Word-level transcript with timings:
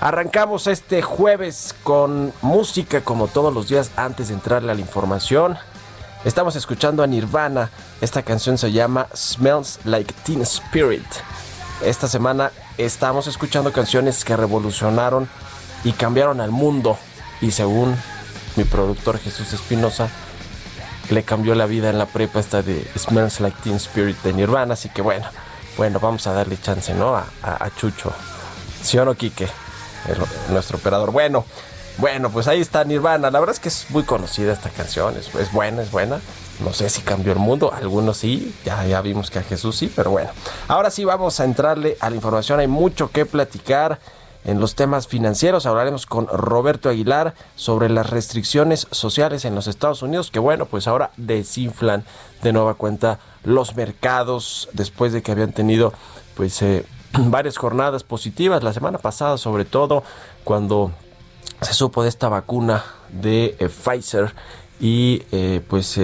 Arrancamos 0.00 0.66
este 0.66 1.02
jueves 1.02 1.74
con 1.84 2.32
música 2.42 3.02
como 3.02 3.28
todos 3.28 3.54
los 3.54 3.68
días 3.68 3.92
antes 3.96 4.28
de 4.28 4.34
entrarle 4.34 4.72
a 4.72 4.74
la 4.74 4.80
información. 4.80 5.56
Estamos 6.24 6.56
escuchando 6.56 7.02
a 7.02 7.06
Nirvana. 7.06 7.70
Esta 8.00 8.22
canción 8.22 8.56
se 8.58 8.72
llama 8.72 9.06
Smells 9.14 9.78
Like 9.84 10.14
Teen 10.24 10.42
Spirit. 10.42 11.04
Esta 11.84 12.08
semana 12.08 12.50
estamos 12.78 13.26
escuchando 13.26 13.72
canciones 13.72 14.24
que 14.24 14.36
revolucionaron 14.36 15.28
y 15.84 15.92
cambiaron 15.92 16.40
al 16.40 16.50
mundo. 16.50 16.98
Y 17.40 17.50
según 17.50 17.96
mi 18.56 18.64
productor 18.64 19.18
Jesús 19.18 19.52
Espinosa, 19.52 20.08
le 21.10 21.22
cambió 21.24 21.54
la 21.54 21.66
vida 21.66 21.90
en 21.90 21.98
la 21.98 22.06
prepa 22.06 22.40
esta 22.40 22.62
de 22.62 22.86
Smells 22.96 23.40
Like 23.40 23.58
Teen 23.62 23.76
Spirit 23.76 24.16
de 24.22 24.32
Nirvana. 24.32 24.74
Así 24.74 24.88
que 24.88 25.02
bueno, 25.02 25.26
bueno, 25.76 26.00
vamos 26.00 26.26
a 26.26 26.32
darle 26.32 26.58
chance, 26.60 26.94
¿no? 26.94 27.16
A, 27.16 27.70
Chucho. 27.76 28.12
¿Sí 28.82 28.98
o 28.98 29.04
no, 29.04 29.14
Quique? 29.14 29.48
nuestro 30.50 30.78
operador. 30.78 31.12
Bueno, 31.12 31.44
bueno, 31.98 32.30
pues 32.30 32.48
ahí 32.48 32.60
está 32.60 32.82
Nirvana. 32.84 33.30
La 33.30 33.38
verdad 33.38 33.54
es 33.54 33.60
que 33.60 33.68
es 33.68 33.86
muy 33.90 34.02
conocida 34.02 34.52
esta 34.52 34.70
canción. 34.70 35.16
Es, 35.16 35.32
es 35.34 35.52
buena, 35.52 35.82
es 35.82 35.90
buena. 35.90 36.20
No 36.60 36.72
sé 36.72 36.88
si 36.88 37.02
cambió 37.02 37.32
el 37.32 37.38
mundo, 37.38 37.72
algunos 37.72 38.18
sí, 38.18 38.54
ya, 38.64 38.84
ya 38.86 39.00
vimos 39.00 39.30
que 39.30 39.38
a 39.40 39.42
Jesús 39.42 39.76
sí, 39.76 39.92
pero 39.94 40.10
bueno. 40.10 40.30
Ahora 40.68 40.90
sí 40.90 41.04
vamos 41.04 41.40
a 41.40 41.44
entrarle 41.44 41.96
a 41.98 42.08
la 42.08 42.16
información, 42.16 42.60
hay 42.60 42.68
mucho 42.68 43.10
que 43.10 43.26
platicar 43.26 43.98
en 44.44 44.60
los 44.60 44.74
temas 44.74 45.06
financieros. 45.06 45.66
Hablaremos 45.66 46.06
con 46.06 46.26
Roberto 46.26 46.88
Aguilar 46.88 47.34
sobre 47.56 47.88
las 47.88 48.10
restricciones 48.10 48.86
sociales 48.90 49.44
en 49.44 49.54
los 49.54 49.66
Estados 49.66 50.02
Unidos, 50.02 50.30
que 50.30 50.38
bueno, 50.38 50.66
pues 50.66 50.86
ahora 50.86 51.10
desinflan 51.16 52.04
de 52.42 52.52
nueva 52.52 52.74
cuenta 52.74 53.18
los 53.44 53.76
mercados 53.76 54.68
después 54.72 55.12
de 55.12 55.22
que 55.22 55.32
habían 55.32 55.52
tenido 55.52 55.92
pues 56.36 56.60
eh, 56.62 56.84
varias 57.18 57.56
jornadas 57.56 58.04
positivas 58.04 58.62
la 58.62 58.72
semana 58.72 58.98
pasada, 58.98 59.38
sobre 59.38 59.64
todo 59.64 60.02
cuando 60.44 60.92
se 61.60 61.74
supo 61.74 62.02
de 62.02 62.08
esta 62.08 62.28
vacuna 62.28 62.84
de 63.10 63.56
eh, 63.58 63.68
Pfizer 63.68 64.34
y 64.80 65.22
eh, 65.30 65.60
pues 65.68 65.98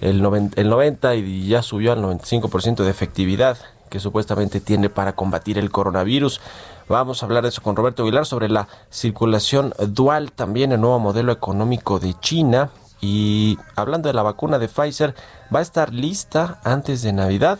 el, 0.00 0.22
90, 0.22 0.60
el 0.60 0.68
90 0.68 1.14
y 1.14 1.46
ya 1.46 1.62
subió 1.62 1.92
al 1.92 2.02
95% 2.02 2.82
de 2.82 2.90
efectividad 2.90 3.58
que 3.94 4.00
supuestamente 4.00 4.60
tiene 4.60 4.90
para 4.90 5.14
combatir 5.14 5.56
el 5.56 5.70
coronavirus. 5.70 6.40
Vamos 6.88 7.22
a 7.22 7.26
hablar 7.26 7.42
de 7.42 7.48
eso 7.48 7.62
con 7.62 7.76
Roberto 7.76 8.02
Aguilar 8.02 8.26
sobre 8.26 8.48
la 8.48 8.68
circulación 8.90 9.72
dual, 9.88 10.32
también 10.32 10.72
el 10.72 10.80
nuevo 10.80 10.98
modelo 10.98 11.32
económico 11.32 11.98
de 11.98 12.14
China. 12.20 12.70
Y 13.00 13.58
hablando 13.74 14.08
de 14.08 14.14
la 14.14 14.22
vacuna 14.22 14.58
de 14.58 14.68
Pfizer, 14.68 15.14
va 15.54 15.60
a 15.60 15.62
estar 15.62 15.94
lista 15.94 16.60
antes 16.62 17.02
de 17.02 17.12
Navidad. 17.12 17.58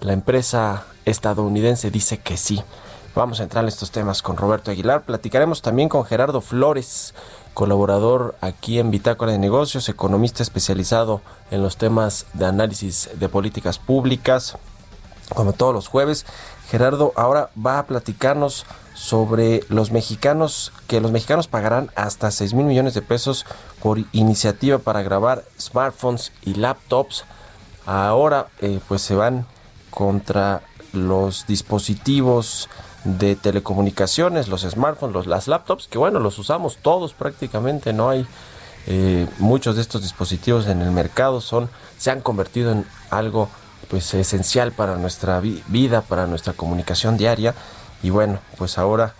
La 0.00 0.12
empresa 0.12 0.84
estadounidense 1.04 1.90
dice 1.90 2.18
que 2.18 2.36
sí. 2.36 2.62
Vamos 3.14 3.40
a 3.40 3.42
entrar 3.42 3.64
en 3.64 3.68
estos 3.68 3.90
temas 3.90 4.22
con 4.22 4.36
Roberto 4.36 4.70
Aguilar. 4.70 5.02
Platicaremos 5.02 5.62
también 5.62 5.88
con 5.88 6.04
Gerardo 6.04 6.40
Flores, 6.40 7.12
colaborador 7.54 8.36
aquí 8.40 8.78
en 8.78 8.92
Bitácora 8.92 9.32
de 9.32 9.38
Negocios, 9.38 9.88
economista 9.88 10.44
especializado 10.44 11.20
en 11.50 11.60
los 11.60 11.76
temas 11.76 12.26
de 12.34 12.46
análisis 12.46 13.10
de 13.14 13.28
políticas 13.28 13.80
públicas. 13.80 14.56
Como 15.34 15.52
todos 15.52 15.74
los 15.74 15.88
jueves, 15.88 16.24
Gerardo 16.70 17.12
ahora 17.16 17.50
va 17.54 17.78
a 17.78 17.86
platicarnos 17.86 18.64
sobre 18.94 19.64
los 19.68 19.90
mexicanos, 19.90 20.72
que 20.86 21.00
los 21.00 21.10
mexicanos 21.10 21.48
pagarán 21.48 21.90
hasta 21.96 22.30
6 22.30 22.54
mil 22.54 22.66
millones 22.66 22.94
de 22.94 23.02
pesos 23.02 23.44
por 23.82 23.98
iniciativa 24.12 24.78
para 24.78 25.02
grabar 25.02 25.42
smartphones 25.58 26.32
y 26.42 26.54
laptops. 26.54 27.24
Ahora 27.86 28.48
eh, 28.60 28.78
pues 28.86 29.02
se 29.02 29.14
van 29.14 29.46
contra 29.90 30.62
los 30.92 31.46
dispositivos 31.46 32.68
de 33.04 33.34
telecomunicaciones, 33.34 34.48
los 34.48 34.62
smartphones, 34.62 35.14
los, 35.14 35.26
las 35.26 35.48
laptops, 35.48 35.88
que 35.88 35.98
bueno, 35.98 36.20
los 36.20 36.38
usamos 36.38 36.76
todos 36.76 37.14
prácticamente, 37.14 37.92
no 37.92 38.10
hay 38.10 38.26
eh, 38.86 39.26
muchos 39.38 39.76
de 39.76 39.82
estos 39.82 40.02
dispositivos 40.02 40.66
en 40.66 40.82
el 40.82 40.90
mercado, 40.90 41.40
son, 41.40 41.68
se 41.98 42.10
han 42.10 42.20
convertido 42.20 42.72
en 42.72 42.86
algo 43.10 43.48
pues 43.90 44.14
esencial 44.14 44.70
para 44.70 44.96
nuestra 44.96 45.40
vida, 45.40 46.00
para 46.02 46.26
nuestra 46.28 46.52
comunicación 46.52 47.16
diaria. 47.16 47.54
Y 48.02 48.10
bueno, 48.10 48.38
pues 48.56 48.78
ahora 48.78 49.14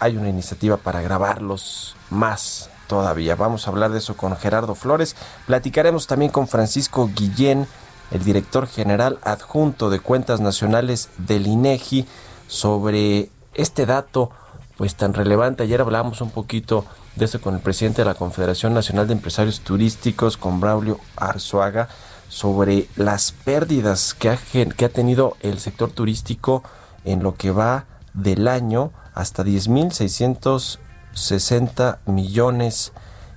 hay 0.00 0.16
una 0.16 0.28
iniciativa 0.28 0.76
para 0.76 1.00
grabarlos 1.00 1.94
más 2.10 2.68
todavía. 2.88 3.36
Vamos 3.36 3.66
a 3.66 3.70
hablar 3.70 3.92
de 3.92 3.98
eso 3.98 4.16
con 4.16 4.36
Gerardo 4.36 4.74
Flores. 4.74 5.14
Platicaremos 5.46 6.08
también 6.08 6.32
con 6.32 6.48
Francisco 6.48 7.08
Guillén, 7.14 7.68
el 8.10 8.24
director 8.24 8.66
general 8.66 9.18
adjunto 9.22 9.90
de 9.90 10.00
Cuentas 10.00 10.40
Nacionales 10.40 11.08
del 11.18 11.46
INEGI, 11.46 12.06
sobre 12.48 13.30
este 13.54 13.86
dato 13.86 14.30
pues 14.76 14.96
tan 14.96 15.14
relevante. 15.14 15.62
Ayer 15.62 15.80
hablamos 15.80 16.20
un 16.20 16.30
poquito 16.30 16.84
de 17.14 17.24
eso 17.24 17.40
con 17.40 17.54
el 17.54 17.60
presidente 17.60 18.02
de 18.02 18.06
la 18.06 18.14
Confederación 18.14 18.74
Nacional 18.74 19.06
de 19.06 19.14
Empresarios 19.14 19.60
Turísticos, 19.60 20.36
con 20.36 20.60
Braulio 20.60 21.00
Arzuaga 21.16 21.88
sobre 22.28 22.88
las 22.96 23.32
pérdidas 23.32 24.14
que 24.14 24.30
ha, 24.30 24.38
que 24.76 24.84
ha 24.84 24.88
tenido 24.88 25.36
el 25.40 25.58
sector 25.58 25.90
turístico 25.90 26.62
en 27.04 27.22
lo 27.22 27.34
que 27.34 27.50
va 27.50 27.84
del 28.14 28.48
año 28.48 28.92
hasta 29.14 29.44
10.660 29.44 31.98
millones 32.06 32.92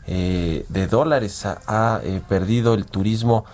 eh, 0.08 0.66
de 0.70 0.88
dólares 0.88 1.46
ha, 1.46 2.00
eh, 2.04 2.22
perdido 2.28 2.74
el 2.74 2.86
turismo 2.86 3.46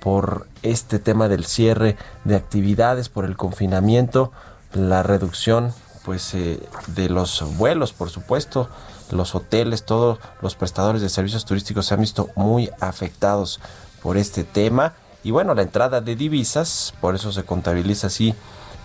por 0.00 0.46
este 0.62 0.98
tema 0.98 1.28
del 1.28 1.44
cierre 1.44 1.96
de 2.24 2.36
actividades, 2.36 3.08
por 3.08 3.24
el 3.24 3.36
confinamiento, 3.36 4.32
la 4.74 5.02
reducción 5.02 5.72
pues 6.04 6.34
eh, 6.34 6.60
de 6.88 7.08
los 7.08 7.42
vuelos, 7.56 7.92
por 7.92 8.10
supuesto, 8.10 8.68
los 9.10 9.34
hoteles, 9.34 9.84
todos 9.84 10.18
los 10.40 10.54
prestadores 10.54 11.02
de 11.02 11.08
servicios 11.08 11.44
turísticos 11.44 11.86
se 11.86 11.94
han 11.94 12.00
visto 12.00 12.30
muy 12.36 12.70
afectados 12.80 13.60
por 14.04 14.18
este 14.18 14.44
tema. 14.44 14.92
Y 15.24 15.30
bueno, 15.30 15.54
la 15.54 15.62
entrada 15.62 16.02
de 16.02 16.14
divisas, 16.14 16.92
por 17.00 17.14
eso 17.14 17.32
se 17.32 17.42
contabiliza 17.42 18.08
así 18.08 18.34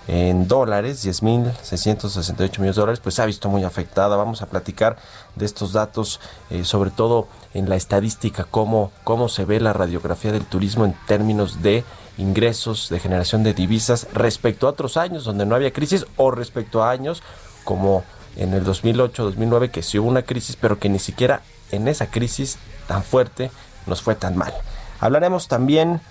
en 0.07 0.47
dólares, 0.47 1.05
10.668 1.05 2.37
millones 2.59 2.75
de 2.75 2.81
dólares, 2.81 2.99
pues 3.01 3.15
se 3.15 3.21
ha 3.21 3.25
visto 3.25 3.49
muy 3.49 3.65
afectada. 3.65 4.15
Vamos 4.15 4.41
a 4.41 4.45
platicar 4.47 4.95
de 5.35 5.45
estos 5.45 5.73
datos, 5.73 6.21
eh, 6.49 6.63
sobre 6.63 6.89
todo 6.89 7.27
en 7.53 7.67
la 7.67 7.75
estadística, 7.75 8.45
cómo, 8.45 8.93
cómo 9.03 9.27
se 9.27 9.43
ve 9.43 9.59
la 9.59 9.73
radiografía 9.73 10.31
del 10.31 10.45
turismo 10.45 10.85
en 10.85 10.95
términos 11.05 11.61
de 11.61 11.83
ingresos, 12.17 12.87
de 12.89 12.99
generación 12.99 13.43
de 13.43 13.53
divisas 13.53 14.07
respecto 14.13 14.67
a 14.67 14.71
otros 14.71 14.95
años 14.95 15.25
donde 15.25 15.45
no 15.45 15.55
había 15.55 15.73
crisis 15.73 16.05
o 16.15 16.31
respecto 16.31 16.81
a 16.81 16.91
años 16.91 17.21
como 17.65 18.03
en 18.37 18.53
el 18.53 18.65
2008-2009 18.65 19.69
que 19.69 19.83
sí 19.83 19.99
hubo 19.99 20.07
una 20.07 20.21
crisis, 20.21 20.55
pero 20.55 20.79
que 20.79 20.87
ni 20.87 20.99
siquiera 20.99 21.41
en 21.71 21.89
esa 21.89 22.09
crisis 22.09 22.57
tan 22.87 23.03
fuerte 23.03 23.51
nos 23.85 24.01
fue 24.01 24.15
tan 24.15 24.37
mal. 24.37 24.53
Hablaremos 24.99 25.47
también 25.47 26.01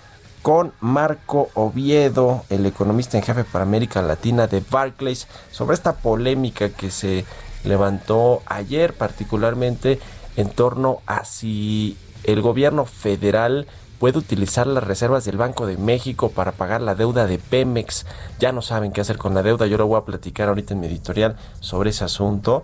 con 0.43 0.73
Marco 0.81 1.50
Oviedo, 1.55 2.44
el 2.49 2.64
economista 2.64 3.19
en 3.19 3.25
jefe 3.25 3.44
para 3.44 3.64
América 3.64 4.02
Latina 4.02 4.46
de 4.46 4.62
Barclays, 4.69 5.26
sobre 5.50 5.75
esta 5.75 5.96
polémica 5.96 6.70
que 6.70 6.90
se 6.90 7.25
levantó 7.64 8.43
ayer 8.46 8.94
particularmente 8.94 9.99
en 10.37 10.49
torno 10.49 11.00
a 11.06 11.25
si 11.25 11.99
el 12.25 12.40
gobierno 12.40 12.85
federal 12.85 13.67
puede 13.99 14.19
utilizar 14.19 14.67
las 14.67 14.85
reservas 14.85 15.25
del 15.25 15.37
Banco 15.37 15.67
de 15.67 15.76
México 15.76 16.31
para 16.31 16.52
pagar 16.52 16.81
la 16.81 16.94
deuda 16.94 17.26
de 17.26 17.38
Pemex. 17.38 18.06
Ya 18.38 18.52
no 18.52 18.62
saben 18.62 18.93
qué 18.93 19.00
hacer 19.00 19.19
con 19.19 19.35
la 19.35 19.43
deuda, 19.43 19.67
yo 19.67 19.76
lo 19.76 19.87
voy 19.87 19.99
a 19.99 20.05
platicar 20.05 20.49
ahorita 20.49 20.75
en 20.75 20.81
mi 20.81 20.87
editorial 20.87 21.37
sobre 21.61 21.90
ese 21.90 22.05
asunto. 22.05 22.62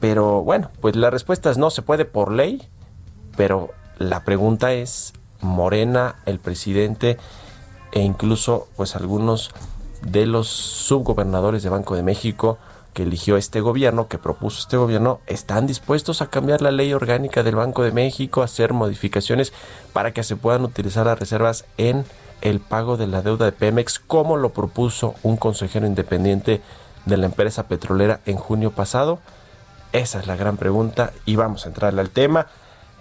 Pero 0.00 0.42
bueno, 0.42 0.70
pues 0.80 0.96
la 0.96 1.10
respuesta 1.10 1.50
es 1.50 1.58
no 1.58 1.70
se 1.70 1.82
puede 1.82 2.04
por 2.04 2.32
ley, 2.32 2.68
pero 3.36 3.70
la 3.98 4.24
pregunta 4.24 4.72
es, 4.72 5.12
Morena, 5.42 6.16
el 6.26 6.38
presidente 6.38 7.18
e 7.92 8.00
incluso 8.00 8.68
pues 8.76 8.96
algunos 8.96 9.50
de 10.02 10.26
los 10.26 10.48
subgobernadores 10.48 11.62
de 11.62 11.68
Banco 11.68 11.94
de 11.94 12.02
México 12.02 12.58
que 12.94 13.04
eligió 13.04 13.36
este 13.36 13.60
gobierno, 13.60 14.08
que 14.08 14.18
propuso 14.18 14.60
este 14.60 14.76
gobierno, 14.76 15.20
están 15.26 15.66
dispuestos 15.66 16.20
a 16.20 16.26
cambiar 16.26 16.60
la 16.60 16.70
ley 16.70 16.92
orgánica 16.92 17.42
del 17.42 17.56
Banco 17.56 17.82
de 17.82 17.92
México, 17.92 18.42
a 18.42 18.46
hacer 18.46 18.72
modificaciones 18.74 19.52
para 19.92 20.12
que 20.12 20.22
se 20.22 20.36
puedan 20.36 20.64
utilizar 20.64 21.06
las 21.06 21.18
reservas 21.18 21.64
en 21.78 22.04
el 22.42 22.60
pago 22.60 22.96
de 22.96 23.06
la 23.06 23.22
deuda 23.22 23.46
de 23.46 23.52
Pemex, 23.52 23.98
como 23.98 24.36
lo 24.36 24.50
propuso 24.50 25.14
un 25.22 25.36
consejero 25.36 25.86
independiente 25.86 26.60
de 27.06 27.16
la 27.16 27.26
empresa 27.26 27.66
petrolera 27.66 28.20
en 28.26 28.36
junio 28.36 28.72
pasado. 28.72 29.20
Esa 29.92 30.20
es 30.20 30.26
la 30.26 30.36
gran 30.36 30.56
pregunta 30.56 31.12
y 31.24 31.36
vamos 31.36 31.64
a 31.64 31.68
entrarle 31.68 32.00
al 32.00 32.10
tema. 32.10 32.48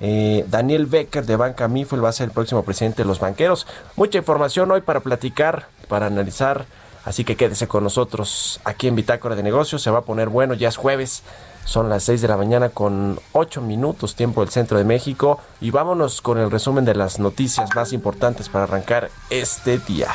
Eh, 0.01 0.45
Daniel 0.49 0.87
Becker 0.87 1.25
de 1.25 1.35
Banca 1.35 1.67
Mifel 1.67 2.03
va 2.03 2.09
a 2.09 2.13
ser 2.13 2.25
el 2.25 2.33
próximo 2.33 2.63
presidente 2.63 3.03
de 3.03 3.07
los 3.07 3.19
banqueros. 3.19 3.67
Mucha 3.95 4.17
información 4.17 4.71
hoy 4.71 4.81
para 4.81 4.99
platicar, 4.99 5.67
para 5.87 6.07
analizar 6.07 6.65
Así 7.03 7.23
que 7.23 7.35
quédese 7.35 7.67
con 7.67 7.83
nosotros 7.83 8.59
aquí 8.63 8.87
en 8.87 8.95
Bitácora 8.95 9.35
de 9.35 9.43
Negocios. 9.43 9.81
Se 9.81 9.89
va 9.89 9.99
a 9.99 10.03
poner 10.03 10.29
bueno, 10.29 10.53
ya 10.53 10.69
es 10.69 10.77
jueves. 10.77 11.23
Son 11.65 11.89
las 11.89 12.03
6 12.03 12.21
de 12.21 12.27
la 12.27 12.37
mañana 12.37 12.69
con 12.69 13.19
8 13.33 13.61
minutos 13.61 14.15
tiempo 14.15 14.41
del 14.41 14.51
centro 14.51 14.77
de 14.77 14.83
México. 14.83 15.39
Y 15.59 15.71
vámonos 15.71 16.21
con 16.21 16.37
el 16.37 16.51
resumen 16.51 16.85
de 16.85 16.95
las 16.95 17.19
noticias 17.19 17.69
más 17.75 17.93
importantes 17.93 18.49
para 18.49 18.65
arrancar 18.65 19.09
este 19.29 19.79
día. 19.79 20.09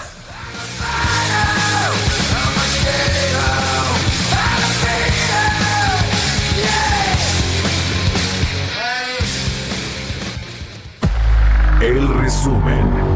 El 11.87 12.09
resumen. 12.09 13.07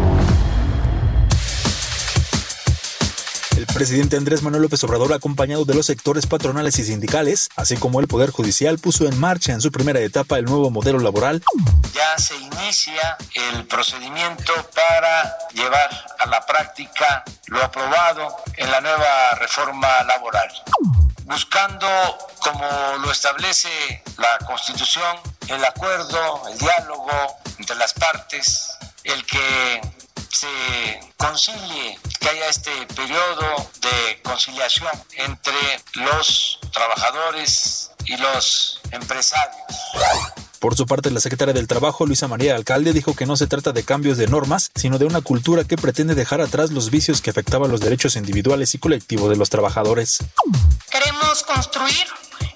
presidente 3.81 4.17
Andrés 4.17 4.43
Manuel 4.43 4.63
López 4.63 4.85
Obrador, 4.85 5.13
acompañado 5.15 5.65
de 5.65 5.75
los 5.75 5.87
sectores 5.87 6.27
patronales 6.27 6.79
y 6.79 6.85
sindicales, 6.85 7.49
así 7.57 7.79
como 7.79 8.01
el 8.01 8.09
Poder 8.09 8.31
Judicial, 8.31 8.79
puso 8.79 9.07
en 9.07 9.19
marcha 9.19 9.53
en 9.53 9.63
su 9.63 9.73
primera 9.73 10.01
etapa 10.01 10.39
el 10.39 10.45
nuevo 10.45 10.71
modelo 10.71 10.99
laboral. 10.99 11.43
Ya 11.95 12.19
se 12.19 12.37
inicia 12.37 13.17
el 13.33 13.67
procedimiento 13.67 14.53
para 14.75 15.35
llevar 15.55 15.89
a 16.19 16.27
la 16.27 16.45
práctica 16.45 17.25
lo 17.47 17.65
aprobado 17.65 18.37
en 18.57 18.71
la 18.71 18.83
nueva 18.83 19.35
reforma 19.41 19.89
laboral, 20.05 20.51
buscando, 21.25 21.89
como 22.41 22.69
lo 23.03 23.11
establece 23.11 24.03
la 24.19 24.47
Constitución, 24.47 25.17
el 25.51 25.65
acuerdo, 25.65 26.43
el 26.51 26.59
diálogo 26.59 27.11
entre 27.59 27.77
las 27.77 27.93
partes, 27.95 28.71
el 29.05 29.25
que 29.27 29.81
se 30.31 31.01
concilie, 31.17 31.99
que 32.21 32.29
haya 32.29 32.49
este 32.49 32.71
periodo 32.95 33.71
de 33.81 34.23
conciliación 34.23 34.91
entre 35.17 35.83
los 35.95 36.59
trabajadores 36.73 37.91
y 38.07 38.17
los 38.17 38.81
empresarios. 38.93 39.67
Por 40.61 40.77
su 40.77 40.87
parte, 40.87 41.11
la 41.11 41.21
secretaria 41.21 41.55
del 41.55 41.67
Trabajo, 41.67 42.07
Luisa 42.07 42.29
María 42.29 42.55
Alcalde, 42.55 42.93
dijo 42.93 43.17
que 43.17 43.27
no 43.27 43.37
se 43.37 43.47
trata 43.47 43.73
de 43.73 43.83
cambios 43.83 44.19
de 44.19 44.29
normas, 44.29 44.71
sino 44.75 44.99
de 44.99 45.07
una 45.07 45.23
cultura 45.23 45.65
que 45.65 45.77
pretende 45.77 46.15
dejar 46.15 46.43
atrás 46.43 46.71
los 46.71 46.91
vicios 46.91 47.23
que 47.23 47.31
afectaban 47.31 47.71
los 47.71 47.81
derechos 47.81 48.15
individuales 48.15 48.75
y 48.75 48.79
colectivos 48.79 49.31
de 49.31 49.37
los 49.37 49.49
trabajadores. 49.49 50.19
Queremos 50.91 51.43
construir 51.45 52.07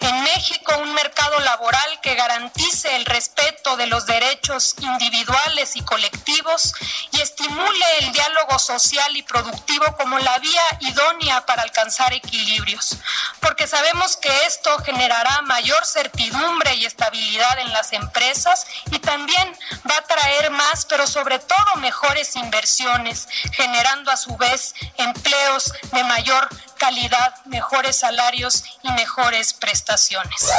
en 0.00 0.22
México 0.22 0.76
un 0.78 0.92
mercado 0.94 1.38
laboral 1.40 2.00
que 2.02 2.14
garantice 2.14 2.94
el 2.96 3.04
respeto 3.06 3.76
de 3.76 3.86
los 3.86 4.06
derechos 4.06 4.74
individuales 4.80 5.76
y 5.76 5.82
colectivos 5.82 6.74
y 7.12 7.20
estimule 7.20 7.86
el 8.00 8.12
diálogo 8.12 8.58
social 8.58 9.16
y 9.16 9.22
productivo 9.22 9.84
como 9.96 10.18
la 10.18 10.38
vía 10.38 10.62
idónea 10.80 11.46
para 11.46 11.62
alcanzar 11.62 12.12
equilibrios, 12.12 12.98
porque 13.40 13.66
sabemos 13.66 14.16
que 14.16 14.30
esto 14.46 14.78
generará 14.84 15.42
mayor 15.42 15.84
certidumbre 15.86 16.74
y 16.74 16.84
estabilidad 16.84 17.58
en 17.60 17.72
las 17.72 17.92
empresas 17.92 18.66
y 18.90 18.98
también 18.98 19.56
va 19.88 19.96
a 19.96 20.02
traer 20.02 20.50
más, 20.50 20.84
pero 20.86 21.06
sobre 21.06 21.38
todo 21.38 21.76
mejores 21.76 22.36
inversiones, 22.36 23.28
generando 23.52 24.10
a 24.10 24.16
su 24.16 24.36
vez 24.36 24.74
empleos 24.96 25.72
de 25.92 26.04
mayor 26.04 26.48
calidad, 26.84 27.32
mejores 27.46 27.96
salarios 27.96 28.62
y 28.82 28.92
mejores 28.92 29.54
prestaciones. 29.54 30.50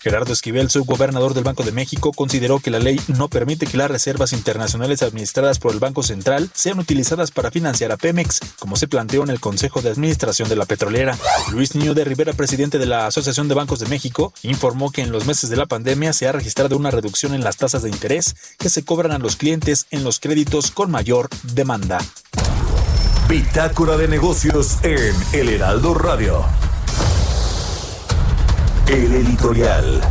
Gerardo 0.00 0.32
Esquivel, 0.32 0.70
subgobernador 0.70 1.34
del 1.34 1.44
Banco 1.44 1.62
de 1.62 1.72
México, 1.72 2.12
consideró 2.12 2.58
que 2.58 2.70
la 2.70 2.78
ley 2.78 2.98
no 3.08 3.28
permite 3.28 3.66
que 3.66 3.76
las 3.76 3.90
reservas 3.90 4.32
internacionales 4.32 5.02
administradas 5.02 5.58
por 5.58 5.72
el 5.72 5.80
Banco 5.80 6.02
Central 6.02 6.50
sean 6.54 6.78
utilizadas 6.78 7.32
para 7.32 7.50
financiar 7.50 7.92
a 7.92 7.98
Pemex, 7.98 8.40
como 8.58 8.76
se 8.76 8.88
planteó 8.88 9.24
en 9.24 9.30
el 9.30 9.40
Consejo 9.40 9.82
de 9.82 9.90
Administración 9.90 10.48
de 10.48 10.56
la 10.56 10.64
Petrolera. 10.64 11.18
Luis 11.52 11.74
Niño 11.74 11.92
de 11.92 12.04
Rivera, 12.04 12.32
presidente 12.32 12.78
de 12.78 12.86
la 12.86 13.06
Asociación 13.06 13.48
de 13.48 13.54
Bancos 13.54 13.80
de 13.80 13.86
México, 13.86 14.32
informó 14.42 14.90
que 14.90 15.02
en 15.02 15.12
los 15.12 15.26
meses 15.26 15.50
de 15.50 15.56
la 15.56 15.66
pandemia 15.66 16.14
se 16.14 16.26
ha 16.26 16.32
registrado 16.32 16.78
una 16.78 16.90
reducción 16.90 17.34
en 17.34 17.44
las 17.44 17.58
tasas 17.58 17.82
de 17.82 17.90
interés 17.90 18.36
que 18.58 18.70
se 18.70 18.86
cobran 18.86 19.12
a 19.12 19.18
los 19.18 19.36
clientes 19.36 19.86
en 19.90 20.02
los 20.02 20.18
créditos 20.18 20.70
con 20.70 20.90
mayor 20.90 21.28
demanda. 21.42 21.98
Bitácora 23.28 23.96
de 23.96 24.06
negocios 24.06 24.84
en 24.84 25.14
El 25.32 25.48
Heraldo 25.48 25.94
Radio. 25.94 26.44
El 28.86 29.14
editorial. 29.14 30.02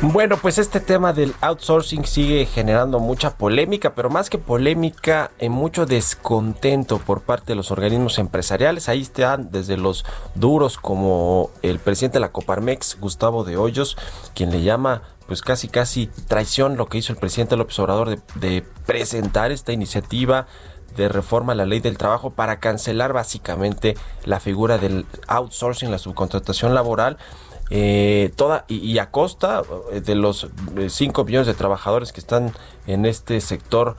Bueno, 0.00 0.36
pues 0.36 0.58
este 0.58 0.80
tema 0.80 1.12
del 1.12 1.34
outsourcing 1.42 2.04
sigue 2.06 2.46
generando 2.46 2.98
mucha 2.98 3.36
polémica, 3.36 3.94
pero 3.94 4.10
más 4.10 4.30
que 4.30 4.38
polémica, 4.38 5.30
en 5.38 5.52
eh, 5.52 5.54
mucho 5.54 5.86
descontento 5.86 6.98
por 6.98 7.20
parte 7.20 7.52
de 7.52 7.54
los 7.54 7.70
organismos 7.70 8.18
empresariales. 8.18 8.88
Ahí 8.88 9.02
están 9.02 9.52
desde 9.52 9.76
los 9.76 10.04
duros 10.34 10.76
como 10.76 11.50
el 11.62 11.78
presidente 11.78 12.16
de 12.16 12.20
la 12.20 12.32
Coparmex, 12.32 12.98
Gustavo 12.98 13.44
de 13.44 13.56
Hoyos, 13.56 13.96
quien 14.34 14.50
le 14.50 14.62
llama 14.62 15.02
pues 15.32 15.40
casi 15.40 15.68
casi 15.68 16.08
traición 16.28 16.76
lo 16.76 16.88
que 16.88 16.98
hizo 16.98 17.14
el 17.14 17.18
presidente 17.18 17.56
López 17.56 17.78
Obrador 17.78 18.20
de, 18.34 18.62
presentar 18.84 19.50
esta 19.50 19.72
iniciativa 19.72 20.46
de 20.94 21.08
reforma 21.08 21.54
a 21.54 21.56
la 21.56 21.64
ley 21.64 21.80
del 21.80 21.96
trabajo 21.96 22.32
para 22.32 22.60
cancelar 22.60 23.14
básicamente 23.14 23.96
la 24.26 24.40
figura 24.40 24.76
del 24.76 25.06
outsourcing, 25.28 25.90
la 25.90 25.96
subcontratación 25.96 26.74
laboral. 26.74 27.16
Eh, 27.70 28.30
toda 28.36 28.66
y, 28.68 28.98
a 28.98 29.10
costa 29.10 29.62
eh, 29.90 30.02
de 30.02 30.16
los 30.16 30.48
5 30.86 31.22
eh, 31.22 31.24
millones 31.24 31.46
de 31.46 31.54
trabajadores 31.54 32.12
que 32.12 32.20
están 32.20 32.52
en 32.86 33.06
este 33.06 33.40
sector 33.40 33.96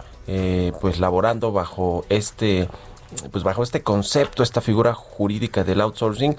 pues 0.82 1.00
laborando 1.00 1.52
bajo 1.52 2.06
este 2.10 2.70
pues 3.32 3.44
bajo 3.44 3.64
este 3.64 3.82
concepto, 3.82 4.44
esta 4.44 4.62
figura 4.62 4.94
jurídica 4.94 5.64
del 5.64 5.82
outsourcing, 5.82 6.38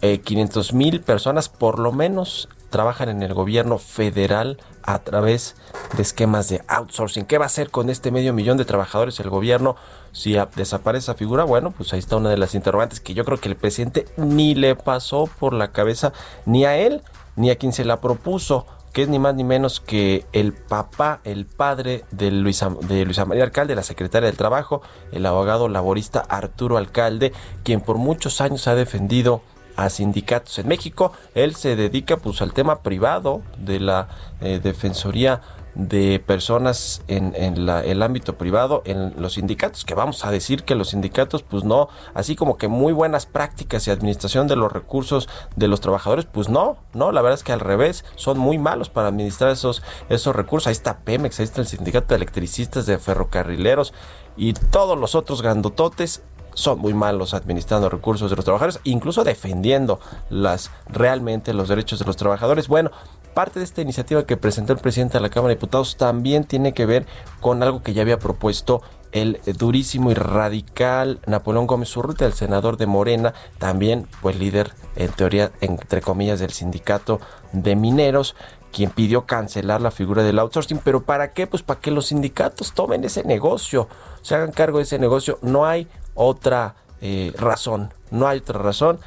500 0.00 0.70
eh, 0.70 0.74
mil 0.74 1.00
personas 1.00 1.48
por 1.48 1.78
lo 1.78 1.92
menos 1.92 2.48
trabajan 2.70 3.08
en 3.08 3.22
el 3.22 3.34
gobierno 3.34 3.78
federal 3.78 4.58
a 4.82 4.98
través 5.00 5.56
de 5.96 6.02
esquemas 6.02 6.48
de 6.48 6.62
outsourcing. 6.68 7.26
¿Qué 7.26 7.38
va 7.38 7.44
a 7.44 7.46
hacer 7.46 7.70
con 7.70 7.90
este 7.90 8.10
medio 8.10 8.32
millón 8.32 8.56
de 8.56 8.64
trabajadores 8.64 9.18
el 9.20 9.30
gobierno 9.30 9.76
si 10.12 10.36
desaparece 10.54 11.04
esa 11.04 11.14
figura? 11.14 11.44
Bueno, 11.44 11.72
pues 11.72 11.92
ahí 11.92 11.98
está 11.98 12.16
una 12.16 12.30
de 12.30 12.38
las 12.38 12.54
interrogantes 12.54 13.00
que 13.00 13.14
yo 13.14 13.24
creo 13.24 13.38
que 13.38 13.48
el 13.48 13.56
presidente 13.56 14.06
ni 14.16 14.54
le 14.54 14.74
pasó 14.76 15.28
por 15.38 15.52
la 15.52 15.72
cabeza 15.72 16.12
ni 16.44 16.64
a 16.64 16.76
él 16.76 17.02
ni 17.36 17.50
a 17.50 17.56
quien 17.56 17.72
se 17.72 17.84
la 17.84 18.00
propuso 18.00 18.66
que 18.96 19.02
es 19.02 19.10
ni 19.10 19.18
más 19.18 19.34
ni 19.34 19.44
menos 19.44 19.78
que 19.78 20.24
el 20.32 20.54
papá, 20.54 21.20
el 21.24 21.44
padre 21.44 22.06
de 22.12 22.30
Luisa, 22.30 22.74
de 22.88 23.04
Luisa 23.04 23.26
María 23.26 23.44
Alcalde, 23.44 23.74
la 23.74 23.82
secretaria 23.82 24.26
del 24.26 24.38
Trabajo, 24.38 24.80
el 25.12 25.26
abogado 25.26 25.68
laborista 25.68 26.20
Arturo 26.20 26.78
Alcalde, 26.78 27.34
quien 27.62 27.82
por 27.82 27.98
muchos 27.98 28.40
años 28.40 28.66
ha 28.68 28.74
defendido 28.74 29.42
a 29.76 29.90
sindicatos 29.90 30.58
en 30.58 30.68
México. 30.68 31.12
Él 31.34 31.54
se 31.54 31.76
dedica 31.76 32.16
pues 32.16 32.42
al 32.42 32.52
tema 32.52 32.82
privado 32.82 33.42
de 33.58 33.80
la 33.80 34.08
eh, 34.40 34.60
Defensoría 34.62 35.42
de 35.76 36.22
personas 36.26 37.02
en, 37.06 37.34
el 37.34 38.02
ámbito 38.02 38.38
privado, 38.38 38.82
en 38.86 39.12
los 39.20 39.34
sindicatos, 39.34 39.84
que 39.84 39.94
vamos 39.94 40.24
a 40.24 40.30
decir 40.30 40.64
que 40.64 40.74
los 40.74 40.88
sindicatos, 40.88 41.42
pues 41.42 41.64
no, 41.64 41.90
así 42.14 42.34
como 42.34 42.56
que 42.56 42.66
muy 42.66 42.94
buenas 42.94 43.26
prácticas 43.26 43.86
y 43.86 43.90
administración 43.90 44.48
de 44.48 44.56
los 44.56 44.72
recursos 44.72 45.28
de 45.54 45.68
los 45.68 45.82
trabajadores, 45.82 46.24
pues 46.24 46.48
no, 46.48 46.78
no, 46.94 47.12
la 47.12 47.20
verdad 47.20 47.38
es 47.38 47.44
que 47.44 47.52
al 47.52 47.60
revés, 47.60 48.06
son 48.14 48.38
muy 48.38 48.56
malos 48.56 48.88
para 48.88 49.08
administrar 49.08 49.50
esos, 49.50 49.82
esos 50.08 50.34
recursos. 50.34 50.68
Ahí 50.68 50.72
está 50.72 51.00
Pemex, 51.00 51.40
ahí 51.40 51.44
está 51.44 51.60
el 51.60 51.66
sindicato 51.66 52.08
de 52.08 52.16
electricistas, 52.16 52.86
de 52.86 52.98
ferrocarrileros 52.98 53.92
y 54.38 54.54
todos 54.54 54.98
los 54.98 55.14
otros 55.14 55.42
grandototes 55.42 56.22
son 56.56 56.80
muy 56.80 56.94
malos 56.94 57.34
administrando 57.34 57.88
recursos 57.88 58.30
de 58.30 58.36
los 58.36 58.44
trabajadores, 58.44 58.80
incluso 58.84 59.22
defendiendo 59.24 60.00
las 60.30 60.70
realmente 60.88 61.52
los 61.52 61.68
derechos 61.68 61.98
de 61.98 62.06
los 62.06 62.16
trabajadores. 62.16 62.66
Bueno, 62.66 62.90
parte 63.34 63.60
de 63.60 63.64
esta 63.66 63.82
iniciativa 63.82 64.24
que 64.24 64.38
presentó 64.38 64.72
el 64.72 64.78
presidente 64.78 65.18
de 65.18 65.20
la 65.20 65.28
Cámara 65.28 65.50
de 65.50 65.56
Diputados 65.56 65.96
también 65.96 66.44
tiene 66.44 66.72
que 66.72 66.86
ver 66.86 67.06
con 67.40 67.62
algo 67.62 67.82
que 67.82 67.92
ya 67.92 68.02
había 68.02 68.18
propuesto 68.18 68.80
el 69.12 69.38
durísimo 69.58 70.10
y 70.10 70.14
radical 70.14 71.20
Napoleón 71.26 71.66
Gómez 71.66 71.94
Urrutia, 71.96 72.26
el 72.26 72.32
senador 72.32 72.78
de 72.78 72.86
Morena, 72.86 73.34
también 73.58 74.08
pues 74.22 74.38
líder 74.38 74.72
en 74.96 75.10
teoría 75.12 75.52
entre 75.60 76.00
comillas 76.00 76.40
del 76.40 76.50
sindicato 76.50 77.20
de 77.52 77.76
mineros, 77.76 78.34
quien 78.72 78.90
pidió 78.90 79.26
cancelar 79.26 79.80
la 79.80 79.90
figura 79.90 80.22
del 80.22 80.38
outsourcing, 80.38 80.80
pero 80.82 81.02
¿para 81.02 81.32
qué? 81.32 81.46
Pues 81.46 81.62
para 81.62 81.80
que 81.80 81.90
los 81.90 82.06
sindicatos 82.06 82.72
tomen 82.72 83.04
ese 83.04 83.24
negocio, 83.24 83.88
se 84.22 84.34
hagan 84.34 84.52
cargo 84.52 84.78
de 84.78 84.84
ese 84.84 84.98
negocio. 84.98 85.38
No 85.42 85.66
hay 85.66 85.88
otra 86.16 86.74
eh, 87.00 87.32
razón, 87.38 87.94
no 88.10 88.26
hay 88.26 88.38
otra 88.38 88.58
razón. 88.58 88.98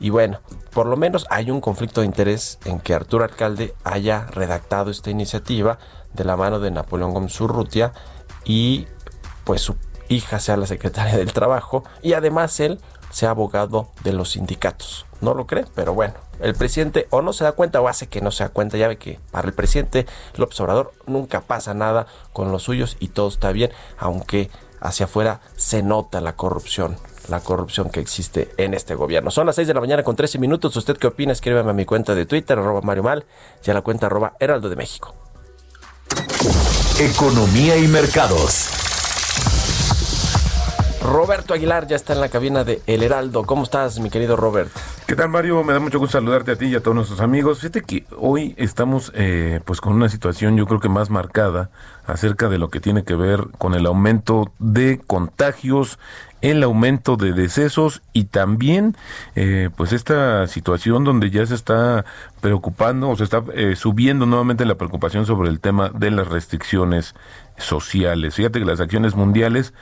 Y 0.00 0.10
bueno, 0.10 0.38
por 0.72 0.86
lo 0.86 0.96
menos 0.96 1.26
hay 1.28 1.50
un 1.50 1.60
conflicto 1.60 2.02
de 2.02 2.06
interés 2.06 2.60
en 2.64 2.78
que 2.78 2.94
Arturo 2.94 3.24
Alcalde 3.24 3.74
haya 3.82 4.26
redactado 4.26 4.92
esta 4.92 5.10
iniciativa 5.10 5.78
de 6.14 6.24
la 6.24 6.36
mano 6.36 6.60
de 6.60 6.70
Napoleón 6.70 7.12
Gómez 7.12 7.40
Urrutia 7.40 7.92
y 8.44 8.86
pues 9.42 9.60
su 9.60 9.74
hija 10.08 10.38
sea 10.38 10.56
la 10.56 10.66
secretaria 10.66 11.16
del 11.16 11.32
trabajo 11.32 11.82
y 12.00 12.12
además 12.12 12.60
él 12.60 12.78
sea 13.10 13.30
abogado 13.30 13.88
de 14.04 14.12
los 14.12 14.32
sindicatos. 14.32 15.06
No 15.20 15.34
lo 15.34 15.46
cree, 15.46 15.64
pero 15.74 15.94
bueno, 15.94 16.14
el 16.40 16.54
presidente 16.54 17.08
o 17.10 17.22
no 17.22 17.32
se 17.32 17.44
da 17.44 17.52
cuenta 17.52 17.80
o 17.80 17.88
hace 17.88 18.06
que 18.06 18.20
no 18.20 18.30
se 18.30 18.44
da 18.44 18.50
cuenta. 18.50 18.76
Ya 18.76 18.86
ve 18.86 18.98
que 18.98 19.18
para 19.32 19.48
el 19.48 19.54
presidente 19.54 20.06
López 20.36 20.60
Obrador 20.60 20.92
nunca 21.06 21.40
pasa 21.40 21.74
nada 21.74 22.06
con 22.32 22.52
los 22.52 22.62
suyos 22.62 22.96
y 23.00 23.08
todo 23.08 23.28
está 23.28 23.50
bien, 23.50 23.72
aunque 23.98 24.50
hacia 24.80 25.06
afuera 25.06 25.40
se 25.56 25.82
nota 25.82 26.20
la 26.20 26.34
corrupción, 26.34 26.96
la 27.28 27.40
corrupción 27.40 27.90
que 27.90 28.00
existe 28.00 28.50
en 28.56 28.74
este 28.74 28.94
gobierno. 28.94 29.30
Son 29.30 29.46
las 29.46 29.56
6 29.56 29.68
de 29.68 29.74
la 29.74 29.80
mañana 29.80 30.02
con 30.02 30.16
13 30.16 30.38
minutos. 30.38 30.76
¿Usted 30.76 30.96
qué 30.96 31.06
opina? 31.06 31.32
Escríbeme 31.32 31.70
a 31.70 31.74
mi 31.74 31.84
cuenta 31.84 32.14
de 32.14 32.26
Twitter, 32.26 32.58
arroba 32.58 32.80
Mario 32.82 33.02
Mal, 33.02 33.24
y 33.64 33.70
a 33.70 33.74
la 33.74 33.82
cuenta 33.82 34.06
arroba 34.06 34.34
Heraldo 34.40 34.68
de 34.68 34.76
México. 34.76 35.14
Economía 36.98 37.76
y 37.76 37.86
mercados. 37.86 38.87
Roberto 41.02 41.54
Aguilar 41.54 41.86
ya 41.86 41.96
está 41.96 42.12
en 42.12 42.20
la 42.20 42.28
cabina 42.28 42.64
de 42.64 42.82
El 42.86 43.02
Heraldo. 43.02 43.44
¿Cómo 43.44 43.62
estás, 43.62 44.00
mi 44.00 44.10
querido 44.10 44.36
Robert? 44.36 44.70
¿Qué 45.06 45.14
tal, 45.14 45.28
Mario? 45.28 45.62
Me 45.62 45.72
da 45.72 45.78
mucho 45.78 45.98
gusto 45.98 46.18
saludarte 46.18 46.52
a 46.52 46.56
ti 46.56 46.66
y 46.66 46.74
a 46.74 46.82
todos 46.82 46.94
nuestros 46.94 47.20
amigos. 47.20 47.60
Fíjate 47.60 47.82
que 47.82 48.04
hoy 48.16 48.54
estamos 48.58 49.12
eh, 49.14 49.60
pues 49.64 49.80
con 49.80 49.92
una 49.92 50.08
situación 50.08 50.56
yo 50.56 50.66
creo 50.66 50.80
que 50.80 50.88
más 50.88 51.08
marcada 51.08 51.70
acerca 52.06 52.48
de 52.48 52.58
lo 52.58 52.68
que 52.68 52.80
tiene 52.80 53.04
que 53.04 53.14
ver 53.14 53.46
con 53.58 53.74
el 53.74 53.86
aumento 53.86 54.52
de 54.58 55.00
contagios, 55.06 55.98
el 56.40 56.62
aumento 56.62 57.16
de 57.16 57.32
decesos 57.32 58.02
y 58.12 58.24
también 58.24 58.96
eh, 59.36 59.70
pues 59.76 59.92
esta 59.92 60.46
situación 60.46 61.04
donde 61.04 61.30
ya 61.30 61.46
se 61.46 61.54
está 61.54 62.04
preocupando 62.40 63.08
o 63.08 63.16
se 63.16 63.24
está 63.24 63.44
eh, 63.54 63.76
subiendo 63.76 64.26
nuevamente 64.26 64.64
la 64.64 64.76
preocupación 64.76 65.26
sobre 65.26 65.48
el 65.48 65.60
tema 65.60 65.90
de 65.90 66.10
las 66.10 66.28
restricciones 66.28 67.14
sociales. 67.56 68.34
Fíjate 68.34 68.58
que 68.58 68.64
las 68.64 68.80
acciones 68.80 69.14
mundiales 69.14 69.74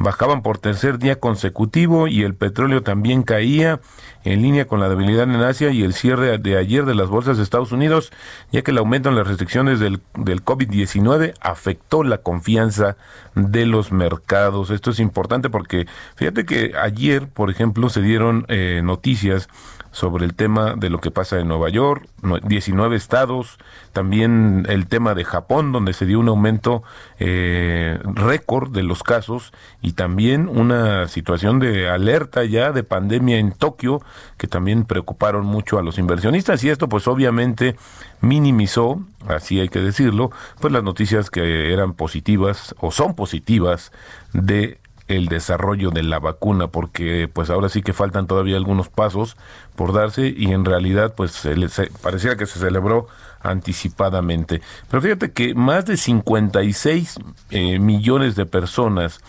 bajaban 0.00 0.42
por 0.42 0.58
tercer 0.58 0.98
día 0.98 1.20
consecutivo 1.20 2.08
y 2.08 2.22
el 2.22 2.34
petróleo 2.34 2.82
también 2.82 3.22
caía 3.22 3.80
en 4.24 4.40
línea 4.42 4.66
con 4.66 4.80
la 4.80 4.88
debilidad 4.88 5.24
en 5.24 5.36
Asia 5.36 5.70
y 5.70 5.82
el 5.82 5.92
cierre 5.92 6.38
de 6.38 6.56
ayer 6.56 6.86
de 6.86 6.94
las 6.94 7.08
bolsas 7.08 7.36
de 7.36 7.42
Estados 7.42 7.70
Unidos, 7.70 8.10
ya 8.50 8.62
que 8.62 8.70
el 8.70 8.78
aumento 8.78 9.10
en 9.10 9.16
las 9.16 9.26
restricciones 9.26 9.78
del, 9.78 10.00
del 10.16 10.42
COVID-19 10.42 11.34
afectó 11.40 12.02
la 12.02 12.18
confianza 12.18 12.96
de 13.34 13.66
los 13.66 13.92
mercados. 13.92 14.70
Esto 14.70 14.90
es 14.90 15.00
importante 15.00 15.50
porque 15.50 15.86
fíjate 16.16 16.46
que 16.46 16.72
ayer, 16.80 17.28
por 17.28 17.50
ejemplo, 17.50 17.90
se 17.90 18.00
dieron 18.00 18.46
eh, 18.48 18.80
noticias 18.82 19.48
sobre 19.92 20.24
el 20.24 20.34
tema 20.34 20.74
de 20.76 20.88
lo 20.88 21.00
que 21.00 21.10
pasa 21.10 21.38
en 21.38 21.48
Nueva 21.48 21.68
York, 21.68 22.06
19 22.44 22.96
estados, 22.96 23.58
también 23.92 24.66
el 24.68 24.86
tema 24.86 25.14
de 25.14 25.24
Japón, 25.24 25.72
donde 25.72 25.92
se 25.92 26.06
dio 26.06 26.20
un 26.20 26.28
aumento 26.28 26.82
eh, 27.18 27.98
récord 28.04 28.70
de 28.70 28.82
los 28.82 29.02
casos, 29.02 29.52
y 29.82 29.92
también 29.92 30.48
una 30.48 31.08
situación 31.08 31.58
de 31.58 31.88
alerta 31.88 32.44
ya 32.44 32.72
de 32.72 32.84
pandemia 32.84 33.38
en 33.38 33.52
Tokio, 33.52 34.00
que 34.36 34.46
también 34.46 34.84
preocuparon 34.84 35.44
mucho 35.44 35.78
a 35.78 35.82
los 35.82 35.98
inversionistas, 35.98 36.62
y 36.62 36.70
esto 36.70 36.88
pues 36.88 37.08
obviamente 37.08 37.76
minimizó, 38.20 39.00
así 39.26 39.58
hay 39.60 39.68
que 39.68 39.80
decirlo, 39.80 40.30
pues 40.60 40.72
las 40.72 40.84
noticias 40.84 41.30
que 41.30 41.72
eran 41.72 41.94
positivas 41.94 42.74
o 42.78 42.90
son 42.90 43.14
positivas 43.14 43.92
de 44.32 44.78
el 45.10 45.26
desarrollo 45.26 45.90
de 45.90 46.02
la 46.02 46.18
vacuna 46.18 46.68
porque 46.68 47.28
pues 47.32 47.50
ahora 47.50 47.68
sí 47.68 47.82
que 47.82 47.92
faltan 47.92 48.26
todavía 48.26 48.56
algunos 48.56 48.88
pasos 48.88 49.36
por 49.74 49.92
darse 49.92 50.32
y 50.34 50.52
en 50.52 50.64
realidad 50.64 51.14
pues 51.16 51.32
se, 51.32 51.54
parecía 52.02 52.36
que 52.36 52.46
se 52.46 52.58
celebró 52.58 53.08
anticipadamente. 53.42 54.62
Pero 54.88 55.02
fíjate 55.02 55.32
que 55.32 55.54
más 55.54 55.86
de 55.86 55.96
56 55.96 57.18
eh, 57.50 57.78
millones 57.78 58.36
de 58.36 58.46
personas 58.46 59.20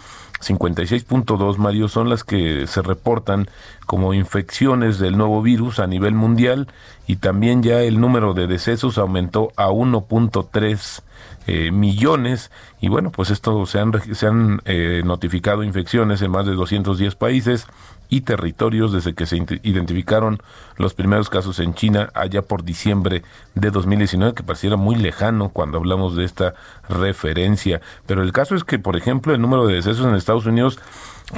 56.2, 0.41 1.57
Mario, 1.57 1.87
son 1.87 2.09
las 2.09 2.23
que 2.23 2.65
se 2.67 2.81
reportan 2.81 3.47
como 3.85 4.13
infecciones 4.13 4.97
del 4.97 5.17
nuevo 5.17 5.41
virus 5.41 5.79
a 5.79 5.87
nivel 5.87 6.15
mundial 6.15 6.67
y 7.07 7.17
también 7.17 7.61
ya 7.61 7.81
el 7.81 7.99
número 7.99 8.33
de 8.33 8.47
decesos 8.47 8.97
aumentó 8.97 9.51
a 9.55 9.67
1.3 9.69 11.01
eh, 11.47 11.71
millones 11.71 12.51
y 12.79 12.89
bueno, 12.89 13.11
pues 13.11 13.29
esto 13.29 13.65
se 13.65 13.79
han, 13.79 13.93
se 14.13 14.27
han 14.27 14.61
eh, 14.65 15.01
notificado 15.05 15.63
infecciones 15.63 16.21
en 16.21 16.31
más 16.31 16.45
de 16.45 16.53
210 16.53 17.15
países 17.15 17.67
y 18.11 18.21
territorios 18.21 18.91
desde 18.91 19.15
que 19.15 19.25
se 19.25 19.37
identificaron 19.63 20.41
los 20.75 20.93
primeros 20.93 21.29
casos 21.29 21.59
en 21.59 21.73
China 21.73 22.09
allá 22.13 22.41
por 22.41 22.63
diciembre 22.63 23.23
de 23.55 23.71
2019, 23.71 24.33
que 24.33 24.43
pareciera 24.43 24.75
muy 24.75 24.95
lejano 24.95 25.49
cuando 25.49 25.77
hablamos 25.77 26.17
de 26.17 26.25
esta 26.25 26.53
referencia. 26.89 27.79
Pero 28.05 28.21
el 28.21 28.33
caso 28.33 28.53
es 28.55 28.65
que, 28.65 28.79
por 28.79 28.97
ejemplo, 28.97 29.33
el 29.33 29.41
número 29.41 29.65
de 29.65 29.75
decesos 29.75 30.05
en 30.05 30.15
Estados 30.15 30.45
Unidos 30.45 30.77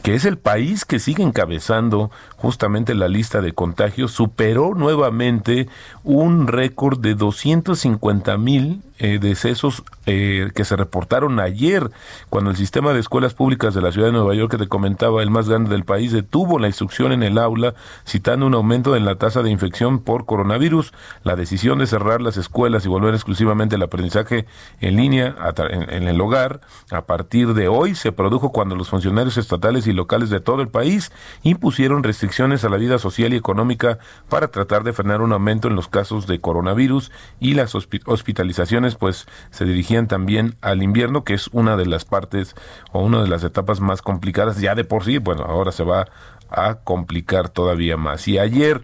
que 0.01 0.15
es 0.15 0.25
el 0.25 0.37
país 0.37 0.85
que 0.85 0.99
sigue 0.99 1.23
encabezando 1.23 2.11
justamente 2.35 2.95
la 2.95 3.07
lista 3.07 3.41
de 3.41 3.53
contagios, 3.53 4.11
superó 4.11 4.73
nuevamente 4.75 5.67
un 6.03 6.47
récord 6.47 6.99
de 6.99 7.15
250 7.15 8.37
mil 8.37 8.81
eh, 8.99 9.19
decesos 9.19 9.83
eh, 10.05 10.51
que 10.55 10.65
se 10.65 10.75
reportaron 10.75 11.39
ayer, 11.39 11.89
cuando 12.29 12.51
el 12.51 12.57
sistema 12.57 12.93
de 12.93 12.99
escuelas 12.99 13.33
públicas 13.33 13.73
de 13.73 13.81
la 13.81 13.91
ciudad 13.91 14.07
de 14.07 14.13
Nueva 14.13 14.35
York, 14.35 14.51
que 14.51 14.57
te 14.57 14.67
comentaba, 14.67 15.23
el 15.23 15.29
más 15.29 15.49
grande 15.49 15.71
del 15.71 15.83
país, 15.83 16.11
detuvo 16.11 16.59
la 16.59 16.67
instrucción 16.67 17.11
en 17.11 17.23
el 17.23 17.37
aula, 17.37 17.73
citando 18.07 18.45
un 18.45 18.53
aumento 18.53 18.95
en 18.95 19.03
la 19.03 19.15
tasa 19.15 19.41
de 19.41 19.49
infección 19.49 19.99
por 19.99 20.25
coronavirus. 20.25 20.93
La 21.23 21.35
decisión 21.35 21.79
de 21.79 21.87
cerrar 21.87 22.21
las 22.21 22.37
escuelas 22.37 22.85
y 22.85 22.87
volver 22.87 23.13
exclusivamente 23.13 23.75
al 23.75 23.83
aprendizaje 23.83 24.45
en 24.79 24.95
línea 24.95 25.35
en 25.67 26.07
el 26.07 26.21
hogar, 26.21 26.61
a 26.91 27.01
partir 27.01 27.53
de 27.53 27.67
hoy, 27.67 27.95
se 27.95 28.11
produjo 28.11 28.51
cuando 28.51 28.75
los 28.75 28.89
funcionarios 28.89 29.37
estatales 29.37 29.82
y 29.87 29.93
locales 29.93 30.29
de 30.29 30.39
todo 30.39 30.61
el 30.61 30.67
país 30.67 31.11
impusieron 31.43 32.03
restricciones 32.03 32.63
a 32.63 32.69
la 32.69 32.77
vida 32.77 32.99
social 32.99 33.33
y 33.33 33.37
económica 33.37 33.99
para 34.29 34.47
tratar 34.49 34.83
de 34.83 34.93
frenar 34.93 35.21
un 35.21 35.33
aumento 35.33 35.67
en 35.67 35.75
los 35.75 35.87
casos 35.87 36.27
de 36.27 36.39
coronavirus 36.39 37.11
y 37.39 37.53
las 37.53 37.75
hospitalizaciones 37.75 38.95
pues 38.95 39.27
se 39.51 39.65
dirigían 39.65 40.07
también 40.07 40.55
al 40.61 40.83
invierno, 40.83 41.23
que 41.23 41.33
es 41.33 41.49
una 41.51 41.77
de 41.77 41.85
las 41.85 42.05
partes 42.05 42.55
o 42.91 43.01
una 43.01 43.21
de 43.21 43.29
las 43.29 43.43
etapas 43.43 43.79
más 43.79 44.01
complicadas 44.01 44.59
ya 44.59 44.75
de 44.75 44.83
por 44.83 45.03
sí, 45.03 45.17
bueno, 45.17 45.43
ahora 45.43 45.71
se 45.71 45.83
va 45.83 46.07
a 46.49 46.75
complicar 46.75 47.49
todavía 47.49 47.97
más. 47.97 48.27
Y 48.27 48.37
ayer 48.37 48.81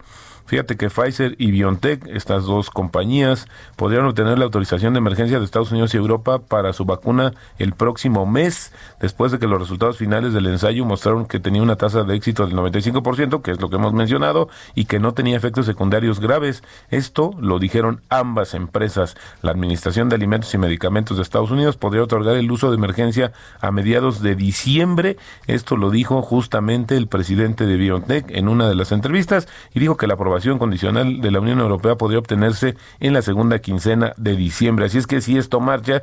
Fíjate 0.50 0.76
que 0.76 0.90
Pfizer 0.90 1.36
y 1.38 1.52
BioNTech, 1.52 2.08
estas 2.08 2.42
dos 2.42 2.70
compañías, 2.70 3.46
podrían 3.76 4.04
obtener 4.06 4.36
la 4.36 4.46
autorización 4.46 4.92
de 4.92 4.98
emergencia 4.98 5.38
de 5.38 5.44
Estados 5.44 5.70
Unidos 5.70 5.94
y 5.94 5.96
Europa 5.96 6.40
para 6.40 6.72
su 6.72 6.84
vacuna 6.84 7.34
el 7.60 7.72
próximo 7.72 8.26
mes, 8.26 8.72
después 9.00 9.30
de 9.30 9.38
que 9.38 9.46
los 9.46 9.60
resultados 9.60 9.98
finales 9.98 10.32
del 10.32 10.48
ensayo 10.48 10.84
mostraron 10.84 11.26
que 11.26 11.38
tenía 11.38 11.62
una 11.62 11.76
tasa 11.76 12.02
de 12.02 12.16
éxito 12.16 12.48
del 12.48 12.56
95%, 12.56 13.42
que 13.42 13.52
es 13.52 13.60
lo 13.60 13.70
que 13.70 13.76
hemos 13.76 13.92
mencionado, 13.92 14.48
y 14.74 14.86
que 14.86 14.98
no 14.98 15.14
tenía 15.14 15.36
efectos 15.36 15.66
secundarios 15.66 16.18
graves. 16.18 16.64
Esto 16.90 17.30
lo 17.38 17.60
dijeron 17.60 18.00
ambas 18.08 18.54
empresas. 18.54 19.16
La 19.42 19.52
Administración 19.52 20.08
de 20.08 20.16
Alimentos 20.16 20.52
y 20.52 20.58
Medicamentos 20.58 21.16
de 21.16 21.22
Estados 21.22 21.52
Unidos 21.52 21.76
podría 21.76 22.02
otorgar 22.02 22.34
el 22.34 22.50
uso 22.50 22.70
de 22.70 22.76
emergencia 22.76 23.30
a 23.60 23.70
mediados 23.70 24.20
de 24.20 24.34
diciembre. 24.34 25.16
Esto 25.46 25.76
lo 25.76 25.90
dijo 25.90 26.22
justamente 26.22 26.96
el 26.96 27.06
presidente 27.06 27.66
de 27.66 27.76
BioNTech 27.76 28.32
en 28.32 28.48
una 28.48 28.68
de 28.68 28.74
las 28.74 28.90
entrevistas 28.90 29.46
y 29.72 29.78
dijo 29.78 29.96
que 29.96 30.08
la 30.08 30.14
aprobación 30.14 30.39
condicional 30.58 31.20
de 31.20 31.30
la 31.30 31.40
Unión 31.40 31.60
Europea 31.60 31.96
podría 31.96 32.18
obtenerse 32.18 32.76
en 33.00 33.12
la 33.12 33.22
segunda 33.22 33.58
quincena 33.58 34.12
de 34.16 34.36
diciembre. 34.36 34.86
Así 34.86 34.98
es 34.98 35.06
que 35.06 35.20
si 35.20 35.38
esto 35.38 35.60
marcha, 35.60 36.02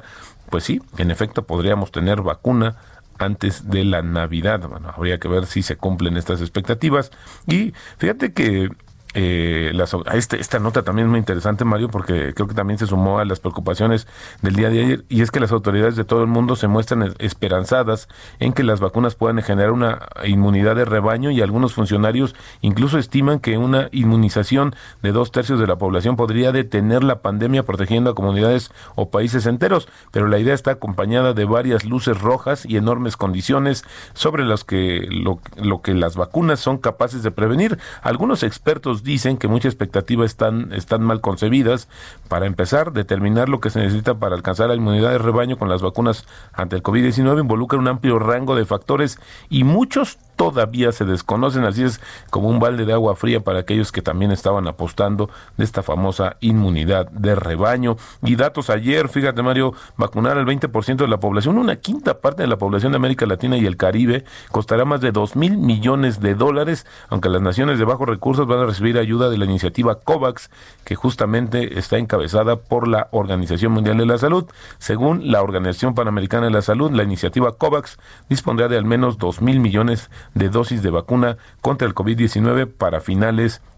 pues 0.50 0.64
sí, 0.64 0.82
en 0.98 1.12
efecto 1.12 1.46
podríamos 1.46 1.92
tener 1.92 2.22
vacuna 2.22 2.76
antes 3.20 3.70
de 3.70 3.84
la 3.84 4.02
Navidad. 4.02 4.68
Bueno, 4.68 4.92
habría 4.96 5.20
que 5.20 5.28
ver 5.28 5.46
si 5.46 5.64
se 5.64 5.76
cumplen 5.76 6.18
estas 6.18 6.42
expectativas. 6.42 7.12
Y 7.48 7.74
fíjate 7.98 8.34
que 8.34 8.70
eh, 9.14 9.72
este, 10.14 10.40
esta 10.40 10.60
nota 10.60 10.84
también 10.84 11.08
es 11.08 11.12
muy 11.12 11.20
interesante, 11.20 11.66
Mario, 11.66 11.90
porque 11.90 12.34
creo 12.34 12.48
que 12.48 12.54
también 12.54 12.78
se 12.78 12.88
sumó 12.88 13.20
a 13.20 13.26
las 13.26 13.40
preocupaciones 13.40 14.08
del 14.42 14.56
día 14.56 14.70
de 14.70 14.82
ayer, 14.82 15.06
y 15.10 15.22
es 15.22 15.32
que 15.32 15.40
las 15.40 15.52
autoridades 15.52 15.96
de 15.96 16.04
todo 16.04 16.22
el 16.22 16.28
mundo 16.28 16.56
se 16.56 16.68
muestran 16.68 17.14
esperanzadas 17.20 18.08
en 18.40 18.54
que 18.54 18.64
las 18.64 18.80
vacunas 18.80 19.16
puedan 19.16 19.42
generar 19.42 19.72
una 19.72 20.08
inmunidad 20.26 20.76
de 20.76 20.86
rebaño 20.86 21.32
y 21.32 21.42
algunos 21.42 21.74
funcionarios 21.74 22.36
incluso 22.62 22.98
estiman 22.98 23.40
que 23.40 23.58
una 23.58 23.90
inmunización 23.92 24.76
de 25.02 25.12
dos 25.12 25.32
tercios 25.32 25.60
de 25.60 25.68
la 25.68 25.78
población 25.78 26.16
podría 26.16 26.52
detener 26.52 27.04
la 27.04 27.22
pandemia 27.22 27.64
protegiendo 27.64 28.12
a 28.12 28.16
comunidades 28.16 28.72
o 28.96 29.10
países 29.10 29.46
enteros, 29.46 29.88
pero 30.12 30.28
la 30.28 30.40
idea 30.40 30.54
está 30.54 30.72
acompañada 30.72 31.34
de 31.34 31.46
varias 31.46 31.86
luces 31.86 32.20
rojas 32.20 32.66
y 32.66 32.78
enormes 32.78 33.18
condiciones 33.18 33.84
sobre 34.14 34.46
las 34.46 34.64
que 34.64 35.08
lo, 35.10 35.40
lo 35.56 35.82
que 35.82 35.94
las 35.94 36.16
vacunas 36.16 36.60
son 36.60 36.78
capaces 36.78 37.24
de 37.24 37.32
prevenir. 37.32 37.78
Algunos 38.02 38.44
expertos 38.44 38.97
dicen 39.04 39.38
que 39.38 39.48
muchas 39.48 39.74
expectativas 39.74 40.32
están, 40.32 40.74
están 40.74 41.02
mal 41.04 41.22
concebidas. 41.22 41.88
Para 42.28 42.46
empezar, 42.46 42.94
determinar 42.94 43.50
lo 43.50 43.60
que 43.60 43.70
se 43.70 43.80
necesita 43.80 44.16
para 44.16 44.36
alcanzar 44.36 44.70
la 44.70 44.76
inmunidad 44.76 45.12
de 45.12 45.18
rebaño 45.18 45.58
con 45.58 45.70
las 45.70 45.82
vacunas 45.82 46.26
ante 46.54 46.76
el 46.76 46.84
COVID-19 46.84 47.42
involucra 47.42 47.80
un 47.80 47.88
amplio 47.88 48.20
rango 48.20 48.56
de 48.56 48.66
factores 48.66 49.20
y 49.50 49.64
muchos 49.64 50.18
todavía 50.38 50.94
se 50.94 51.04
desconocen, 51.04 51.66
así 51.66 51.84
es 51.84 52.00
como 52.30 52.48
un 52.48 52.60
balde 52.60 52.86
de 52.86 52.94
agua 52.94 53.16
fría 53.16 53.42
para 53.42 53.60
aquellos 53.60 53.92
que 53.92 54.02
también 54.02 54.32
estaban 54.32 54.68
apostando 54.68 55.30
de 55.58 55.66
esta 55.66 55.84
famosa 55.84 56.38
inmunidad 56.40 57.10
de 57.10 57.36
rebaño. 57.36 57.98
Y 58.24 58.36
datos 58.36 58.70
ayer, 58.70 59.10
fíjate 59.10 59.42
Mario, 59.44 59.74
vacunar 59.98 60.38
al 60.38 60.46
20% 60.46 60.96
de 60.96 61.08
la 61.08 61.20
población, 61.20 61.58
una 61.58 61.76
quinta 61.78 62.22
parte 62.22 62.44
de 62.44 62.48
la 62.48 62.58
población 62.58 62.92
de 62.92 62.98
América 62.98 63.26
Latina 63.26 63.58
y 63.58 63.66
el 63.66 63.78
Caribe, 63.78 64.24
costará 64.52 64.86
más 64.86 65.02
de 65.02 65.12
2 65.12 65.36
mil 65.36 65.58
millones 65.58 66.22
de 66.22 66.36
dólares, 66.36 66.86
aunque 67.10 67.30
las 67.30 67.42
naciones 67.42 67.80
de 67.80 67.86
bajos 67.86 68.08
recursos 68.08 68.48
van 68.48 68.60
a 68.60 68.66
recibir 68.66 68.98
ayuda 68.98 69.30
de 69.30 69.38
la 69.38 69.46
iniciativa 69.46 70.00
COVAX, 70.00 70.52
que 70.86 70.96
justamente 70.96 71.80
está 71.80 71.98
encabezada 71.98 72.58
por 72.58 72.88
la 72.88 73.08
Organización 73.12 73.72
Mundial 73.72 73.98
de 73.98 74.06
la 74.06 74.20
Salud. 74.20 74.46
Según 74.78 75.32
la 75.32 75.42
Organización 75.42 75.96
Panamericana 75.96 76.46
de 76.46 76.52
la 76.52 76.62
Salud, 76.62 76.92
la 76.92 77.04
iniciativa 77.04 77.54
COVAX 77.54 77.98
dispondrá 78.30 78.68
de 78.68 78.78
al 78.78 78.86
menos 78.86 79.18
2 79.18 79.42
mil 79.42 79.60
millones 79.60 79.88
de 79.88 80.27
dosis 80.50 80.82
de 80.82 80.90
vacuna 80.90 81.38
contra 81.62 81.88
el 81.88 81.96
COVID-19 81.96 82.72
para 82.72 83.02
finales 83.02 83.62
de 83.62 83.77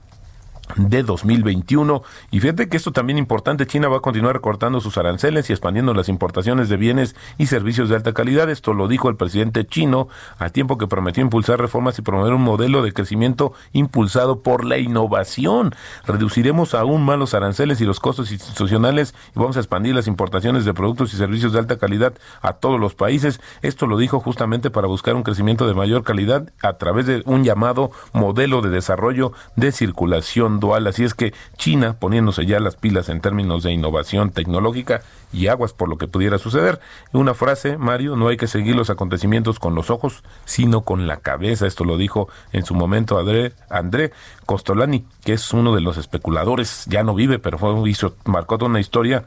2021. 0.75 2.03
Y 2.31 2.39
fíjate 2.39 2.69
que 2.69 2.77
esto 2.77 2.91
también 2.91 3.17
es 3.17 3.21
importante, 3.21 3.67
China 3.67 3.87
va 3.87 3.97
a 3.97 4.01
continuar 4.01 4.35
recortando 4.35 4.79
sus 4.81 4.97
aranceles 4.97 5.49
y 5.49 5.53
expandiendo 5.53 5.93
las 5.93 6.09
importaciones 6.09 6.69
de 6.69 6.77
bienes 6.77 7.15
y 7.37 7.47
servicios 7.47 7.89
de 7.89 7.95
alta 7.95 8.13
calidad. 8.13 8.49
Esto 8.49 8.73
lo 8.73 8.87
dijo 8.87 9.09
el 9.09 9.15
presidente 9.15 9.65
chino 9.65 10.07
a 10.37 10.49
tiempo 10.49 10.77
que 10.77 10.87
prometió 10.87 11.23
impulsar 11.23 11.59
reformas 11.59 11.97
y 11.99 12.01
promover 12.01 12.33
un 12.33 12.43
modelo 12.43 12.81
de 12.81 12.93
crecimiento 12.93 13.53
impulsado 13.73 14.41
por 14.41 14.65
la 14.65 14.77
innovación. 14.77 15.73
Reduciremos 16.05 16.73
aún 16.73 17.03
más 17.03 17.17
los 17.17 17.33
aranceles 17.33 17.81
y 17.81 17.85
los 17.85 17.99
costos 17.99 18.31
institucionales 18.31 19.15
y 19.35 19.39
vamos 19.39 19.57
a 19.57 19.59
expandir 19.59 19.95
las 19.95 20.07
importaciones 20.07 20.65
de 20.65 20.73
productos 20.73 21.13
y 21.13 21.17
servicios 21.17 21.53
de 21.53 21.59
alta 21.59 21.77
calidad 21.77 22.13
a 22.41 22.53
todos 22.53 22.79
los 22.79 22.95
países. 22.95 23.41
Esto 23.61 23.87
lo 23.87 23.97
dijo 23.97 24.19
justamente 24.19 24.69
para 24.69 24.87
buscar 24.87 25.15
un 25.15 25.23
crecimiento 25.23 25.67
de 25.67 25.73
mayor 25.73 26.03
calidad 26.03 26.51
a 26.61 26.73
través 26.73 27.05
de 27.05 27.23
un 27.25 27.43
llamado 27.43 27.91
modelo 28.13 28.61
de 28.61 28.69
desarrollo 28.69 29.33
de 29.55 29.71
circulación 29.71 30.58
Así 30.59 31.03
es 31.03 31.13
que 31.13 31.33
China, 31.57 31.95
poniéndose 31.99 32.45
ya 32.45 32.59
las 32.59 32.75
pilas 32.75 33.09
en 33.09 33.21
términos 33.21 33.63
de 33.63 33.71
innovación 33.71 34.31
tecnológica 34.31 35.01
y 35.31 35.47
aguas 35.47 35.73
por 35.73 35.89
lo 35.89 35.97
que 35.97 36.07
pudiera 36.07 36.37
suceder. 36.37 36.79
Una 37.13 37.33
frase, 37.33 37.77
Mario, 37.77 38.15
no 38.15 38.27
hay 38.27 38.37
que 38.37 38.47
seguir 38.47 38.75
los 38.75 38.89
acontecimientos 38.89 39.59
con 39.59 39.75
los 39.75 39.89
ojos, 39.89 40.23
sino 40.45 40.81
con 40.81 41.07
la 41.07 41.17
cabeza. 41.17 41.67
Esto 41.67 41.85
lo 41.85 41.97
dijo 41.97 42.29
en 42.51 42.65
su 42.65 42.73
momento 42.73 43.17
André, 43.17 43.53
André 43.69 44.11
Costolani, 44.45 45.05
que 45.23 45.33
es 45.33 45.53
uno 45.53 45.73
de 45.73 45.81
los 45.81 45.97
especuladores, 45.97 46.85
ya 46.87 47.03
no 47.03 47.13
vive, 47.15 47.39
pero 47.39 47.57
fue, 47.57 47.89
hizo, 47.89 48.15
marcó 48.25 48.57
toda 48.57 48.69
una 48.69 48.79
historia 48.79 49.25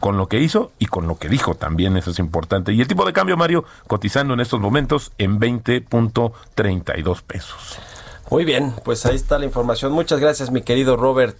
con 0.00 0.16
lo 0.16 0.28
que 0.28 0.40
hizo 0.40 0.72
y 0.78 0.86
con 0.86 1.06
lo 1.06 1.16
que 1.18 1.28
dijo 1.28 1.54
también, 1.54 1.96
eso 1.96 2.10
es 2.10 2.18
importante. 2.18 2.72
Y 2.72 2.80
el 2.80 2.88
tipo 2.88 3.04
de 3.04 3.12
cambio, 3.12 3.36
Mario, 3.36 3.64
cotizando 3.86 4.34
en 4.34 4.40
estos 4.40 4.60
momentos 4.60 5.12
en 5.18 5.38
20.32 5.38 7.22
pesos. 7.22 7.78
Muy 8.30 8.44
bien, 8.44 8.74
pues 8.84 9.06
ahí 9.06 9.16
está 9.16 9.38
la 9.38 9.44
información. 9.44 9.92
Muchas 9.92 10.20
gracias, 10.20 10.50
mi 10.50 10.62
querido 10.62 10.96
Robert. 10.96 11.36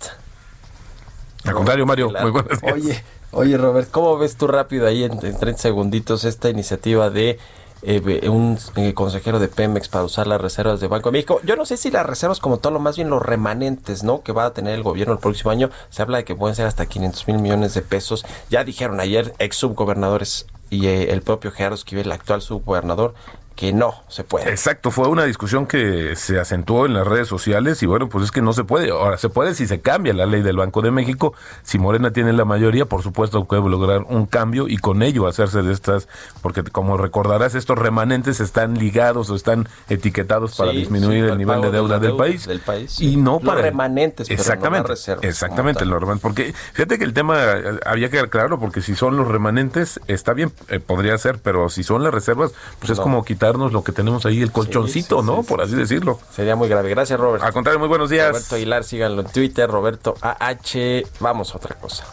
Al 1.44 1.54
contrario, 1.54 1.86
Mario, 1.86 2.12
muy 2.20 2.30
buenas 2.30 2.60
Oye, 2.62 3.02
oye, 3.32 3.56
Robert, 3.56 3.90
¿cómo 3.90 4.18
ves 4.18 4.36
tú 4.36 4.46
rápido 4.46 4.86
ahí 4.86 5.04
en, 5.04 5.18
30 5.18 5.56
segunditos 5.58 6.24
esta 6.24 6.48
iniciativa 6.48 7.10
de 7.10 7.38
eh, 7.82 8.28
un 8.28 8.58
eh, 8.76 8.94
consejero 8.94 9.38
de 9.38 9.48
Pemex 9.48 9.88
para 9.88 10.04
usar 10.04 10.26
las 10.26 10.40
reservas 10.40 10.80
de 10.80 10.88
Banco 10.88 11.10
de 11.10 11.12
México. 11.12 11.40
Yo 11.44 11.56
no 11.56 11.66
sé 11.66 11.76
si 11.76 11.90
las 11.90 12.06
reservas 12.06 12.40
como 12.40 12.58
todo, 12.58 12.72
lo 12.72 12.80
más 12.80 12.96
bien 12.96 13.10
los 13.10 13.22
remanentes, 13.22 14.02
¿no? 14.02 14.22
Que 14.22 14.32
va 14.32 14.46
a 14.46 14.54
tener 14.54 14.74
el 14.74 14.82
gobierno 14.82 15.12
el 15.12 15.20
próximo 15.20 15.50
año. 15.50 15.70
Se 15.90 16.02
habla 16.02 16.18
de 16.18 16.24
que 16.24 16.34
pueden 16.34 16.56
ser 16.56 16.66
hasta 16.66 16.86
500 16.86 17.28
mil 17.28 17.38
millones 17.38 17.74
de 17.74 17.82
pesos. 17.82 18.24
Ya 18.50 18.64
dijeron 18.64 18.98
ayer 18.98 19.34
ex 19.38 19.56
subgobernadores 19.56 20.46
y 20.70 20.86
eh, 20.86 21.12
el 21.12 21.22
propio 21.22 21.52
Gerardo 21.52 21.76
Esquivel, 21.76 22.06
el 22.06 22.12
actual 22.12 22.42
subgobernador, 22.42 23.14
que 23.56 23.72
no 23.72 23.94
se 24.08 24.22
puede. 24.22 24.50
Exacto, 24.50 24.90
fue 24.90 25.08
una 25.08 25.24
discusión 25.24 25.66
que 25.66 26.14
se 26.14 26.38
acentuó 26.38 26.84
en 26.84 26.92
las 26.92 27.06
redes 27.06 27.26
sociales 27.26 27.82
y 27.82 27.86
bueno, 27.86 28.08
pues 28.10 28.24
es 28.24 28.30
que 28.30 28.42
no 28.42 28.52
se 28.52 28.64
puede. 28.64 28.90
Ahora, 28.90 29.16
se 29.16 29.30
puede 29.30 29.54
si 29.54 29.66
se 29.66 29.80
cambia 29.80 30.12
la 30.12 30.26
ley 30.26 30.42
del 30.42 30.58
Banco 30.58 30.82
de 30.82 30.90
México. 30.90 31.32
Si 31.62 31.78
Morena 31.78 32.12
tiene 32.12 32.34
la 32.34 32.44
mayoría, 32.44 32.84
por 32.84 33.02
supuesto 33.02 33.46
puede 33.46 33.62
lograr 33.62 34.02
un 34.02 34.26
cambio 34.26 34.68
y 34.68 34.76
con 34.76 35.02
ello 35.02 35.26
hacerse 35.26 35.62
de 35.62 35.72
estas, 35.72 36.06
porque 36.42 36.62
como 36.64 36.98
recordarás, 36.98 37.54
estos 37.54 37.78
remanentes 37.78 38.40
están 38.40 38.74
ligados 38.74 39.30
o 39.30 39.34
están 39.34 39.66
etiquetados 39.88 40.54
para 40.56 40.72
disminuir 40.72 41.24
el 41.24 41.38
nivel 41.38 41.62
de 41.62 41.70
deuda, 41.70 41.98
del, 41.98 42.14
país, 42.14 42.46
del 42.46 42.60
país. 42.60 43.00
Y 43.00 43.16
no 43.16 43.40
para... 43.40 43.62
remanentes, 43.62 44.28
exactamente, 44.30 44.92
Exactamente, 45.22 45.86
los 45.86 45.98
remanentes. 45.98 46.22
Porque 46.22 46.54
fíjate 46.74 46.98
que 46.98 47.04
el 47.04 47.14
tema 47.14 47.38
eh, 47.38 47.80
había 47.86 48.10
que 48.10 48.18
aclararlo, 48.18 48.58
porque 48.58 48.82
si 48.82 48.94
son 48.94 49.16
los 49.16 49.26
remanentes, 49.26 49.98
está 50.08 50.34
bien, 50.34 50.52
eh, 50.68 50.78
podría 50.78 51.16
ser, 51.16 51.38
pero 51.38 51.70
si 51.70 51.82
son 51.82 52.04
las 52.04 52.12
reservas, 52.12 52.52
pues 52.80 52.90
es 52.90 53.00
como 53.00 53.24
quitar 53.24 53.45
lo 53.54 53.84
que 53.84 53.92
tenemos 53.92 54.26
ahí, 54.26 54.42
el 54.42 54.52
colchoncito, 54.52 55.22
¿no? 55.22 55.42
Por 55.42 55.62
así 55.62 55.74
decirlo. 55.74 56.18
Sería 56.30 56.56
muy 56.56 56.68
grave. 56.68 56.90
Gracias, 56.90 57.18
Robert. 57.18 57.42
Al 57.44 57.52
contrario, 57.52 57.78
muy 57.78 57.88
buenos 57.88 58.10
días. 58.10 58.28
Roberto 58.28 58.54
Aguilar, 58.56 58.84
síganlo 58.84 59.22
en 59.22 59.28
Twitter, 59.28 59.70
Roberto 59.70 60.14
AH. 60.20 61.02
Vamos 61.20 61.54
a 61.54 61.56
otra 61.58 61.76
cosa. 61.76 62.04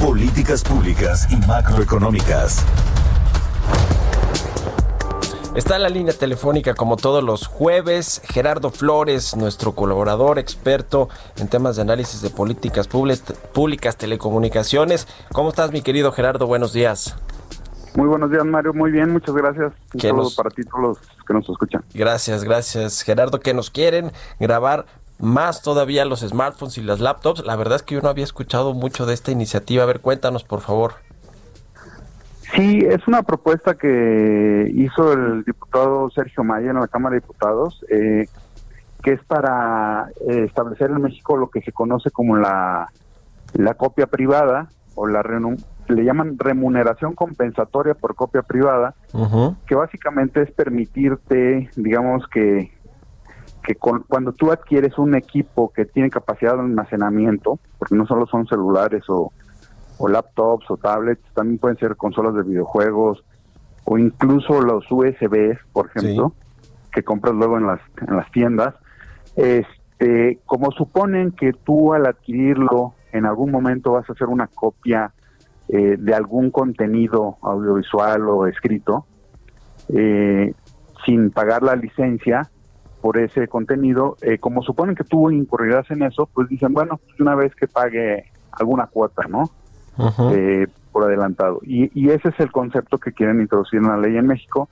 Políticas 0.00 0.62
públicas 0.62 1.26
y 1.30 1.36
macroeconómicas. 1.36 2.64
Está 5.54 5.76
en 5.76 5.82
la 5.82 5.88
línea 5.88 6.12
telefónica 6.12 6.74
como 6.74 6.96
todos 6.96 7.22
los 7.22 7.46
jueves 7.46 8.20
Gerardo 8.24 8.72
Flores, 8.72 9.36
nuestro 9.36 9.72
colaborador 9.72 10.40
experto 10.40 11.08
en 11.36 11.46
temas 11.46 11.76
de 11.76 11.82
análisis 11.82 12.22
de 12.22 12.30
políticas 12.30 12.88
públicas, 12.88 13.96
telecomunicaciones. 13.96 15.06
¿Cómo 15.32 15.50
estás 15.50 15.70
mi 15.70 15.80
querido 15.80 16.10
Gerardo? 16.10 16.48
Buenos 16.48 16.72
días. 16.72 17.14
Muy 17.96 18.08
buenos 18.08 18.30
días, 18.30 18.44
Mario. 18.44 18.74
Muy 18.74 18.90
bien, 18.90 19.12
muchas 19.12 19.34
gracias. 19.34 19.72
Un 19.94 20.00
saludo 20.00 20.30
para 20.36 20.50
ti, 20.50 20.62
todos 20.64 20.82
los 20.82 20.98
que 21.26 21.32
nos 21.32 21.48
escuchan. 21.48 21.84
Gracias, 21.94 22.42
gracias, 22.42 23.02
Gerardo. 23.02 23.38
Que 23.38 23.54
nos 23.54 23.70
quieren 23.70 24.10
grabar 24.40 24.86
más 25.20 25.62
todavía 25.62 26.04
los 26.04 26.20
smartphones 26.20 26.76
y 26.78 26.82
las 26.82 26.98
laptops. 26.98 27.44
La 27.44 27.54
verdad 27.54 27.76
es 27.76 27.82
que 27.84 27.94
yo 27.94 28.02
no 28.02 28.08
había 28.08 28.24
escuchado 28.24 28.74
mucho 28.74 29.06
de 29.06 29.14
esta 29.14 29.30
iniciativa. 29.30 29.84
A 29.84 29.86
ver, 29.86 30.00
cuéntanos, 30.00 30.42
por 30.42 30.60
favor. 30.60 30.94
Sí, 32.54 32.84
es 32.84 33.06
una 33.06 33.22
propuesta 33.22 33.74
que 33.74 34.70
hizo 34.74 35.12
el 35.12 35.44
diputado 35.44 36.10
Sergio 36.10 36.44
Maya 36.44 36.70
en 36.70 36.80
la 36.80 36.88
Cámara 36.88 37.14
de 37.14 37.20
Diputados, 37.20 37.84
eh, 37.88 38.26
que 39.02 39.12
es 39.12 39.24
para 39.24 40.08
eh, 40.28 40.44
establecer 40.46 40.90
en 40.90 41.02
México 41.02 41.36
lo 41.36 41.48
que 41.48 41.62
se 41.62 41.72
conoce 41.72 42.10
como 42.10 42.36
la, 42.36 42.90
la 43.54 43.74
copia 43.74 44.06
privada 44.06 44.68
o 44.94 45.06
la 45.06 45.22
le 45.88 46.04
llaman 46.04 46.38
remuneración 46.38 47.14
compensatoria 47.14 47.94
por 47.94 48.14
copia 48.14 48.42
privada, 48.42 48.94
que 49.66 49.74
básicamente 49.74 50.42
es 50.42 50.50
permitirte, 50.50 51.68
digamos 51.76 52.26
que 52.28 52.72
que 53.64 53.76
cuando 53.76 54.32
tú 54.32 54.52
adquieres 54.52 54.98
un 54.98 55.14
equipo 55.14 55.72
que 55.72 55.86
tiene 55.86 56.10
capacidad 56.10 56.52
de 56.52 56.60
almacenamiento, 56.60 57.58
porque 57.78 57.94
no 57.94 58.06
solo 58.06 58.26
son 58.26 58.46
celulares 58.46 59.04
o, 59.08 59.32
laptops 60.06 60.70
o 60.70 60.76
tablets, 60.76 61.22
también 61.32 61.58
pueden 61.58 61.78
ser 61.78 61.96
consolas 61.96 62.34
de 62.34 62.42
videojuegos 62.42 63.24
o 63.84 63.96
incluso 63.96 64.60
los 64.60 64.84
USBs, 64.90 65.58
por 65.72 65.86
ejemplo, 65.86 66.34
que 66.92 67.02
compras 67.02 67.34
luego 67.34 67.56
en 67.56 67.66
las, 67.66 67.80
en 68.06 68.16
las 68.16 68.30
tiendas, 68.32 68.74
este, 69.34 70.40
como 70.44 70.70
suponen 70.72 71.32
que 71.32 71.54
tú 71.54 71.94
al 71.94 72.04
adquirirlo 72.06 72.92
en 73.12 73.24
algún 73.24 73.50
momento 73.50 73.92
vas 73.92 74.08
a 74.10 74.12
hacer 74.12 74.26
una 74.26 74.46
copia 74.46 75.12
eh, 75.68 75.96
de 75.98 76.14
algún 76.14 76.50
contenido 76.50 77.38
audiovisual 77.40 78.28
o 78.28 78.46
escrito, 78.46 79.06
eh, 79.88 80.52
sin 81.06 81.30
pagar 81.30 81.62
la 81.62 81.74
licencia 81.74 82.50
por 83.00 83.16
ese 83.16 83.48
contenido, 83.48 84.16
eh, 84.20 84.36
como 84.36 84.62
suponen 84.62 84.94
que 84.94 85.04
tú 85.04 85.30
incurrirás 85.30 85.90
en 85.90 86.02
eso, 86.02 86.28
pues 86.34 86.50
dicen, 86.50 86.74
bueno, 86.74 86.98
pues 86.98 87.18
una 87.18 87.34
vez 87.34 87.54
que 87.54 87.66
pague 87.66 88.30
alguna 88.52 88.86
cuota, 88.88 89.26
¿no? 89.26 89.50
por 90.92 91.04
adelantado. 91.04 91.60
Y, 91.62 91.90
y, 91.98 92.10
ese 92.10 92.28
es 92.28 92.40
el 92.40 92.52
concepto 92.52 92.98
que 92.98 93.12
quieren 93.12 93.40
introducir 93.40 93.78
en 93.78 93.88
la 93.88 93.96
ley 93.96 94.16
en 94.16 94.26
México. 94.26 94.68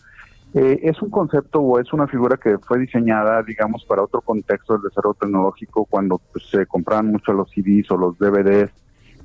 es 0.53 1.01
un 1.01 1.11
concepto 1.11 1.61
o 1.61 1.81
es 1.81 1.93
una 1.93 2.07
figura 2.07 2.37
que 2.37 2.59
fue 2.59 2.79
diseñada, 2.79 3.43
digamos, 3.43 3.85
para 3.85 4.03
otro 4.03 4.21
contexto 4.21 4.75
del 4.75 4.83
desarrollo 4.83 5.15
tecnológico, 5.15 5.85
cuando 5.87 6.21
pues, 6.33 6.51
se 6.51 6.67
compraban 6.67 7.07
mucho 7.07 7.33
los 7.33 7.51
CDs 7.51 7.91
o 7.91 7.97
los 7.97 8.19
DVDs 8.19 8.71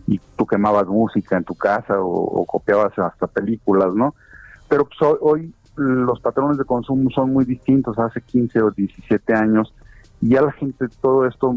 y 0.07 0.19
tú 0.37 0.47
quemabas 0.47 0.87
música 0.87 1.37
en 1.37 1.43
tu 1.43 1.53
casa 1.53 1.99
o, 1.99 2.45
copiabas 2.45 2.97
hasta 2.97 3.27
películas, 3.27 3.93
¿no? 3.93 4.15
Pero 4.69 4.85
pues, 4.85 5.17
hoy, 5.21 5.53
los 5.75 6.19
patrones 6.21 6.57
de 6.57 6.65
consumo 6.65 7.09
son 7.11 7.33
muy 7.33 7.45
distintos, 7.45 7.99
hace 7.99 8.21
15 8.21 8.61
o 8.61 8.71
17 8.71 9.33
años, 9.33 9.73
y 10.21 10.29
ya 10.29 10.41
la 10.41 10.51
gente 10.53 10.87
todo 11.01 11.27
esto 11.27 11.53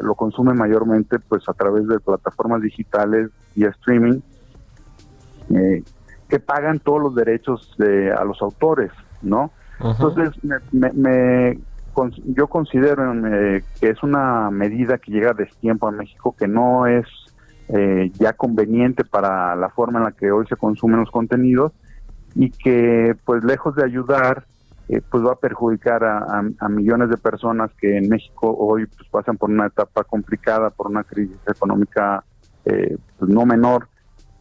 lo 0.00 0.14
consume 0.14 0.54
mayormente 0.54 1.18
pues 1.18 1.48
a 1.48 1.54
través 1.54 1.88
de 1.88 1.98
plataformas 1.98 2.62
digitales 2.62 3.30
y 3.56 3.64
streaming, 3.64 4.20
eh, 5.50 5.82
que 6.28 6.38
pagan 6.38 6.78
todos 6.78 7.00
los 7.00 7.14
derechos 7.14 7.74
de, 7.78 8.12
a 8.12 8.24
los 8.24 8.40
autores, 8.42 8.92
¿no? 9.22 9.50
Entonces, 9.80 10.30
me, 10.72 11.58
yo 12.26 12.46
considero 12.46 13.12
eh, 13.26 13.64
que 13.80 13.90
es 13.90 14.02
una 14.02 14.50
medida 14.50 14.98
que 14.98 15.12
llega 15.12 15.30
a 15.30 15.34
destiempo 15.34 15.88
a 15.88 15.92
México, 15.92 16.34
que 16.38 16.48
no 16.48 16.86
es 16.86 17.06
eh, 17.68 18.10
ya 18.14 18.32
conveniente 18.32 19.04
para 19.04 19.56
la 19.56 19.70
forma 19.70 19.98
en 19.98 20.04
la 20.04 20.12
que 20.12 20.30
hoy 20.30 20.46
se 20.46 20.56
consumen 20.56 21.00
los 21.00 21.10
contenidos 21.10 21.72
y 22.34 22.50
que 22.50 23.16
pues 23.24 23.42
lejos 23.42 23.74
de 23.74 23.84
ayudar 23.84 24.44
eh, 24.88 25.00
pues 25.10 25.24
va 25.24 25.32
a 25.32 25.36
perjudicar 25.36 26.04
a, 26.04 26.68
millones 26.68 27.10
de 27.10 27.16
personas 27.16 27.72
que 27.80 27.96
en 27.96 28.08
México 28.08 28.54
hoy 28.56 28.86
pues 28.86 29.08
pasan 29.10 29.36
por 29.36 29.50
una 29.50 29.66
etapa 29.66 30.04
complicada 30.04 30.70
por 30.70 30.86
una 30.86 31.02
crisis 31.02 31.38
económica 31.48 32.22
eh, 32.64 32.96
pues, 33.18 33.30
no 33.30 33.44
menor 33.44 33.88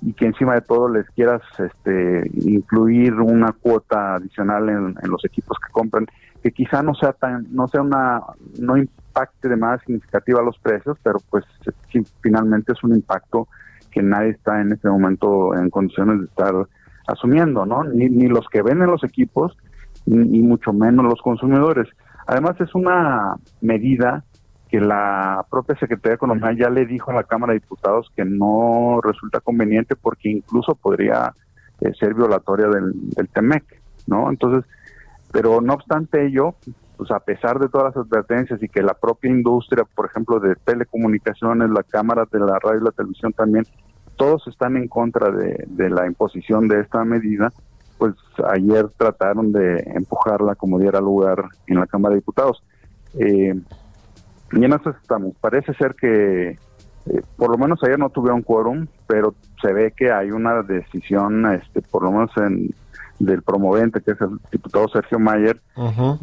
y 0.04 0.14
que 0.14 0.26
encima 0.26 0.54
de 0.54 0.62
todo 0.62 0.88
les 0.88 1.10
quieras 1.10 1.42
este 1.58 2.30
incluir 2.36 3.14
una 3.14 3.54
cuota 3.54 4.16
adicional 4.16 4.70
en, 4.70 5.10
los 5.10 5.26
equipos 5.26 5.58
que 5.66 5.72
compran 5.72 6.06
que 6.44 6.52
quizá 6.52 6.84
no 6.84 6.94
sea 6.94 7.14
tan 7.14 7.48
no 7.50 7.68
sea 7.68 7.82
una 7.82 8.22
no 8.60 8.76
impacte 9.16 9.48
de 9.48 9.56
manera 9.56 9.82
significativa 9.84 10.42
los 10.42 10.58
precios, 10.60 10.98
pero 11.02 11.20
pues 11.30 11.46
finalmente 12.22 12.74
es 12.74 12.84
un 12.84 12.96
impacto 12.96 13.48
que 13.92 14.02
nadie 14.02 14.32
está 14.32 14.62
en 14.62 14.74
este 14.74 14.90
momento 14.90 15.56
en 15.56 15.70
condiciones 15.70 16.20
de 16.20 16.26
estar 16.26 16.54
asumiendo, 17.08 17.66
¿no? 17.66 17.84
Ni, 17.84 18.10
ni 18.10 18.28
los 18.28 18.48
que 18.50 18.62
venden 18.62 18.88
los 18.92 19.04
equipos, 19.04 19.58
ni, 20.06 20.42
mucho 20.42 20.74
menos 20.74 21.06
los 21.06 21.22
consumidores. 21.22 21.88
Además 22.28 22.60
es 22.60 22.74
una 22.76 23.36
medida 23.62 24.24
que 24.70 24.82
la 24.82 25.46
propia 25.50 25.78
Secretaría 25.78 26.12
de 26.12 26.16
Economía 26.16 26.52
ya 26.54 26.70
le 26.70 26.86
dijo 26.86 27.12
a 27.12 27.16
la 27.16 27.24
Cámara 27.24 27.54
de 27.54 27.60
Diputados 27.60 28.12
que 28.16 28.26
no 28.26 29.00
resulta 29.02 29.40
conveniente 29.40 29.96
porque 29.96 30.30
incluso 30.30 30.76
podría 30.76 31.34
eh, 31.80 31.92
ser 31.98 32.16
violatoria 32.16 32.68
del, 32.68 32.92
del 33.12 33.30
TEMEC, 33.30 33.82
¿no? 34.08 34.30
Entonces, 34.30 34.70
pero 35.32 35.62
no 35.62 35.74
obstante 35.74 36.26
ello, 36.26 36.56
pues 36.98 37.12
a 37.12 37.20
pesar 37.20 37.60
de 37.60 37.70
todas 37.70 37.96
las 37.96 38.06
advertencias 38.06 38.62
y 38.62 38.70
que 38.70 38.82
la 38.82 38.94
propia 38.94 39.32
industria, 39.32 39.84
por 39.96 40.08
ejemplo, 40.08 40.40
de 40.40 40.56
telecomunicaciones, 40.56 41.70
la 41.70 41.84
cámara 41.84 42.26
de 42.32 42.40
la 42.40 42.60
radio 42.60 42.82
y 42.82 42.84
la 42.86 42.92
televisión 42.92 43.34
también, 43.34 43.66
todos 44.18 44.48
están 44.48 44.78
en 44.78 44.88
contra 44.88 45.30
de, 45.32 45.90
la 45.90 46.08
imposición 46.08 46.68
de 46.68 46.82
esta 46.82 47.04
medida, 47.04 47.52
pues 47.98 48.14
ayer 48.50 48.88
trataron 48.98 49.52
de 49.52 49.84
empujarla 49.96 50.56
como 50.56 50.80
diera 50.80 51.00
lugar 51.00 51.46
en 51.68 51.80
la 51.80 51.88
Cámara 51.88 52.14
de 52.14 52.22
Diputados. 52.22 52.64
Eh, 53.20 53.56
y 54.52 54.64
en 54.64 54.74
eso 54.74 54.90
estamos. 54.90 55.36
Parece 55.42 55.74
ser 55.74 55.96
que 55.96 56.50
eh, 57.08 57.22
por 57.38 57.52
lo 57.52 57.58
menos 57.58 57.84
ayer 57.84 58.00
no 58.00 58.10
tuvieron 58.10 58.42
quórum, 58.42 58.88
pero 59.08 59.36
se 59.62 59.72
ve 59.74 59.94
que 59.96 60.12
hay 60.12 60.32
una 60.32 60.62
decisión, 60.62 61.46
este, 61.54 61.82
por 61.82 62.04
lo 62.04 62.12
menos 62.12 62.32
en 62.38 62.70
del 63.20 63.42
promovente, 63.42 64.02
que 64.02 64.12
es 64.12 64.22
el 64.22 64.40
diputado 64.52 64.88
Sergio 64.90 65.20
Mayer, 65.20 65.62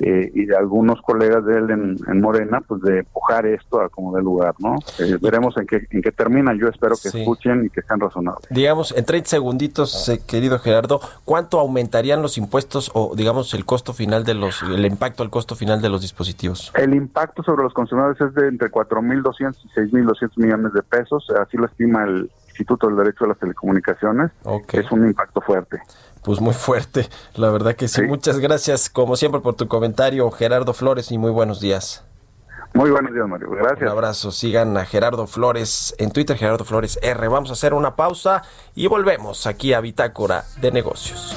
eh, 0.01 0.31
y 0.35 0.47
de 0.47 0.57
algunos 0.57 1.01
colegas 1.03 1.45
de 1.45 1.59
él 1.59 1.71
en, 1.71 2.21
Morena, 2.21 2.61
pues 2.61 2.83
de 2.83 3.01
empujar 3.01 3.47
esto 3.47 3.81
a 3.81 3.89
como 3.89 4.15
de 4.15 4.23
lugar, 4.23 4.55
¿no? 4.59 4.77
Eh, 4.99 5.19
veremos 5.21 5.57
en 5.57 5.67
qué, 5.67 5.87
en 5.91 6.03
qué 6.03 6.13
termina. 6.13 6.55
Yo 6.55 6.69
espero 6.69 6.95
que 7.03 7.09
escuchen 7.09 7.65
y 7.65 7.71
que 7.71 7.83
sean 7.83 8.01
razonables. 8.01 8.47
Digamos, 8.51 8.93
en 8.97 9.05
30 9.05 9.29
segunditos, 9.29 10.09
eh, 10.09 10.21
querido 10.27 10.59
Gerardo, 10.59 11.01
¿cuánto 11.25 11.59
aumentarían 11.59 12.23
los 12.23 12.39
impuestos 12.39 12.91
o, 12.95 13.15
digamos, 13.17 13.55
el 13.55 13.65
costo 13.65 13.93
final 13.93 14.25
de 14.25 14.35
los, 14.35 14.63
el 14.63 14.85
impacto 14.85 15.23
al 15.23 15.31
costo 15.31 15.57
final 15.57 15.81
de 15.81 15.89
los 15.89 16.03
dispositivos? 16.03 16.73
El 16.77 16.95
impacto 16.95 17.43
sobre 17.43 17.65
los 17.65 17.75
consumidores 17.75 18.21
es 18.21 18.35
de 18.35 18.49
entre 18.49 18.71
4.200 18.71 19.57
y 19.65 19.69
6.200 19.69 20.31
millones 20.37 20.73
de 20.73 20.83
pesos, 20.83 21.27
así 21.41 21.57
lo 21.57 21.67
estima 21.67 22.05
el 22.05 22.31
Instituto 22.53 22.87
del 22.87 22.97
Derecho 22.97 23.25
a 23.25 23.29
las 23.29 23.39
Telecomunicaciones. 23.39 24.31
Es 24.73 24.93
un 24.93 25.07
impacto 25.07 25.41
fuerte 25.41 25.81
pues 26.23 26.41
muy 26.41 26.55
fuerte. 26.55 27.09
La 27.35 27.51
verdad 27.51 27.75
que 27.75 27.89
sí. 27.89 28.03
Muchas 28.03 28.39
gracias, 28.39 28.89
como 28.89 29.17
siempre, 29.17 29.41
por 29.41 29.55
tu 29.55 29.69
comentario, 29.69 30.31
Gerardo 30.31 30.73
Flores, 30.73 31.11
y 31.11 31.19
muy 31.19 31.33
buenos 31.33 31.61
días. 31.61 32.05
Muy 32.75 32.91
buenos 32.91 33.13
días, 33.13 33.29
Mario. 33.29 33.51
Gracias. 33.51 33.83
Un 33.83 33.89
abrazo. 33.89 34.31
Sigan 34.31 34.77
a 34.79 34.87
Gerardo 34.87 35.27
Flores 35.27 35.95
en 35.99 36.11
Twitter, 36.11 36.37
Gerardo 36.39 36.65
Flores 36.65 36.99
R. 37.03 37.29
Vamos 37.29 37.51
a 37.51 37.53
hacer 37.53 37.75
una 37.75 37.97
pausa 37.97 38.43
y 38.75 38.87
volvemos 38.87 39.47
aquí 39.47 39.75
a 39.75 39.81
Bitácora 39.81 40.45
de 40.61 40.73
Negocios. 40.73 41.37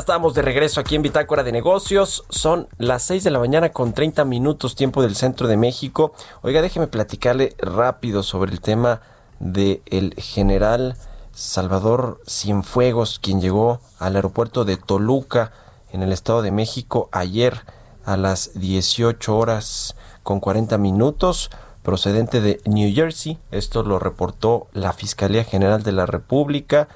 Estamos 0.00 0.32
de 0.32 0.40
regreso 0.40 0.80
aquí 0.80 0.94
en 0.94 1.02
Bitácora 1.02 1.42
de 1.44 1.52
Negocios. 1.52 2.24
Son 2.30 2.68
las 2.78 3.02
6 3.02 3.22
de 3.22 3.30
la 3.30 3.38
mañana 3.38 3.68
con 3.68 3.92
30 3.92 4.24
minutos 4.24 4.74
tiempo 4.74 5.02
del 5.02 5.14
centro 5.14 5.46
de 5.46 5.58
México. 5.58 6.14
Oiga, 6.40 6.62
déjeme 6.62 6.86
platicarle 6.86 7.54
rápido 7.58 8.22
sobre 8.22 8.50
el 8.50 8.62
tema 8.62 9.02
del 9.40 9.82
el 9.84 10.14
general 10.14 10.96
Salvador 11.32 12.18
Cienfuegos, 12.26 13.18
quien 13.18 13.42
llegó 13.42 13.80
al 13.98 14.16
aeropuerto 14.16 14.64
de 14.64 14.78
Toluca 14.78 15.52
en 15.92 16.02
el 16.02 16.12
Estado 16.12 16.40
de 16.40 16.50
México 16.50 17.10
ayer 17.12 17.60
a 18.06 18.16
las 18.16 18.58
18 18.58 19.36
horas 19.36 19.96
con 20.22 20.40
40 20.40 20.78
minutos 20.78 21.50
procedente 21.82 22.40
de 22.40 22.62
New 22.64 22.90
Jersey. 22.94 23.38
Esto 23.50 23.82
lo 23.82 23.98
reportó 23.98 24.68
la 24.72 24.94
Fiscalía 24.94 25.44
General 25.44 25.82
de 25.82 25.92
la 25.92 26.06
República. 26.06 26.88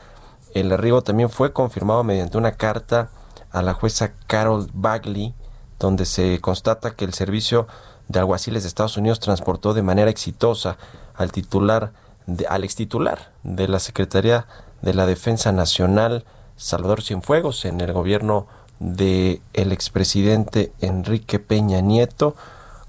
El 0.55 0.73
arribo 0.73 1.03
también 1.03 1.31
fue 1.31 1.53
confirmado 1.53 2.05
mediante 2.05 2.39
una 2.39 2.53
carta 2.53 3.11
a 3.51 3.61
la 3.61 3.75
jueza 3.75 4.13
Carol 4.29 4.71
Bagley, 4.73 5.35
donde 5.81 6.07
se 6.07 6.41
constata 6.41 6.95
que 6.95 7.05
el 7.05 7.13
servicio 7.13 7.67
de 8.07 8.21
Alguaciles 8.21 8.63
de 8.63 8.69
Estados 8.69 8.97
Unidos 8.97 9.19
transportó 9.19 9.75
de 9.75 9.83
manera 9.83 10.11
exitosa 10.11 10.77
al 11.17 11.33
titular, 11.33 11.93
al 12.49 12.63
extitular 12.63 13.33
de 13.43 13.67
la 13.67 13.81
Secretaría 13.81 14.47
de 14.81 14.95
la 14.95 15.07
Defensa 15.07 15.51
Nacional, 15.51 16.25
Salvador 16.57 17.03
Cienfuegos, 17.03 17.65
en 17.65 17.81
el 17.81 17.93
gobierno 17.93 18.47
de 18.79 19.43
el 19.55 19.73
expresidente 19.73 20.73
Enrique 20.81 21.41
Peña 21.41 21.81
Nieto. 21.81 22.37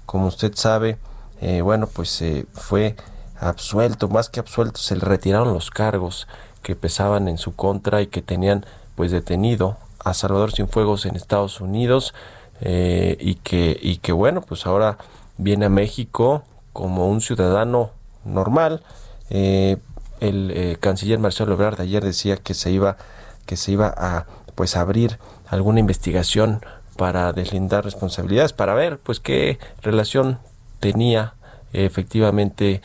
Como 0.04 0.28
usted 0.28 0.54
sabe, 0.54 0.98
eh, 1.40 1.62
bueno, 1.62 1.88
pues 1.88 2.22
eh, 2.22 2.46
fue 2.52 2.94
absuelto, 3.40 4.08
más 4.08 4.28
que 4.28 4.38
absuelto, 4.38 4.78
se 4.78 4.94
le 4.94 5.00
retiraron 5.00 5.52
los 5.52 5.70
cargos 5.70 6.28
que 6.66 6.74
pesaban 6.74 7.28
en 7.28 7.38
su 7.38 7.54
contra 7.54 8.02
y 8.02 8.08
que 8.08 8.22
tenían 8.22 8.66
pues 8.96 9.12
detenido 9.12 9.76
a 10.00 10.14
Salvador 10.14 10.50
Cienfuegos 10.50 11.06
en 11.06 11.14
Estados 11.14 11.60
Unidos 11.60 12.12
eh, 12.60 13.16
y 13.20 13.36
que 13.36 13.78
y 13.80 13.98
que 13.98 14.10
bueno 14.10 14.40
pues 14.40 14.66
ahora 14.66 14.98
viene 15.38 15.66
a 15.66 15.68
México 15.68 16.42
como 16.72 17.08
un 17.08 17.20
ciudadano 17.20 17.92
normal. 18.24 18.82
El 19.30 20.76
canciller 20.80 21.20
Marcelo 21.20 21.52
Ebrard 21.52 21.80
ayer 21.80 22.02
decía 22.02 22.36
que 22.36 22.54
se 22.54 22.72
iba 22.72 22.96
que 23.46 23.56
se 23.56 23.70
iba 23.70 23.94
a 23.96 24.26
pues 24.56 24.74
abrir 24.74 25.20
alguna 25.46 25.78
investigación 25.78 26.64
para 26.96 27.32
deslindar 27.32 27.84
responsabilidades 27.84 28.52
para 28.52 28.74
ver 28.74 28.98
pues 28.98 29.20
qué 29.20 29.60
relación 29.82 30.40
tenía 30.80 31.34
efectivamente 31.72 32.80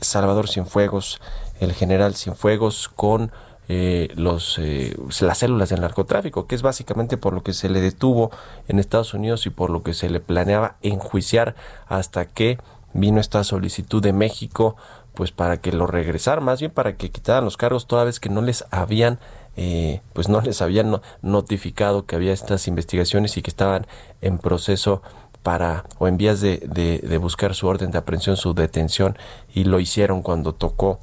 Salvador 0.00 0.48
Cienfuegos, 0.48 1.20
el 1.60 1.72
general 1.72 2.14
Cienfuegos, 2.14 2.88
con 2.88 3.30
eh, 3.68 4.08
los, 4.16 4.58
eh, 4.58 4.96
las 5.20 5.38
células 5.38 5.68
del 5.68 5.80
narcotráfico, 5.80 6.48
que 6.48 6.56
es 6.56 6.62
básicamente 6.62 7.16
por 7.16 7.32
lo 7.32 7.44
que 7.44 7.52
se 7.52 7.68
le 7.68 7.80
detuvo 7.80 8.32
en 8.66 8.80
Estados 8.80 9.14
Unidos 9.14 9.46
y 9.46 9.50
por 9.50 9.70
lo 9.70 9.84
que 9.84 9.94
se 9.94 10.10
le 10.10 10.18
planeaba 10.18 10.76
enjuiciar 10.82 11.54
hasta 11.86 12.24
que 12.24 12.58
vino 12.92 13.20
esta 13.20 13.44
solicitud 13.44 14.02
de 14.02 14.12
México, 14.12 14.74
pues 15.14 15.30
para 15.30 15.60
que 15.60 15.70
lo 15.70 15.86
regresara, 15.86 16.40
más 16.40 16.58
bien 16.58 16.72
para 16.72 16.96
que 16.96 17.10
quitaran 17.10 17.44
los 17.44 17.56
cargos 17.56 17.86
toda 17.86 18.02
vez 18.02 18.18
que 18.18 18.28
no 18.28 18.42
les 18.42 18.64
habían 18.72 19.20
eh, 19.56 20.00
pues 20.12 20.28
no 20.28 20.40
les 20.40 20.62
habían 20.62 21.00
notificado 21.22 22.06
que 22.06 22.16
había 22.16 22.32
estas 22.32 22.66
investigaciones 22.68 23.36
y 23.36 23.42
que 23.42 23.50
estaban 23.50 23.86
en 24.20 24.38
proceso 24.38 25.02
para 25.42 25.84
o 25.98 26.08
en 26.08 26.16
vías 26.16 26.40
de, 26.40 26.58
de, 26.58 27.18
buscar 27.18 27.54
su 27.54 27.66
orden 27.66 27.90
de 27.90 27.98
aprehensión, 27.98 28.36
su 28.36 28.54
detención 28.54 29.18
y 29.52 29.64
lo 29.64 29.80
hicieron 29.80 30.22
cuando 30.22 30.54
tocó 30.54 31.00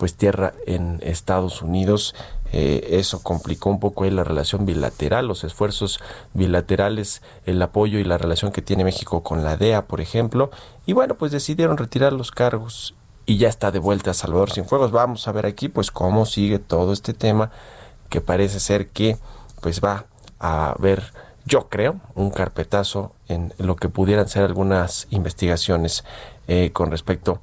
pues 0.00 0.14
tierra 0.14 0.54
en 0.66 0.98
Estados 1.02 1.60
Unidos. 1.60 2.14
Eh, 2.52 2.88
eso 2.92 3.22
complicó 3.22 3.68
un 3.68 3.80
poco 3.80 4.04
ahí 4.04 4.10
la 4.10 4.24
relación 4.24 4.64
bilateral, 4.64 5.28
los 5.28 5.44
esfuerzos 5.44 6.00
bilaterales, 6.32 7.20
el 7.44 7.60
apoyo 7.60 7.98
y 7.98 8.04
la 8.04 8.16
relación 8.16 8.50
que 8.50 8.62
tiene 8.62 8.82
México 8.82 9.22
con 9.22 9.44
la 9.44 9.58
DEA, 9.58 9.86
por 9.86 10.00
ejemplo. 10.00 10.50
Y 10.86 10.94
bueno, 10.94 11.16
pues 11.16 11.32
decidieron 11.32 11.76
retirar 11.76 12.14
los 12.14 12.30
cargos 12.30 12.94
y 13.26 13.36
ya 13.36 13.50
está 13.50 13.70
de 13.70 13.78
vuelta 13.78 14.14
Salvador 14.14 14.50
Cienfuegos. 14.50 14.90
Vamos 14.90 15.28
a 15.28 15.32
ver 15.32 15.44
aquí 15.44 15.68
pues 15.68 15.90
cómo 15.90 16.24
sigue 16.24 16.58
todo 16.58 16.94
este 16.94 17.12
tema 17.12 17.50
que 18.08 18.22
parece 18.22 18.58
ser 18.58 18.88
que 18.88 19.18
pues 19.60 19.82
va 19.82 20.06
a 20.38 20.70
haber 20.70 21.12
yo 21.44 21.68
creo, 21.68 22.00
un 22.14 22.30
carpetazo 22.30 23.12
en 23.28 23.52
lo 23.58 23.76
que 23.76 23.90
pudieran 23.90 24.28
ser 24.28 24.44
algunas 24.44 25.08
investigaciones 25.10 26.04
eh, 26.48 26.70
con 26.72 26.90
respecto 26.90 27.42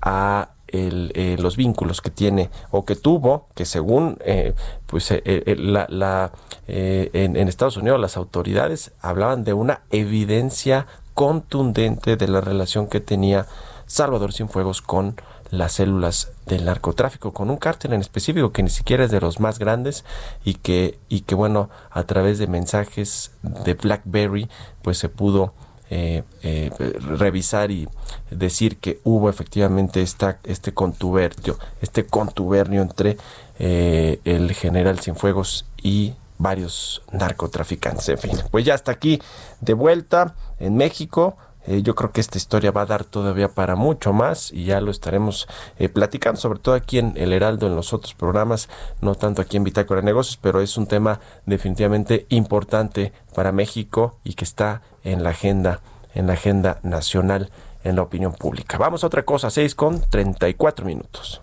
a 0.00 0.50
eh, 0.70 1.36
los 1.40 1.56
vínculos 1.56 2.00
que 2.00 2.10
tiene 2.10 2.50
o 2.70 2.84
que 2.84 2.96
tuvo, 2.96 3.48
que 3.54 3.64
según 3.64 4.18
eh, 4.24 4.54
pues 4.86 5.12
la, 5.24 6.32
en, 6.66 7.36
en, 7.36 7.48
Estados 7.48 7.76
Unidos 7.76 8.00
las 8.00 8.16
autoridades 8.16 8.92
hablaban 9.00 9.44
de 9.44 9.52
una 9.52 9.82
evidencia 9.90 10.86
contundente 11.14 12.16
de 12.16 12.28
la 12.28 12.40
relación 12.40 12.86
que 12.86 13.00
tenía 13.00 13.46
Salvador 13.86 14.32
Cienfuegos 14.32 14.82
con 14.82 15.16
las 15.50 15.72
células 15.72 16.32
del 16.46 16.64
narcotráfico 16.64 17.32
con 17.32 17.50
un 17.50 17.56
cártel 17.56 17.92
en 17.94 18.00
específico 18.00 18.52
que 18.52 18.62
ni 18.62 18.70
siquiera 18.70 19.04
es 19.04 19.10
de 19.10 19.20
los 19.20 19.40
más 19.40 19.58
grandes 19.58 20.04
y 20.44 20.54
que 20.54 20.98
y 21.08 21.20
que 21.22 21.34
bueno 21.34 21.70
a 21.90 22.04
través 22.04 22.38
de 22.38 22.46
mensajes 22.46 23.32
de 23.42 23.74
BlackBerry 23.74 24.48
pues 24.82 24.98
se 24.98 25.08
pudo 25.08 25.54
eh, 25.90 26.22
eh, 26.42 26.70
revisar 27.00 27.70
y 27.70 27.88
decir 28.30 28.76
que 28.76 29.00
hubo 29.04 29.30
efectivamente 29.30 30.02
esta, 30.02 30.38
este 30.44 30.74
contubernio 30.74 31.58
este 31.80 32.04
contubernio 32.04 32.82
entre 32.82 33.16
eh, 33.58 34.20
el 34.24 34.52
general 34.52 35.00
Cienfuegos 35.00 35.64
y 35.82 36.12
varios 36.36 37.00
narcotraficantes. 37.10 38.06
En 38.10 38.18
fin 38.18 38.32
pues 38.50 38.66
ya 38.66 38.74
está 38.74 38.92
aquí 38.92 39.18
de 39.62 39.72
vuelta 39.72 40.34
en 40.58 40.76
México. 40.76 41.38
Yo 41.66 41.94
creo 41.94 42.12
que 42.12 42.22
esta 42.22 42.38
historia 42.38 42.70
va 42.70 42.82
a 42.82 42.86
dar 42.86 43.04
todavía 43.04 43.48
para 43.48 43.76
mucho 43.76 44.14
más 44.14 44.50
y 44.52 44.64
ya 44.64 44.80
lo 44.80 44.90
estaremos 44.90 45.46
platicando, 45.92 46.40
sobre 46.40 46.60
todo 46.60 46.74
aquí 46.74 46.98
en 46.98 47.12
El 47.16 47.30
Heraldo, 47.34 47.66
en 47.66 47.76
los 47.76 47.92
otros 47.92 48.14
programas, 48.14 48.70
no 49.02 49.16
tanto 49.16 49.42
aquí 49.42 49.58
en 49.58 49.64
Bitácora 49.64 50.00
de 50.00 50.06
Negocios, 50.06 50.38
pero 50.40 50.62
es 50.62 50.78
un 50.78 50.86
tema 50.86 51.20
definitivamente 51.44 52.24
importante 52.30 53.12
para 53.34 53.52
México 53.52 54.18
y 54.24 54.32
que 54.32 54.44
está 54.44 54.80
en 55.12 55.22
la 55.22 55.30
agenda, 55.30 55.80
en 56.14 56.26
la 56.26 56.34
agenda 56.34 56.78
nacional, 56.82 57.50
en 57.84 57.96
la 57.96 58.02
opinión 58.02 58.32
pública. 58.34 58.78
Vamos 58.78 59.04
a 59.04 59.06
otra 59.06 59.24
cosa, 59.24 59.50
6 59.50 59.74
con 59.74 60.00
34 60.00 60.84
minutos. 60.84 61.40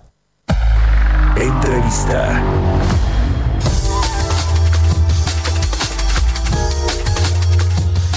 Entrevista. 1.36 2.42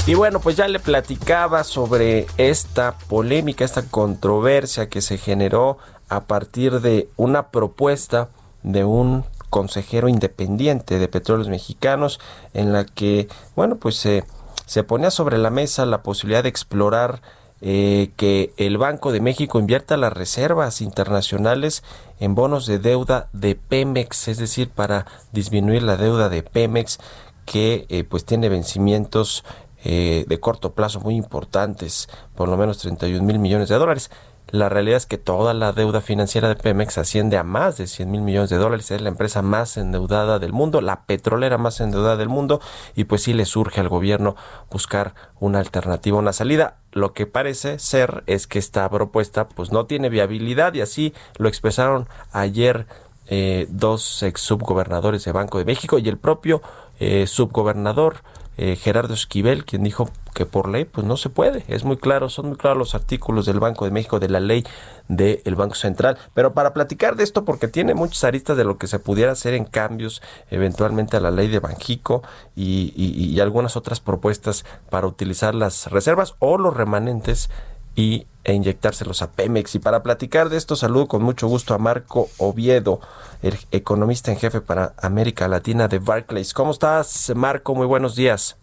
Y 0.07 0.15
bueno, 0.15 0.41
pues 0.41 0.57
ya 0.57 0.69
le 0.69 0.81
platicaba 0.81 1.65
sobre 1.65 2.27
esta 2.39 2.97
polémica, 3.09 3.65
esta 3.65 3.83
controversia 3.83 4.89
que 4.89 5.03
se 5.03 5.19
generó 5.19 5.77
a 6.09 6.23
partir 6.23 6.81
de 6.81 7.11
una 7.17 7.49
propuesta 7.49 8.31
de 8.63 8.85
un 8.85 9.25
consejero 9.51 10.09
independiente 10.09 10.99
de 10.99 11.09
Petróleos 11.09 11.49
Mexicanos 11.49 12.21
en 12.55 12.73
la 12.73 12.85
que, 12.85 13.29
bueno, 13.55 13.77
pues 13.77 13.97
se, 13.97 14.25
se 14.69 14.85
ponía 14.85 15.11
sobre 15.11 15.39
la 15.39 15.49
mesa 15.49 15.87
la 15.87 16.03
posibilidad 16.03 16.43
de 16.43 16.51
explorar 16.51 17.23
eh, 17.63 18.11
que 18.17 18.53
el 18.59 18.77
Banco 18.77 19.13
de 19.13 19.23
México 19.23 19.59
invierta 19.59 19.97
las 19.97 20.13
reservas 20.13 20.83
internacionales 20.83 21.83
en 22.21 22.35
bonos 22.35 22.67
de 22.67 22.79
deuda 22.79 23.31
de 23.33 23.55
Pemex, 23.55 24.29
es 24.29 24.37
decir, 24.37 24.69
para 24.69 25.07
disminuir 25.33 25.83
la 25.83 25.97
deuda 25.97 26.29
de 26.29 26.43
Pemex 26.43 26.99
que 27.47 27.87
eh, 27.89 28.05
pues 28.05 28.27
tiene 28.27 28.51
vencimientos 28.51 29.43
eh, 29.85 30.27
de 30.29 30.39
corto 30.39 30.75
plazo 30.75 31.01
muy 31.01 31.17
importantes, 31.17 32.11
por 32.37 32.51
lo 32.51 32.59
menos 32.59 32.77
31 32.77 33.25
mil 33.25 33.39
millones 33.39 33.71
de 33.71 33.77
dólares. 33.77 34.11
La 34.51 34.71
realidad 34.71 34.97
es 34.97 35.05
que 35.05 35.19
toda 35.19 35.53
la 35.53 35.73
deuda 35.73 36.01
financiera 36.01 36.49
de 36.49 36.57
Pemex 36.57 36.97
asciende 36.97 37.37
a 37.37 37.45
más 37.45 37.77
de 37.77 37.87
100 37.87 38.11
mil 38.11 38.23
millones 38.23 38.49
de 38.49 38.57
dólares. 38.57 38.91
Es 38.91 39.03
la 39.03 39.11
empresa 39.11 39.43
más 39.43 39.77
endeudada 39.77 40.39
del 40.39 40.55
mundo, 40.55 40.81
la 40.81 41.05
petrolera 41.05 41.59
más 41.59 41.81
endeudada 41.81 42.17
del 42.17 42.31
mundo, 42.31 42.61
y 42.97 43.05
pues 43.05 43.23
sí 43.25 43.35
le 43.35 43.45
surge 43.45 43.81
al 43.81 43.91
gobierno 43.91 44.37
buscar 44.71 45.15
una 45.39 45.59
alternativa, 45.59 46.17
una 46.17 46.33
salida. 46.33 46.79
Lo 46.93 47.13
que 47.13 47.27
parece 47.27 47.79
ser 47.79 48.23
es 48.27 48.47
que 48.47 48.59
esta 48.59 48.89
propuesta 48.89 49.49
pues 49.49 49.71
no 49.71 49.85
tiene 49.85 50.09
viabilidad 50.09 50.73
y 50.73 50.81
así 50.81 51.13
lo 51.37 51.49
expresaron 51.49 52.09
ayer 52.33 52.87
eh, 53.27 53.67
dos 53.69 54.23
ex 54.23 54.41
subgobernadores 54.41 55.23
de 55.27 55.33
Banco 55.33 55.59
de 55.59 55.67
México 55.67 55.99
y 55.99 56.09
el 56.09 56.17
propio 56.17 56.63
eh, 56.99 57.27
subgobernador 57.27 58.23
eh, 58.59 58.77
Gerardo 58.77 59.15
Esquivel, 59.15 59.65
quien 59.65 59.85
dijo 59.85 60.11
que 60.35 60.45
por 60.45 60.69
ley 60.69 60.85
pues 60.85 61.07
no 61.07 61.17
se 61.17 61.31
puede. 61.31 61.65
Es 61.69 61.85
muy 61.85 61.97
claro, 61.97 62.29
son 62.29 62.49
muy 62.49 62.57
claros 62.57 62.79
los 62.79 62.95
artículos 62.95 63.47
del 63.47 63.61
Banco 63.61 63.85
de 63.85 63.93
México, 63.93 64.19
de 64.19 64.29
la 64.29 64.41
ley 64.41 64.65
del 65.09 65.55
Banco 65.55 65.77
Central. 65.77 66.19
Pero 66.35 66.55
para 66.55 66.75
platicar 66.75 67.17
de 67.17 67.25
esto, 67.25 67.45
porque 67.45 67.69
tiene 67.69 67.95
muchas 67.95 68.25
aristas 68.25 68.57
de 68.57 68.65
lo 68.65 68.77
que 68.77 68.89
se 68.89 68.99
pudiera 68.99 69.33
hacer 69.33 69.55
en 69.55 69.65
cambios 69.65 70.21
eventualmente 70.51 71.17
a 71.17 71.21
la 71.21 71.31
ley 71.31 71.49
de 71.49 71.61
Banjico 71.61 72.23
y, 72.55 72.93
y 72.97 73.41
algunas 73.41 73.77
otras 73.77 74.01
propuestas 74.01 74.65
para 74.91 75.07
utilizar 75.07 75.55
las 75.55 75.91
reservas 75.91 76.35
o 76.41 76.59
los 76.59 76.77
remanentes 76.77 77.51
y, 77.99 78.29
e 78.45 78.53
inyectárselos 78.55 79.23
a 79.23 79.33
Pemex. 79.33 79.75
Y 79.75 79.81
para 79.81 80.05
platicar 80.05 80.51
de 80.51 80.57
esto, 80.57 80.77
saludo 80.77 81.09
con 81.09 81.21
mucho 81.21 81.49
gusto 81.49 81.75
a 81.75 81.79
Marco 81.79 82.29
Oviedo, 82.39 83.01
el 83.43 83.55
economista 83.73 84.31
en 84.31 84.39
jefe 84.39 84.61
para 84.61 84.93
América 85.03 85.49
Latina 85.49 85.89
de 85.89 85.99
Barclays. 85.99 86.55
¿Cómo 86.55 86.71
estás, 86.71 87.33
Marco? 87.35 87.75
Muy 87.75 87.87
buenos 87.87 88.15
días. 88.15 88.57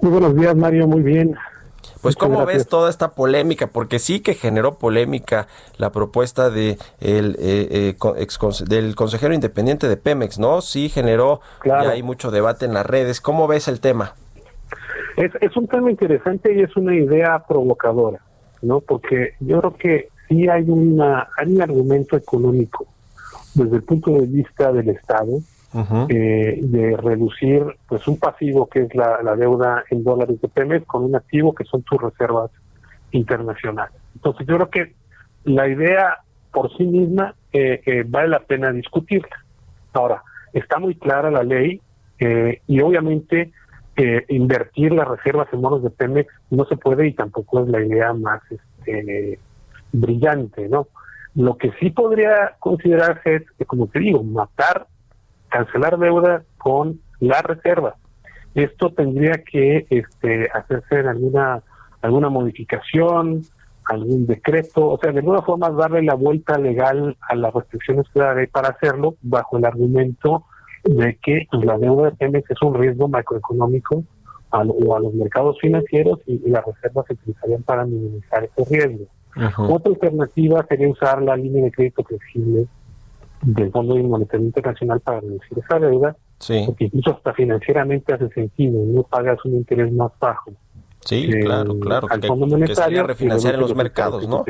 Muy 0.00 0.10
buenos 0.10 0.34
días, 0.34 0.56
Mario. 0.56 0.86
Muy 0.88 1.02
bien. 1.02 1.36
Pues 2.00 2.16
cómo 2.16 2.46
ves 2.46 2.66
toda 2.66 2.88
esta 2.88 3.12
polémica, 3.12 3.66
porque 3.66 3.98
sí 3.98 4.20
que 4.20 4.34
generó 4.34 4.78
polémica 4.78 5.46
la 5.76 5.92
propuesta 5.92 6.48
de 6.48 6.78
el, 7.00 7.36
eh, 7.38 7.94
eh, 8.00 8.64
del 8.66 8.96
consejero 8.96 9.34
independiente 9.34 9.86
de 9.86 9.96
Pemex, 9.98 10.38
¿no? 10.38 10.62
Sí 10.62 10.88
generó, 10.88 11.40
claro. 11.60 11.90
hay 11.90 12.02
mucho 12.02 12.30
debate 12.30 12.64
en 12.64 12.74
las 12.74 12.86
redes. 12.86 13.20
¿Cómo 13.20 13.46
ves 13.46 13.68
el 13.68 13.80
tema? 13.80 14.14
Es, 15.16 15.30
es 15.40 15.56
un 15.56 15.68
tema 15.68 15.90
interesante 15.90 16.54
y 16.54 16.62
es 16.62 16.74
una 16.76 16.94
idea 16.94 17.44
provocadora, 17.46 18.20
¿no? 18.62 18.80
Porque 18.80 19.34
yo 19.40 19.60
creo 19.60 19.76
que 19.76 20.08
sí 20.28 20.48
hay, 20.48 20.64
una, 20.68 21.28
hay 21.36 21.52
un 21.52 21.62
argumento 21.62 22.16
económico 22.16 22.86
desde 23.54 23.76
el 23.76 23.82
punto 23.82 24.12
de 24.12 24.26
vista 24.26 24.72
del 24.72 24.88
Estado, 24.88 25.40
eh, 26.10 26.58
de 26.62 26.96
reducir 26.98 27.64
pues 27.88 28.06
un 28.06 28.18
pasivo 28.18 28.66
que 28.66 28.82
es 28.82 28.94
la, 28.94 29.34
deuda 29.36 29.84
en 29.90 30.04
dólares 30.04 30.38
de 30.40 30.48
Pemex 30.48 30.86
con 30.86 31.04
un 31.04 31.16
activo 31.16 31.54
que 31.54 31.64
son 31.64 31.82
sus 31.88 32.00
reservas 32.00 32.50
internacionales. 33.10 33.94
Entonces 34.14 34.46
yo 34.46 34.56
creo 34.56 34.70
que 34.70 34.94
la 35.44 35.68
idea 35.68 36.18
por 36.52 36.76
sí 36.76 36.84
misma 36.84 37.34
eh, 37.52 37.80
eh, 37.86 38.04
vale 38.06 38.28
la 38.28 38.40
pena 38.40 38.70
discutirla. 38.70 39.44
Ahora, 39.94 40.22
está 40.52 40.78
muy 40.78 40.94
clara 40.94 41.30
la 41.30 41.42
ley 41.42 41.80
eh, 42.18 42.60
y 42.66 42.80
obviamente 42.80 43.52
invertir 44.28 44.92
las 44.92 45.06
reservas 45.06 45.48
en 45.52 45.60
monos 45.60 45.82
de 45.82 45.90
Pemex 45.90 46.32
no 46.50 46.64
se 46.64 46.76
puede 46.76 47.06
y 47.08 47.12
tampoco 47.12 47.62
es 47.62 47.68
la 47.68 47.84
idea 47.84 48.12
más 48.14 48.40
este, 48.50 49.38
brillante, 49.92 50.68
¿no? 50.68 50.88
Lo 51.34 51.56
que 51.56 51.72
sí 51.80 51.90
podría 51.90 52.56
considerarse 52.58 53.36
es, 53.58 53.66
como 53.66 53.86
te 53.86 54.00
digo, 54.00 54.22
matar, 54.22 54.86
cancelar 55.48 55.98
deuda 55.98 56.42
con 56.58 57.00
la 57.20 57.42
reserva. 57.42 57.96
Esto 58.54 58.92
tendría 58.92 59.42
que 59.44 59.86
este, 59.90 60.48
hacerse 60.52 61.00
en 61.00 61.08
alguna 61.08 61.62
alguna 62.02 62.28
modificación, 62.28 63.42
algún 63.84 64.26
decreto, 64.26 64.88
o 64.88 64.98
sea, 64.98 65.12
de 65.12 65.20
alguna 65.20 65.42
forma 65.42 65.70
darle 65.70 66.02
la 66.02 66.14
vuelta 66.14 66.58
legal 66.58 67.16
a 67.28 67.34
las 67.34 67.54
restricciones 67.54 68.06
que 68.12 68.20
da 68.20 68.34
para 68.50 68.70
hacerlo 68.70 69.16
bajo 69.22 69.56
el 69.56 69.64
argumento 69.64 70.44
de 70.84 71.18
que 71.22 71.46
pues, 71.50 71.64
la 71.64 71.78
deuda 71.78 72.10
de 72.10 72.16
Pemex 72.16 72.50
es 72.50 72.62
un 72.62 72.74
riesgo 72.74 73.08
macroeconómico 73.08 74.04
a, 74.50 74.60
o 74.62 74.96
a 74.96 75.00
los 75.00 75.14
mercados 75.14 75.58
financieros 75.60 76.20
y, 76.26 76.38
las 76.50 76.64
reservas 76.64 77.06
se 77.06 77.14
utilizarían 77.14 77.62
para 77.62 77.84
minimizar 77.84 78.44
ese 78.44 78.64
riesgo. 78.70 79.06
Otra 79.56 79.92
alternativa 79.92 80.66
sería 80.68 80.88
usar 80.88 81.22
la 81.22 81.36
línea 81.36 81.64
de 81.64 81.72
crédito 81.72 82.04
flexible 82.04 82.66
del 83.40 83.70
Fondo 83.70 83.96
Monetario 83.96 84.46
Internacional 84.46 85.00
para 85.00 85.20
reducir 85.20 85.58
esa 85.58 85.78
deuda, 85.78 86.16
porque 86.66 86.84
incluso 86.84 87.12
hasta 87.12 87.32
financieramente 87.32 88.12
hace 88.12 88.28
sentido, 88.28 88.84
no 88.84 89.02
pagas 89.04 89.42
un 89.44 89.54
interés 89.54 89.90
más 89.92 90.12
bajo 90.20 90.52
Sí, 91.04 91.28
claro, 91.42 91.78
claro. 91.80 92.06
Al 92.10 92.20
que, 92.20 92.28
Fondo 92.28 92.46
Monetario. 92.46 93.04
refinanciar 93.06 93.54
en 93.54 93.60
los 93.60 93.74
mercados, 93.74 94.28
¿no? 94.28 94.44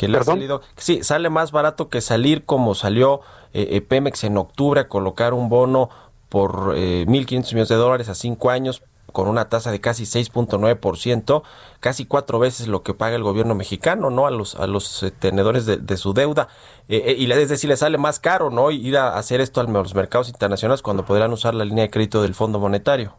Que 0.00 0.08
le 0.08 0.16
ha 0.16 0.22
salido, 0.22 0.62
sí, 0.78 1.02
sale 1.02 1.28
más 1.28 1.52
barato 1.52 1.90
que 1.90 2.00
salir 2.00 2.46
como 2.46 2.74
salió 2.74 3.20
eh, 3.52 3.68
eh, 3.72 3.82
Pemex 3.82 4.24
en 4.24 4.38
octubre 4.38 4.80
a 4.80 4.88
colocar 4.88 5.34
un 5.34 5.50
bono 5.50 5.90
por 6.30 6.72
eh, 6.74 7.04
1.500 7.06 7.32
millones 7.48 7.68
de 7.68 7.74
dólares 7.74 8.08
a 8.08 8.14
cinco 8.14 8.48
años 8.48 8.82
con 9.12 9.28
una 9.28 9.50
tasa 9.50 9.70
de 9.70 9.78
casi 9.82 10.04
6.9%, 10.04 11.42
casi 11.80 12.06
cuatro 12.06 12.38
veces 12.38 12.66
lo 12.66 12.82
que 12.82 12.94
paga 12.94 13.14
el 13.14 13.22
gobierno 13.22 13.54
mexicano, 13.54 14.08
¿no? 14.08 14.26
A 14.26 14.30
los, 14.30 14.54
a 14.54 14.66
los 14.66 15.02
eh, 15.02 15.10
tenedores 15.10 15.66
de, 15.66 15.96
su 15.98 16.14
deuda. 16.14 16.48
y 16.88 17.30
es 17.30 17.48
decir, 17.50 17.68
le 17.68 17.76
sale 17.76 17.98
más 17.98 18.20
caro, 18.20 18.48
¿no? 18.48 18.70
Ir 18.70 18.96
a 18.96 19.18
hacer 19.18 19.42
esto 19.42 19.60
a 19.60 19.64
los 19.64 19.94
mercados 19.94 20.30
internacionales 20.30 20.80
cuando 20.80 21.04
podrán 21.04 21.30
usar 21.30 21.54
la 21.54 21.66
línea 21.66 21.84
de 21.84 21.90
crédito 21.90 22.22
del 22.22 22.32
Fondo 22.32 22.58
Monetario. 22.58 23.12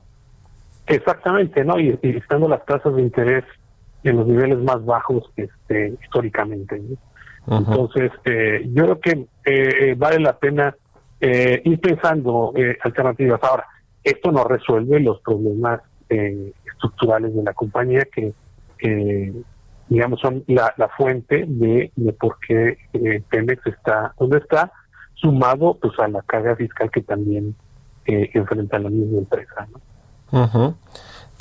Exactamente, 0.88 1.64
¿no? 1.64 1.80
Y, 1.80 2.00
estando 2.02 2.48
las 2.48 2.66
tasas 2.66 2.96
de 2.96 3.04
interés 3.04 3.44
en 4.04 4.18
los 4.18 4.28
niveles 4.28 4.60
más 4.60 4.84
bajos 4.84 5.32
este, 5.36 5.96
históricamente. 6.02 6.82
Entonces, 7.48 8.12
eh, 8.26 8.70
yo 8.74 8.84
creo 8.84 9.00
que 9.00 9.28
eh, 9.46 9.96
vale 9.98 10.20
la 10.20 10.38
pena 10.38 10.76
eh, 11.20 11.62
ir 11.66 11.80
pensando 11.80 12.54
alternativas. 12.84 13.40
Ahora, 13.44 13.66
esto 14.04 14.32
no 14.32 14.44
resuelve 14.44 15.00
los 15.00 15.20
problemas 15.22 15.82
estructurales 16.10 17.34
de 17.34 17.44
la 17.44 17.54
compañía 17.54 18.06
que, 18.14 18.34
digamos, 19.88 20.20
son 20.20 20.44
la, 20.48 20.74
fuente 20.98 21.46
de, 21.48 21.92
de 21.96 22.14
por 22.14 22.38
qué 22.46 22.78
Pemex 23.30 23.66
está 23.66 24.14
donde 24.20 24.40
está, 24.40 24.74
sumado 25.14 25.78
pues 25.82 25.98
a 26.00 26.10
la 26.10 26.22
carga 26.24 26.56
fiscal 26.58 26.92
que 26.92 27.02
también 27.02 27.56
enfrenta 28.06 28.78
la 28.80 28.90
misma 28.90 29.20
empresa. 29.20 29.68
¿no? 29.72 30.76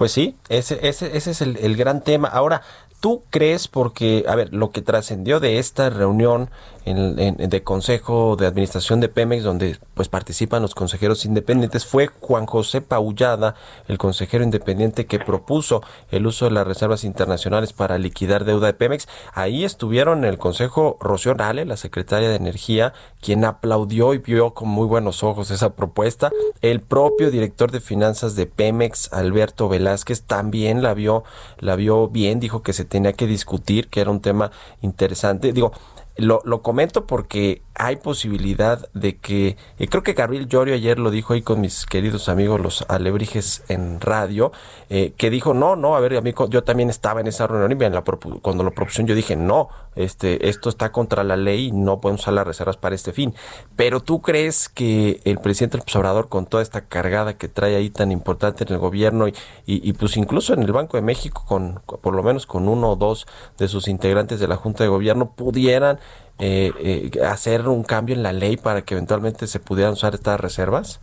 Pues 0.00 0.12
sí, 0.12 0.34
ese, 0.48 0.88
ese, 0.88 1.14
ese 1.14 1.32
es 1.32 1.42
el, 1.42 1.58
el, 1.58 1.76
gran 1.76 2.02
tema. 2.02 2.26
Ahora, 2.28 2.62
¿Tú 3.00 3.22
crees, 3.30 3.66
porque, 3.66 4.24
a 4.28 4.34
ver, 4.36 4.52
lo 4.52 4.70
que 4.70 4.82
trascendió 4.82 5.40
de 5.40 5.58
esta 5.58 5.88
reunión 5.88 6.50
en, 6.84 7.36
de 7.36 7.62
Consejo 7.62 8.36
de 8.36 8.46
Administración 8.46 9.00
de 9.00 9.08
Pemex, 9.08 9.42
donde 9.42 9.78
pues 9.94 10.08
participan 10.08 10.62
los 10.62 10.74
consejeros 10.74 11.24
independientes, 11.24 11.86
fue 11.86 12.08
Juan 12.08 12.46
José 12.46 12.80
Paullada, 12.80 13.54
el 13.88 13.98
consejero 13.98 14.44
independiente 14.44 15.06
que 15.06 15.18
propuso 15.18 15.82
el 16.10 16.26
uso 16.26 16.46
de 16.46 16.52
las 16.52 16.66
reservas 16.66 17.04
internacionales 17.04 17.72
para 17.72 17.98
liquidar 17.98 18.44
deuda 18.44 18.68
de 18.68 18.74
Pemex. 18.74 19.08
Ahí 19.34 19.64
estuvieron 19.64 20.20
en 20.20 20.30
el 20.30 20.38
Consejo 20.38 20.96
Rocío 21.00 21.34
Nale, 21.34 21.64
la 21.64 21.76
secretaria 21.76 22.28
de 22.28 22.36
Energía, 22.36 22.92
quien 23.20 23.44
aplaudió 23.44 24.14
y 24.14 24.18
vio 24.18 24.54
con 24.54 24.68
muy 24.68 24.86
buenos 24.86 25.22
ojos 25.22 25.50
esa 25.50 25.74
propuesta. 25.74 26.30
El 26.62 26.80
propio 26.80 27.30
director 27.30 27.70
de 27.70 27.80
finanzas 27.80 28.36
de 28.36 28.46
Pemex, 28.46 29.12
Alberto 29.12 29.68
Velázquez, 29.68 30.22
también 30.22 30.82
la 30.82 30.94
vio, 30.94 31.24
la 31.58 31.76
vio 31.76 32.08
bien, 32.08 32.40
dijo 32.40 32.62
que 32.62 32.72
se 32.72 32.89
tenía 32.90 33.14
que 33.14 33.26
discutir, 33.26 33.88
que 33.88 34.02
era 34.02 34.10
un 34.10 34.20
tema 34.20 34.50
interesante. 34.82 35.54
Digo, 35.54 35.72
lo, 36.20 36.40
lo 36.44 36.62
comento 36.62 37.06
porque 37.06 37.62
hay 37.80 37.96
posibilidad 37.96 38.90
de 38.92 39.16
que, 39.16 39.56
y 39.78 39.86
creo 39.86 40.02
que 40.02 40.12
Gabriel 40.12 40.48
Llorio 40.48 40.74
ayer 40.74 40.98
lo 40.98 41.10
dijo 41.10 41.32
ahí 41.32 41.40
con 41.40 41.60
mis 41.62 41.86
queridos 41.86 42.28
amigos 42.28 42.60
los 42.60 42.84
alebrijes 42.88 43.64
en 43.68 44.00
radio, 44.00 44.52
eh, 44.90 45.14
que 45.16 45.30
dijo, 45.30 45.54
no, 45.54 45.76
no, 45.76 45.96
a 45.96 46.00
ver, 46.00 46.16
amigo, 46.16 46.48
yo 46.50 46.62
también 46.62 46.90
estaba 46.90 47.20
en 47.20 47.26
esa 47.26 47.46
reunión 47.46 47.72
y 47.72 47.90
la 47.90 48.02
cuando 48.42 48.64
lo 48.64 48.72
propusieron 48.72 49.06
yo 49.06 49.14
dije, 49.14 49.34
no, 49.34 49.68
este, 49.96 50.48
esto 50.48 50.68
está 50.68 50.92
contra 50.92 51.24
la 51.24 51.36
ley 51.36 51.68
y 51.68 51.72
no 51.72 52.00
podemos 52.00 52.22
usar 52.22 52.34
las 52.34 52.46
reservas 52.46 52.76
para 52.76 52.94
este 52.94 53.12
fin. 53.12 53.34
Pero 53.76 54.00
tú 54.00 54.20
crees 54.20 54.68
que 54.68 55.20
el 55.24 55.38
presidente 55.38 55.78
del 55.78 55.96
Obrador, 55.96 56.28
con 56.28 56.46
toda 56.46 56.62
esta 56.62 56.82
cargada 56.82 57.38
que 57.38 57.48
trae 57.48 57.76
ahí 57.76 57.90
tan 57.90 58.12
importante 58.12 58.64
en 58.64 58.72
el 58.74 58.78
gobierno 58.78 59.26
y, 59.26 59.34
y, 59.66 59.92
pues 59.94 60.16
incluso 60.16 60.52
en 60.52 60.62
el 60.62 60.72
Banco 60.72 60.96
de 60.96 61.02
México, 61.02 61.44
con 61.46 61.80
por 61.86 62.14
lo 62.14 62.22
menos 62.22 62.46
con 62.46 62.68
uno 62.68 62.90
o 62.90 62.96
dos 62.96 63.26
de 63.58 63.68
sus 63.68 63.88
integrantes 63.88 64.38
de 64.38 64.48
la 64.48 64.56
Junta 64.56 64.84
de 64.84 64.90
Gobierno, 64.90 65.32
pudieran 65.32 65.98
eh, 66.38 66.72
eh, 66.80 67.10
hacer 67.22 67.68
un 67.68 67.82
cambio 67.82 68.14
en 68.14 68.22
la 68.22 68.32
ley 68.32 68.56
para 68.56 68.82
que 68.82 68.94
eventualmente 68.94 69.46
se 69.46 69.60
pudieran 69.60 69.92
usar 69.92 70.14
estas 70.14 70.40
reservas? 70.40 71.00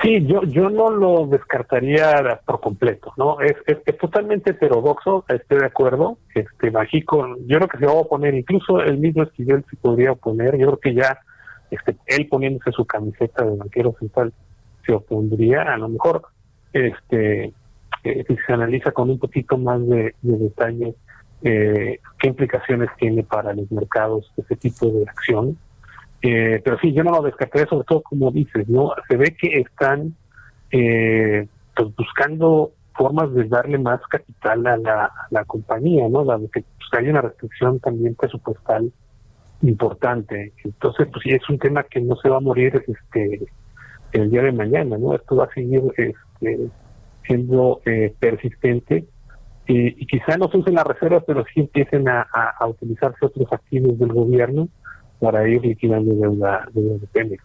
Sí, 0.00 0.26
yo 0.26 0.42
yo 0.44 0.70
no 0.70 0.90
lo 0.90 1.26
descartaría 1.26 2.40
por 2.46 2.60
completo, 2.60 3.12
¿no? 3.16 3.40
Es, 3.40 3.54
es, 3.66 3.98
totalmente 3.98 4.50
heterodoxo, 4.50 5.24
estoy 5.28 5.58
de 5.58 5.66
acuerdo. 5.66 6.16
Este 6.34 6.70
México, 6.70 7.36
yo 7.46 7.58
creo 7.58 7.68
que 7.68 7.78
se 7.78 7.86
va 7.86 7.92
a 7.92 7.96
oponer, 7.96 8.34
incluso 8.34 8.80
el 8.80 8.98
mismo 8.98 9.22
Esquivel 9.22 9.64
se 9.68 9.76
podría 9.76 10.12
oponer. 10.12 10.56
Yo 10.56 10.66
creo 10.66 10.80
que 10.80 10.94
ya 10.94 11.20
este, 11.70 11.96
él 12.06 12.26
poniéndose 12.28 12.72
su 12.72 12.84
camiseta 12.86 13.44
de 13.44 13.56
banquero 13.56 13.94
central 13.98 14.32
se 14.84 14.92
opondría. 14.92 15.62
A 15.62 15.76
lo 15.76 15.90
mejor, 15.90 16.22
este, 16.72 17.52
eh, 18.02 18.24
si 18.26 18.36
se 18.46 18.52
analiza 18.52 18.92
con 18.92 19.10
un 19.10 19.18
poquito 19.18 19.58
más 19.58 19.86
de, 19.86 20.14
de 20.22 20.38
detalle 20.38 20.94
eh, 21.44 21.98
qué 22.18 22.28
implicaciones 22.28 22.88
tiene 22.98 23.22
para 23.24 23.52
los 23.52 23.70
mercados 23.72 24.32
ese 24.36 24.56
tipo 24.56 24.86
de 24.86 25.02
acción. 25.08 25.58
Eh, 26.22 26.60
pero 26.64 26.78
sí, 26.78 26.92
yo 26.92 27.02
no 27.02 27.10
lo 27.10 27.22
descarté, 27.22 27.66
sobre 27.66 27.84
todo 27.84 28.02
como 28.02 28.30
dices, 28.30 28.68
¿no? 28.68 28.92
Se 29.08 29.16
ve 29.16 29.36
que 29.36 29.60
están 29.60 30.14
eh, 30.70 31.48
pues 31.74 31.94
buscando 31.96 32.72
formas 32.94 33.32
de 33.34 33.44
darle 33.44 33.78
más 33.78 34.00
capital 34.08 34.66
a 34.66 35.10
la, 35.30 35.44
compañía, 35.44 36.08
¿no? 36.08 36.24
Dado 36.24 36.48
que 36.50 36.62
pues, 36.62 36.88
hay 36.92 37.08
una 37.08 37.22
restricción 37.22 37.80
también 37.80 38.14
presupuestal 38.14 38.92
importante. 39.62 40.52
Entonces, 40.62 41.08
pues 41.10 41.22
sí, 41.24 41.30
es 41.30 41.48
un 41.48 41.58
tema 41.58 41.82
que 41.84 42.00
no 42.00 42.14
se 42.16 42.28
va 42.28 42.36
a 42.36 42.40
morir 42.40 42.84
este 42.86 43.40
el 44.12 44.30
día 44.30 44.42
de 44.42 44.52
mañana, 44.52 44.98
¿no? 44.98 45.14
Esto 45.14 45.36
va 45.36 45.46
a 45.46 45.54
seguir 45.54 45.82
este, 45.96 46.68
siendo 47.26 47.80
eh, 47.86 48.14
persistente 48.20 49.06
y, 49.66 50.06
quizá 50.06 50.36
no 50.36 50.48
se 50.50 50.58
usen 50.58 50.74
las 50.74 50.86
reservas, 50.86 51.22
pero 51.26 51.44
sí 51.52 51.60
empiecen 51.60 52.08
a, 52.08 52.26
utilizarse 52.68 53.24
otros 53.24 53.52
activos 53.52 53.98
del 53.98 54.12
gobierno 54.12 54.68
para 55.20 55.48
ir 55.48 55.64
liquidando 55.64 56.14
deuda, 56.14 56.66
de 56.72 57.06
Pemex. 57.12 57.44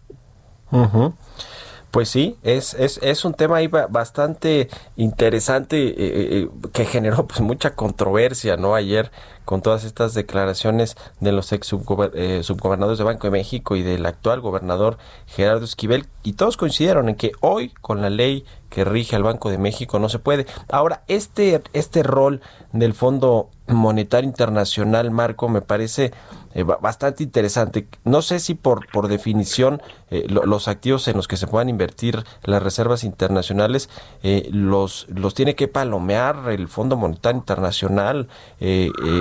Pues 1.90 2.10
sí, 2.10 2.36
es, 2.42 2.74
es, 2.74 3.00
es 3.02 3.24
un 3.24 3.32
tema 3.32 3.56
ahí 3.56 3.68
bastante 3.68 4.68
interesante 4.96 5.88
eh, 5.88 5.94
eh, 5.96 6.28
eh, 6.42 6.48
que 6.72 6.84
generó 6.84 7.26
pues 7.26 7.40
mucha 7.40 7.74
controversia, 7.74 8.56
¿no? 8.58 8.74
Ayer 8.74 9.10
con 9.48 9.62
todas 9.62 9.84
estas 9.84 10.12
declaraciones 10.12 10.94
de 11.20 11.32
los 11.32 11.52
ex 11.52 11.68
subgobernadores 11.68 12.98
de 12.98 13.04
Banco 13.04 13.28
de 13.28 13.30
México 13.30 13.76
y 13.76 13.82
del 13.82 14.04
actual 14.04 14.42
gobernador 14.42 14.98
Gerardo 15.26 15.64
Esquivel 15.64 16.04
y 16.22 16.34
todos 16.34 16.58
coincidieron 16.58 17.08
en 17.08 17.14
que 17.14 17.32
hoy 17.40 17.70
con 17.80 18.02
la 18.02 18.10
ley 18.10 18.44
que 18.68 18.84
rige 18.84 19.16
al 19.16 19.22
Banco 19.22 19.50
de 19.50 19.58
México 19.58 19.98
no 19.98 20.08
se 20.08 20.18
puede. 20.18 20.46
Ahora, 20.68 21.02
este, 21.08 21.62
este 21.72 22.02
rol 22.02 22.42
del 22.72 22.92
Fondo 22.92 23.48
Monetario 23.66 24.28
Internacional, 24.28 25.10
Marco, 25.10 25.48
me 25.48 25.62
parece 25.62 26.12
eh, 26.54 26.62
bastante 26.62 27.22
interesante. 27.22 27.86
No 28.04 28.22
sé 28.22 28.40
si 28.40 28.54
por, 28.54 28.90
por 28.90 29.08
definición 29.08 29.82
eh, 30.10 30.26
los 30.28 30.68
activos 30.68 31.06
en 31.08 31.16
los 31.16 31.28
que 31.28 31.36
se 31.36 31.46
puedan 31.46 31.68
invertir 31.68 32.24
las 32.42 32.62
reservas 32.62 33.04
internacionales 33.04 33.90
eh, 34.22 34.48
los, 34.50 35.06
los 35.08 35.34
tiene 35.34 35.54
que 35.54 35.68
palomear 35.68 36.50
el 36.50 36.68
Fondo 36.68 36.96
Monetario 36.96 37.38
Internacional 37.38 38.28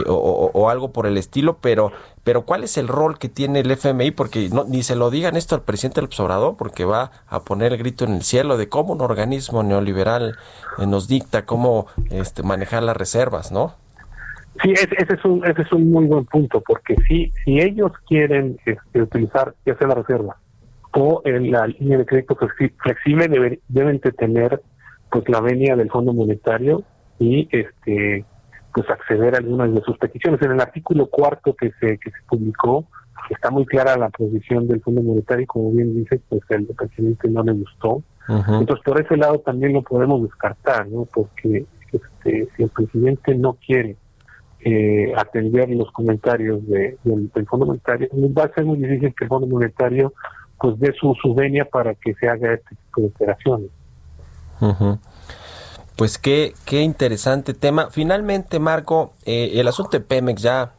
o, 0.07 0.16
o, 0.17 0.69
algo 0.69 0.91
por 0.91 1.05
el 1.05 1.17
estilo, 1.17 1.57
pero 1.61 1.91
pero 2.23 2.43
¿cuál 2.43 2.63
es 2.63 2.77
el 2.77 2.87
rol 2.87 3.17
que 3.17 3.29
tiene 3.29 3.61
el 3.61 3.71
FMI? 3.71 4.11
Porque 4.11 4.49
no, 4.51 4.65
ni 4.65 4.83
se 4.83 4.95
lo 4.95 5.09
digan 5.09 5.37
esto 5.37 5.55
al 5.55 5.61
presidente 5.61 6.01
del 6.01 6.09
Obrador, 6.19 6.57
porque 6.57 6.83
va 6.83 7.11
a 7.27 7.41
poner 7.41 7.71
el 7.71 7.77
grito 7.77 8.05
en 8.05 8.15
el 8.15 8.21
cielo 8.23 8.57
de 8.57 8.67
cómo 8.67 8.93
un 8.93 9.01
organismo 9.01 9.63
neoliberal 9.63 10.35
nos 10.85 11.07
dicta 11.07 11.45
cómo 11.45 11.87
este, 12.11 12.43
manejar 12.43 12.83
las 12.83 12.97
reservas, 12.97 13.51
¿no? 13.51 13.75
Sí, 14.61 14.71
ese, 14.71 14.89
es 14.97 15.23
un 15.23 15.45
ese 15.45 15.61
es 15.61 15.71
un 15.71 15.91
muy 15.91 16.05
buen 16.05 16.25
punto, 16.25 16.61
porque 16.65 16.95
si, 17.07 17.31
si 17.45 17.59
ellos 17.59 17.91
quieren 18.07 18.57
este, 18.65 19.01
utilizar 19.01 19.53
ya 19.65 19.77
sea 19.77 19.87
la 19.87 19.95
reserva 19.95 20.37
o 20.93 21.21
en 21.25 21.51
la 21.51 21.67
línea 21.67 21.99
de 21.99 22.05
crédito 22.05 22.35
flexible, 22.81 23.59
deben 23.67 23.99
de 23.99 24.11
tener 24.13 24.61
pues 25.11 25.29
la 25.29 25.41
venia 25.41 25.75
del 25.75 25.89
Fondo 25.89 26.13
Monetario 26.13 26.83
y 27.19 27.47
este 27.51 28.25
pues 28.77 28.91
acceder 28.91 29.33
a 29.33 29.39
algunas 29.39 29.73
de 29.73 29.81
sus 29.81 29.97
peticiones. 29.97 30.39
En 30.43 30.51
el 30.51 30.61
artículo 30.61 31.07
cuarto 31.07 31.55
que 31.55 31.71
se 31.79 31.97
que 31.97 32.11
se 32.11 32.17
publicó 32.29 32.85
está 33.31 33.49
muy 33.49 33.65
clara 33.65 33.97
la 33.97 34.09
posición 34.09 34.67
del 34.67 34.81
Fondo 34.81 35.01
Monetario 35.01 35.45
y 35.45 35.47
como 35.47 35.71
bien 35.71 35.95
dice, 35.95 36.21
pues 36.29 36.43
el 36.49 36.67
presidente 36.67 37.27
no 37.27 37.41
le 37.41 37.53
gustó. 37.53 38.03
Entonces 38.27 38.85
por 38.85 39.01
ese 39.01 39.17
lado 39.17 39.39
también 39.39 39.73
lo 39.73 39.81
podemos 39.81 40.21
descartar, 40.21 40.87
¿no? 40.89 41.05
Porque 41.05 41.65
este, 41.91 42.47
si 42.55 42.63
el 42.63 42.69
presidente 42.69 43.33
no 43.33 43.53
quiere 43.53 43.95
eh, 44.59 45.11
atender 45.17 45.71
los 45.71 45.91
comentarios 45.91 46.63
de, 46.67 46.99
del, 47.03 47.47
Fondo 47.47 47.65
Monetario, 47.65 48.09
va 48.37 48.43
a 48.43 48.53
ser 48.53 48.63
muy 48.63 48.77
difícil 48.77 49.15
que 49.15 49.23
el 49.23 49.29
Fondo 49.29 49.47
Monetario 49.47 50.13
pues 50.59 50.77
dé 50.77 50.93
su, 50.93 51.15
su 51.19 51.33
venia 51.33 51.65
para 51.65 51.95
que 51.95 52.13
se 52.13 52.29
haga 52.29 52.53
este 52.53 52.75
tipo 52.75 53.01
de 53.01 53.07
operaciones. 53.07 53.69
Pues 55.97 56.19
qué, 56.19 56.53
qué 56.65 56.83
interesante 56.83 57.55
tema. 57.55 57.89
Finalmente, 57.89 58.59
Marco, 58.59 59.13
eh, 59.25 59.53
el 59.55 59.67
asunto 59.67 59.97
de 59.97 60.01
Pemex 60.01 60.43
ya 60.43 60.73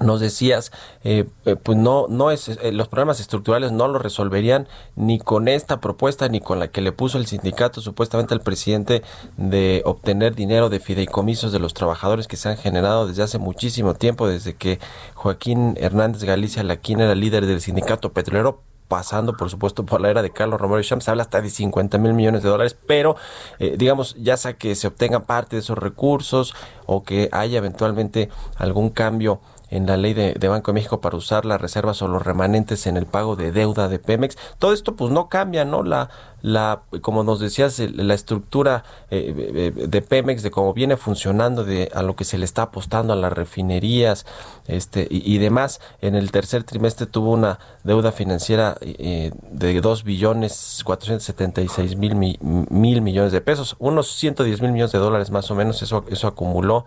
nos 0.00 0.18
decías, 0.18 0.72
eh, 1.04 1.26
eh, 1.44 1.54
pues 1.54 1.78
no, 1.78 2.06
no 2.08 2.32
es, 2.32 2.58
los 2.72 2.88
problemas 2.88 3.20
estructurales 3.20 3.70
no 3.70 3.86
lo 3.86 4.00
resolverían 4.00 4.66
ni 4.96 5.20
con 5.20 5.46
esta 5.46 5.80
propuesta 5.80 6.28
ni 6.28 6.40
con 6.40 6.58
la 6.58 6.68
que 6.68 6.80
le 6.80 6.90
puso 6.90 7.18
el 7.18 7.26
sindicato 7.26 7.80
supuestamente 7.80 8.34
al 8.34 8.40
presidente 8.40 9.02
de 9.36 9.82
obtener 9.84 10.34
dinero 10.34 10.68
de 10.68 10.80
fideicomisos 10.80 11.52
de 11.52 11.60
los 11.60 11.72
trabajadores 11.72 12.26
que 12.26 12.36
se 12.36 12.48
han 12.48 12.56
generado 12.56 13.06
desde 13.06 13.22
hace 13.22 13.38
muchísimo 13.38 13.94
tiempo, 13.94 14.26
desde 14.26 14.56
que 14.56 14.80
Joaquín 15.14 15.76
Hernández 15.78 16.24
Galicia 16.24 16.64
Laquín 16.64 17.00
era 17.00 17.14
líder 17.14 17.46
del 17.46 17.60
sindicato 17.60 18.12
petrolero 18.12 18.62
pasando 18.90 19.36
por 19.36 19.48
supuesto 19.48 19.86
por 19.86 20.00
la 20.00 20.10
era 20.10 20.20
de 20.20 20.30
Carlos 20.30 20.60
Romero 20.60 20.82
Champs, 20.82 21.08
habla 21.08 21.22
hasta 21.22 21.40
de 21.40 21.48
50 21.48 21.96
mil 21.98 22.12
millones 22.12 22.42
de 22.42 22.48
dólares, 22.48 22.76
pero 22.86 23.14
eh, 23.60 23.76
digamos, 23.78 24.16
ya 24.18 24.36
sea 24.36 24.54
que 24.54 24.74
se 24.74 24.88
obtenga 24.88 25.20
parte 25.20 25.54
de 25.54 25.60
esos 25.60 25.78
recursos 25.78 26.54
o 26.86 27.04
que 27.04 27.28
haya 27.30 27.58
eventualmente 27.58 28.30
algún 28.56 28.90
cambio 28.90 29.40
en 29.70 29.86
la 29.86 29.96
ley 29.96 30.14
de, 30.14 30.48
Banco 30.48 30.72
de 30.72 30.74
México 30.74 31.00
para 31.00 31.16
usar 31.16 31.44
las 31.44 31.60
reservas 31.60 32.02
o 32.02 32.08
los 32.08 32.22
remanentes 32.22 32.86
en 32.86 32.96
el 32.96 33.06
pago 33.06 33.36
de 33.36 33.52
deuda 33.52 33.88
de 33.88 33.98
Pemex. 33.98 34.36
Todo 34.58 34.72
esto 34.72 34.96
pues 34.96 35.12
no 35.12 35.28
cambia, 35.28 35.64
¿no? 35.64 35.82
La, 35.82 36.10
la 36.42 36.82
como 37.02 37.22
nos 37.22 37.40
decías, 37.40 37.78
la 37.78 38.14
estructura 38.14 38.84
eh, 39.10 39.72
eh, 39.76 39.86
de 39.86 40.02
Pemex, 40.02 40.42
de 40.42 40.50
cómo 40.50 40.72
viene 40.72 40.96
funcionando, 40.96 41.64
de 41.64 41.90
a 41.94 42.02
lo 42.02 42.16
que 42.16 42.24
se 42.24 42.38
le 42.38 42.44
está 42.44 42.62
apostando 42.62 43.12
a 43.12 43.16
las 43.16 43.32
refinerías 43.32 44.26
este 44.66 45.06
y, 45.10 45.38
demás. 45.38 45.80
En 46.00 46.14
el 46.14 46.30
tercer 46.30 46.64
trimestre 46.64 47.06
tuvo 47.06 47.32
una 47.32 47.58
deuda 47.84 48.12
financiera 48.12 48.76
eh, 48.80 49.32
de 49.50 49.80
2 49.80 50.04
billones 50.04 50.82
476 50.84 51.96
mil, 51.96 52.14
mil 52.14 53.02
millones 53.02 53.32
de 53.32 53.40
pesos, 53.40 53.76
unos 53.78 54.12
110 54.12 54.60
mil 54.62 54.72
millones 54.72 54.92
de 54.92 54.98
dólares 54.98 55.30
más 55.30 55.50
o 55.50 55.54
menos, 55.54 55.82
eso, 55.82 56.04
eso 56.08 56.26
acumuló. 56.26 56.86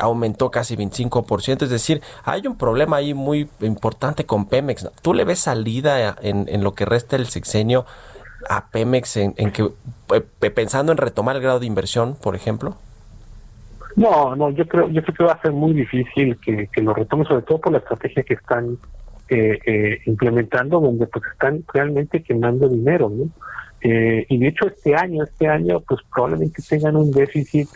aumentó 0.00 0.50
casi 0.50 0.76
25%, 0.76 1.62
es 1.62 1.70
decir, 1.70 2.02
hay 2.24 2.46
un 2.46 2.56
problema 2.56 2.96
ahí 2.96 3.14
muy 3.14 3.48
importante 3.60 4.24
con 4.24 4.46
Pemex. 4.46 4.90
¿Tú 5.02 5.14
le 5.14 5.24
ves 5.24 5.40
salida 5.40 6.16
en, 6.22 6.62
lo 6.62 6.74
que 6.74 6.84
resta 6.84 7.16
del 7.16 7.26
sexenio 7.26 7.84
a 8.48 8.68
Pemex 8.68 9.16
en, 9.16 9.34
que 9.52 9.70
eh, 10.14 10.50
pensando 10.50 10.92
en 10.92 10.98
retomar 10.98 11.36
el 11.36 11.42
grado 11.42 11.60
de 11.60 11.66
inversión, 11.66 12.16
por 12.20 12.34
ejemplo? 12.34 12.76
No, 13.96 14.34
no, 14.34 14.50
yo 14.50 14.66
creo, 14.66 14.88
yo 14.88 15.02
creo 15.02 15.14
que 15.14 15.24
va 15.24 15.32
a 15.32 15.42
ser 15.42 15.52
muy 15.52 15.74
difícil 15.74 16.38
que, 16.38 16.68
lo 16.80 16.94
retome, 16.94 17.24
sobre 17.24 17.42
todo 17.42 17.60
por 17.60 17.72
la 17.72 17.78
estrategia 17.78 18.22
que 18.22 18.34
están 18.34 18.78
eh, 19.28 19.58
eh, 19.66 20.00
implementando, 20.06 20.80
donde 20.80 21.06
pues 21.06 21.24
están 21.32 21.62
realmente 21.72 22.22
quemando 22.22 22.68
dinero, 22.68 23.10
¿no? 23.10 23.30
y 23.84 24.38
de 24.38 24.46
hecho 24.46 24.68
este 24.68 24.94
año, 24.94 25.24
este 25.24 25.48
año, 25.48 25.80
pues 25.80 26.00
probablemente 26.14 26.62
tengan 26.62 26.94
un 26.94 27.10
déficit 27.10 27.68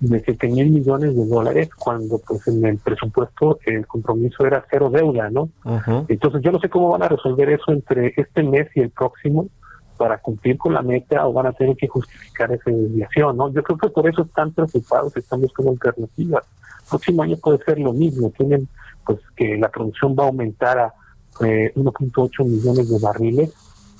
de 0.00 0.20
7 0.20 0.48
mil 0.48 0.70
millones 0.70 1.16
de 1.16 1.26
dólares 1.26 1.70
cuando 1.76 2.18
pues 2.18 2.46
en 2.46 2.64
el 2.64 2.78
presupuesto 2.78 3.58
el 3.66 3.86
compromiso 3.86 4.46
era 4.46 4.64
cero 4.70 4.90
deuda, 4.90 5.28
¿no? 5.30 5.50
Entonces 6.08 6.40
yo 6.42 6.52
no 6.52 6.60
sé 6.60 6.68
cómo 6.68 6.90
van 6.90 7.02
a 7.02 7.08
resolver 7.08 7.50
eso 7.50 7.72
entre 7.72 8.14
este 8.16 8.42
mes 8.42 8.68
y 8.74 8.80
el 8.80 8.90
próximo 8.90 9.48
para 9.96 10.18
cumplir 10.18 10.56
con 10.56 10.72
la 10.72 10.82
meta 10.82 11.26
o 11.26 11.32
van 11.32 11.46
a 11.46 11.52
tener 11.52 11.76
que 11.76 11.88
justificar 11.88 12.52
esa 12.52 12.70
desviación, 12.70 13.36
¿no? 13.36 13.52
Yo 13.52 13.62
creo 13.64 13.76
que 13.76 13.88
por 13.88 14.08
eso 14.08 14.22
están 14.22 14.52
preocupados, 14.52 15.16
están 15.16 15.40
buscando 15.40 15.72
alternativas. 15.72 16.44
El 16.82 16.88
próximo 16.88 17.22
año 17.22 17.36
puede 17.36 17.58
ser 17.64 17.80
lo 17.80 17.92
mismo, 17.92 18.30
tienen 18.30 18.68
pues 19.04 19.18
que 19.34 19.56
la 19.56 19.68
producción 19.68 20.14
va 20.16 20.24
a 20.24 20.26
aumentar 20.28 20.78
a 20.78 20.94
1.8 21.40 22.30
eh, 22.30 22.44
millones 22.44 22.88
de 22.88 22.98
barriles, 23.00 23.52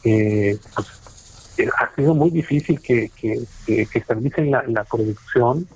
eh, 0.05 0.57
pues, 0.75 1.55
eh, 1.59 1.69
ha 1.77 1.95
sido 1.95 2.15
muy 2.15 2.31
difícil 2.31 2.81
que, 2.81 3.11
que, 3.17 3.45
que, 3.67 4.45
la, 4.45 4.63
la 4.69 4.85
producción 4.85 5.67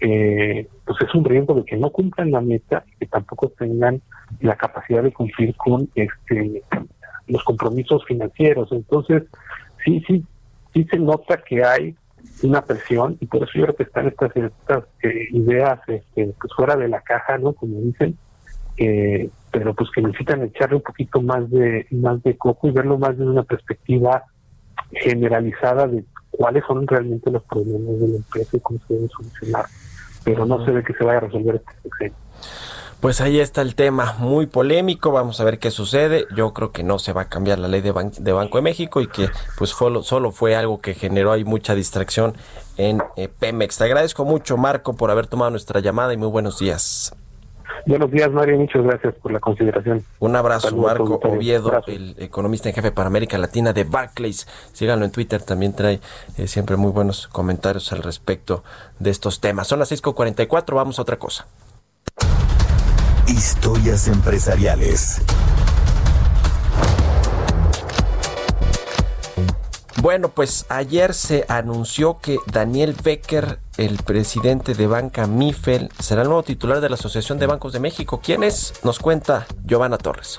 eh, 0.00 0.68
pues 0.84 1.00
es 1.02 1.14
un 1.14 1.24
riesgo 1.24 1.54
de 1.54 1.64
que 1.64 1.76
no 1.76 1.90
cumplan 1.90 2.30
la 2.30 2.40
meta 2.40 2.84
y 2.86 2.98
que 2.98 3.06
tampoco 3.06 3.48
tengan 3.50 4.00
la 4.40 4.56
capacidad 4.56 5.02
de 5.02 5.12
cumplir 5.12 5.54
con 5.56 5.88
este 5.94 6.62
los 7.26 7.44
compromisos 7.44 8.04
financieros. 8.06 8.72
Entonces, 8.72 9.24
sí, 9.84 10.02
sí, 10.06 10.24
sí 10.72 10.84
se 10.84 10.98
nota 10.98 11.42
que 11.46 11.62
hay 11.62 11.94
una 12.42 12.62
presión 12.62 13.16
y 13.20 13.26
por 13.26 13.42
eso 13.42 13.52
yo 13.54 13.64
creo 13.64 13.76
que 13.76 13.82
están 13.84 14.08
estas, 14.08 14.34
estas 14.34 14.84
eh, 15.02 15.28
ideas 15.32 15.80
este, 15.86 16.34
pues 16.40 16.52
fuera 16.54 16.76
de 16.76 16.88
la 16.88 17.00
caja, 17.00 17.38
¿no? 17.38 17.52
Como 17.52 17.80
dicen, 17.80 18.16
eh, 18.76 19.28
pero 19.50 19.74
pues 19.74 19.90
que 19.94 20.02
necesitan 20.02 20.42
echarle 20.42 20.76
un 20.76 20.82
poquito 20.82 21.20
más 21.20 21.50
de 21.50 21.86
más 21.90 22.22
de 22.22 22.36
coco 22.36 22.68
y 22.68 22.70
verlo 22.70 22.98
más 22.98 23.18
desde 23.18 23.30
una 23.30 23.42
perspectiva 23.42 24.24
generalizada 24.92 25.86
de 25.86 26.04
cuáles 26.30 26.64
son 26.66 26.86
realmente 26.86 27.30
los 27.30 27.42
problemas 27.44 27.98
de 28.00 28.08
la 28.08 28.16
empresa 28.16 28.56
y 28.56 28.60
cómo 28.60 28.78
se 28.86 28.94
deben 28.94 29.08
solucionar 29.08 29.66
pero 30.28 30.46
no 30.46 30.64
se 30.64 30.70
ve 30.70 30.84
que 30.84 30.92
se 30.94 31.04
vaya 31.04 31.18
a 31.18 31.20
resolver 31.22 31.56
este 31.56 31.72
sexenio. 31.82 32.16
Pues 33.00 33.20
ahí 33.20 33.38
está 33.38 33.62
el 33.62 33.76
tema, 33.76 34.16
muy 34.18 34.46
polémico, 34.46 35.12
vamos 35.12 35.40
a 35.40 35.44
ver 35.44 35.60
qué 35.60 35.70
sucede. 35.70 36.26
Yo 36.34 36.52
creo 36.52 36.72
que 36.72 36.82
no 36.82 36.98
se 36.98 37.12
va 37.12 37.22
a 37.22 37.28
cambiar 37.28 37.60
la 37.60 37.68
ley 37.68 37.80
de, 37.80 37.92
Banco 37.92 38.58
de 38.58 38.62
México 38.62 39.00
y 39.00 39.06
que 39.06 39.28
pues 39.56 39.70
solo 39.70 40.32
fue 40.32 40.56
algo 40.56 40.80
que 40.80 40.94
generó 40.94 41.30
ahí 41.30 41.44
mucha 41.44 41.76
distracción 41.76 42.34
en 42.76 43.00
eh, 43.16 43.28
Pemex. 43.28 43.78
Te 43.78 43.84
agradezco 43.84 44.24
mucho, 44.24 44.56
Marco, 44.56 44.94
por 44.94 45.12
haber 45.12 45.28
tomado 45.28 45.52
nuestra 45.52 45.78
llamada 45.78 46.12
y 46.12 46.16
muy 46.16 46.28
buenos 46.28 46.58
días. 46.58 47.14
Buenos 47.86 48.10
días, 48.10 48.30
Mario. 48.30 48.58
Muchas 48.58 48.82
gracias 48.82 49.14
por 49.14 49.32
la 49.32 49.40
consideración. 49.40 50.04
Un 50.18 50.36
abrazo, 50.36 50.76
Marco 50.76 51.20
Oviedo, 51.22 51.82
el 51.86 52.14
economista 52.18 52.68
en 52.68 52.74
jefe 52.74 52.92
para 52.92 53.06
América 53.06 53.38
Latina 53.38 53.72
de 53.72 53.84
Barclays. 53.84 54.46
Síganlo 54.72 55.04
en 55.04 55.10
Twitter, 55.10 55.42
también 55.42 55.72
trae 55.72 56.00
eh, 56.36 56.46
siempre 56.46 56.76
muy 56.76 56.92
buenos 56.92 57.28
comentarios 57.28 57.92
al 57.92 58.02
respecto 58.02 58.62
de 58.98 59.10
estos 59.10 59.40
temas. 59.40 59.68
Son 59.68 59.78
las 59.78 59.90
6.44, 59.90 60.74
vamos 60.74 60.98
a 60.98 61.02
otra 61.02 61.18
cosa. 61.18 61.46
Historias 63.26 64.08
empresariales. 64.08 65.22
Bueno, 70.00 70.28
pues 70.28 70.64
ayer 70.68 71.12
se 71.12 71.44
anunció 71.48 72.18
que 72.20 72.38
Daniel 72.46 72.94
Becker, 73.02 73.58
el 73.78 73.96
presidente 74.02 74.74
de 74.74 74.86
Banca 74.86 75.26
Mifel, 75.26 75.88
será 75.98 76.22
el 76.22 76.28
nuevo 76.28 76.42
titular 76.42 76.80
de 76.80 76.88
la 76.90 76.96
Asociación 76.96 77.38
de 77.38 77.46
Bancos 77.46 77.72
de 77.72 77.80
México. 77.80 78.20
¿Quién 78.22 78.42
es? 78.42 78.74
Nos 78.82 78.98
cuenta 78.98 79.46
Giovanna 79.64 79.96
Torres. 79.96 80.38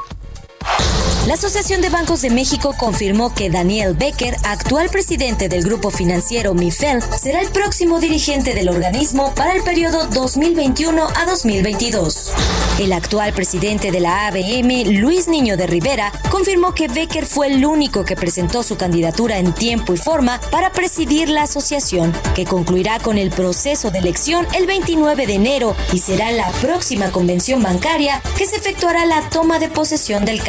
La 1.27 1.35
Asociación 1.35 1.81
de 1.81 1.89
Bancos 1.89 2.21
de 2.21 2.31
México 2.31 2.73
confirmó 2.75 3.35
que 3.35 3.51
Daniel 3.51 3.93
Becker, 3.93 4.35
actual 4.43 4.89
presidente 4.89 5.47
del 5.47 5.63
grupo 5.63 5.91
financiero 5.91 6.55
MIFEL, 6.55 7.03
será 7.21 7.41
el 7.41 7.49
próximo 7.49 7.99
dirigente 7.99 8.55
del 8.55 8.69
organismo 8.69 9.33
para 9.35 9.53
el 9.53 9.61
periodo 9.61 10.07
2021 10.07 11.07
a 11.15 11.25
2022. 11.25 12.31
El 12.79 12.93
actual 12.93 13.33
presidente 13.33 13.91
de 13.91 13.99
la 13.99 14.27
ABM, 14.27 14.99
Luis 15.01 15.27
Niño 15.27 15.57
de 15.57 15.67
Rivera, 15.67 16.11
confirmó 16.31 16.73
que 16.73 16.87
Becker 16.87 17.25
fue 17.25 17.47
el 17.47 17.65
único 17.65 18.05
que 18.05 18.15
presentó 18.15 18.63
su 18.63 18.77
candidatura 18.77 19.37
en 19.37 19.53
tiempo 19.53 19.93
y 19.93 19.97
forma 19.97 20.39
para 20.49 20.71
presidir 20.71 21.29
la 21.29 21.43
asociación, 21.43 22.13
que 22.33 22.45
concluirá 22.45 22.97
con 22.99 23.17
el 23.17 23.29
proceso 23.29 23.91
de 23.91 23.99
elección 23.99 24.47
el 24.55 24.65
29 24.65 25.27
de 25.27 25.33
enero 25.33 25.75
y 25.91 25.99
será 25.99 26.31
la 26.31 26.49
próxima 26.53 27.11
convención 27.11 27.61
bancaria 27.61 28.21
que 28.37 28.45
se 28.45 28.55
efectuará 28.55 29.05
la 29.05 29.21
toma 29.29 29.59
de 29.59 29.67
posesión 29.67 30.23
del 30.23 30.41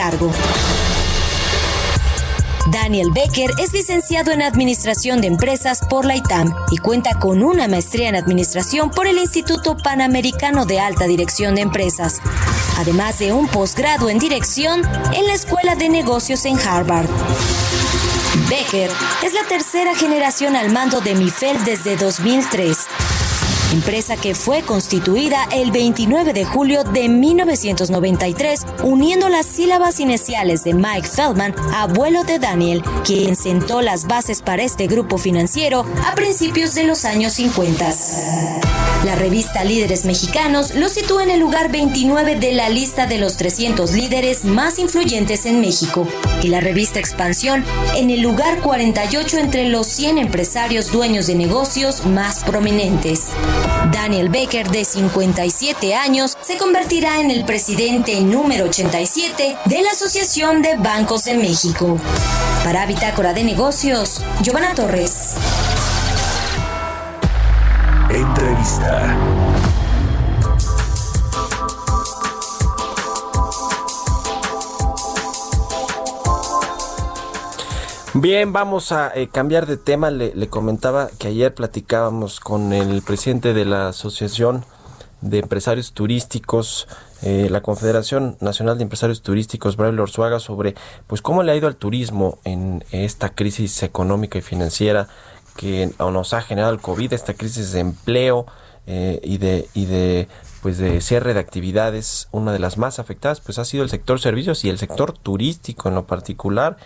Daniel 2.70 3.11
Becker 3.12 3.51
es 3.59 3.74
licenciado 3.74 4.32
en 4.32 4.40
Administración 4.40 5.20
de 5.20 5.26
Empresas 5.26 5.80
por 5.90 6.07
la 6.07 6.16
ITAM 6.16 6.55
y 6.70 6.78
cuenta 6.78 7.18
con 7.18 7.42
una 7.42 7.68
maestría 7.68 8.09
en 8.09 8.16
Administración 8.16 8.90
por 8.90 9.07
el 9.07 9.18
Instituto 9.18 9.76
Panamericano 9.76 10.64
de 10.64 10.80
Alta 10.80 11.05
Dirección 11.05 11.55
de 11.55 11.61
Empresas, 11.61 12.20
además 12.78 13.18
de 13.18 13.34
un 13.34 13.46
posgrado 13.48 14.09
en 14.09 14.18
Dirección 14.18 14.80
en 15.12 15.26
la 15.26 15.34
Escuela 15.34 15.74
de 15.74 15.90
Negocios 15.90 16.46
en 16.46 16.59
Harvard. 16.59 17.09
Becker 18.48 18.90
es 19.22 19.34
la 19.34 19.44
tercera 19.48 19.94
generación 19.94 20.57
al 20.57 20.70
mando 20.70 21.03
de 21.03 21.14
MIFEL 21.14 21.62
desde 21.64 21.96
2003 21.96 22.86
empresa 23.73 24.16
que 24.16 24.35
fue 24.35 24.62
constituida 24.62 25.47
el 25.53 25.71
29 25.71 26.33
de 26.33 26.45
julio 26.45 26.85
de 26.85 27.09
1993, 27.09 28.66
uniendo 28.83 29.29
las 29.29 29.47
sílabas 29.47 30.01
iniciales 30.01 30.64
de 30.64 30.75
Mike 30.75 31.09
Feldman, 31.09 31.55
abuelo 31.75 32.25
de 32.25 32.39
Daniel, 32.39 32.83
quien 33.05 33.37
sentó 33.37 33.81
las 33.81 34.07
bases 34.07 34.43
para 34.43 34.62
este 34.62 34.87
grupo 34.87 35.18
financiero 35.18 35.85
a 36.05 36.14
principios 36.14 36.75
de 36.75 36.85
los 36.85 37.05
años 37.05 37.35
50. 37.35 37.95
La 39.05 39.14
revista 39.14 39.64
Líderes 39.64 40.05
Mexicanos 40.05 40.75
lo 40.75 40.91
sitúa 40.91 41.23
en 41.23 41.31
el 41.31 41.41
lugar 41.41 41.73
29 41.73 42.37
de 42.37 42.53
la 42.53 42.68
lista 42.68 43.07
de 43.07 43.16
los 43.16 43.39
300 43.39 43.93
líderes 43.93 44.45
más 44.45 44.79
influyentes 44.79 45.47
en 45.47 45.61
México 45.61 46.07
y 46.43 46.49
la 46.49 46.61
revista 46.61 46.99
Expansión 46.99 47.64
en 47.97 48.11
el 48.11 48.21
lugar 48.21 48.61
48 48.61 49.39
entre 49.39 49.71
los 49.71 49.87
100 49.87 50.18
empresarios 50.18 50.93
dueños 50.93 51.27
de 51.29 51.35
negocios 51.35 52.05
más 52.05 52.45
prominentes. 52.45 53.29
Daniel 53.93 54.29
Baker, 54.29 54.69
de 54.71 54.85
57 54.85 55.95
años, 55.95 56.37
se 56.41 56.57
convertirá 56.57 57.21
en 57.21 57.31
el 57.31 57.45
presidente 57.45 58.21
número 58.21 58.67
87 58.67 59.57
de 59.65 59.83
la 59.83 59.91
Asociación 59.91 60.63
de 60.63 60.77
Bancos 60.77 61.25
de 61.25 61.35
México. 61.35 61.99
Para 62.65 62.87
Bitácora 62.87 63.33
de 63.33 63.45
Negocios, 63.45 64.23
Giovanna 64.43 64.75
Torres. 64.75 65.37
Entrevista. 68.11 69.17
Bien, 78.15 78.53
vamos 78.53 78.91
a 78.91 79.13
eh, 79.15 79.29
cambiar 79.29 79.67
de 79.67 79.77
tema. 79.77 80.11
Le, 80.11 80.49
comentaba 80.49 81.11
que 81.21 81.29
ayer 81.29 81.55
platicábamos 81.55 82.41
con 82.41 82.73
el 82.73 83.03
presidente 83.03 83.55
de 83.55 83.65
la 83.65 83.91
Asociación 83.91 84.65
de 85.21 85.39
Empresarios 85.39 85.93
Turísticos, 85.93 86.89
eh, 87.23 87.47
la 87.51 87.61
Confederación 87.61 88.37
Nacional 88.41 88.79
de 88.79 88.83
Empresarios 88.83 89.23
Turísticos, 89.23 89.77
Braille 89.77 90.01
Orzuaga, 90.01 90.41
sobre 90.41 90.75
pues 91.07 91.23
cómo 91.23 91.45
le 91.45 91.53
ha 91.53 91.57
ido 91.57 91.69
al 91.69 91.77
turismo 91.77 92.39
en 92.43 92.85
esta 92.91 93.29
crisis 93.29 93.81
económica 93.85 94.39
y 94.39 94.43
financiera 94.43 95.07
que 95.57 95.91
nos 96.01 96.35
ha 96.35 96.43
generado 96.43 96.73
el 96.73 96.81
COVID, 96.81 97.13
esta 97.13 97.35
crisis 97.35 97.71
de 97.71 97.79
empleo 97.79 98.47
eh, 98.89 99.21
y 99.23 99.39
de 99.39 99.69
y 99.73 99.85
de 99.85 100.27
pues 100.63 100.79
de 100.79 101.01
cierre 101.01 101.33
de 101.33 101.41
actividades, 101.41 102.29
una 102.33 102.53
de 102.53 102.59
las 102.59 102.77
más 102.77 102.99
afectadas 102.99 103.41
pues 103.41 103.59
ha 103.59 103.65
sido 103.65 103.85
el 103.85 103.91
sector 103.91 104.21
servicios 104.21 104.65
y 104.65 104.69
el 104.69 104.79
sector 104.79 105.17
turístico 105.17 105.89
en 105.89 105.95
lo 105.95 106.07
particular, 106.07 106.77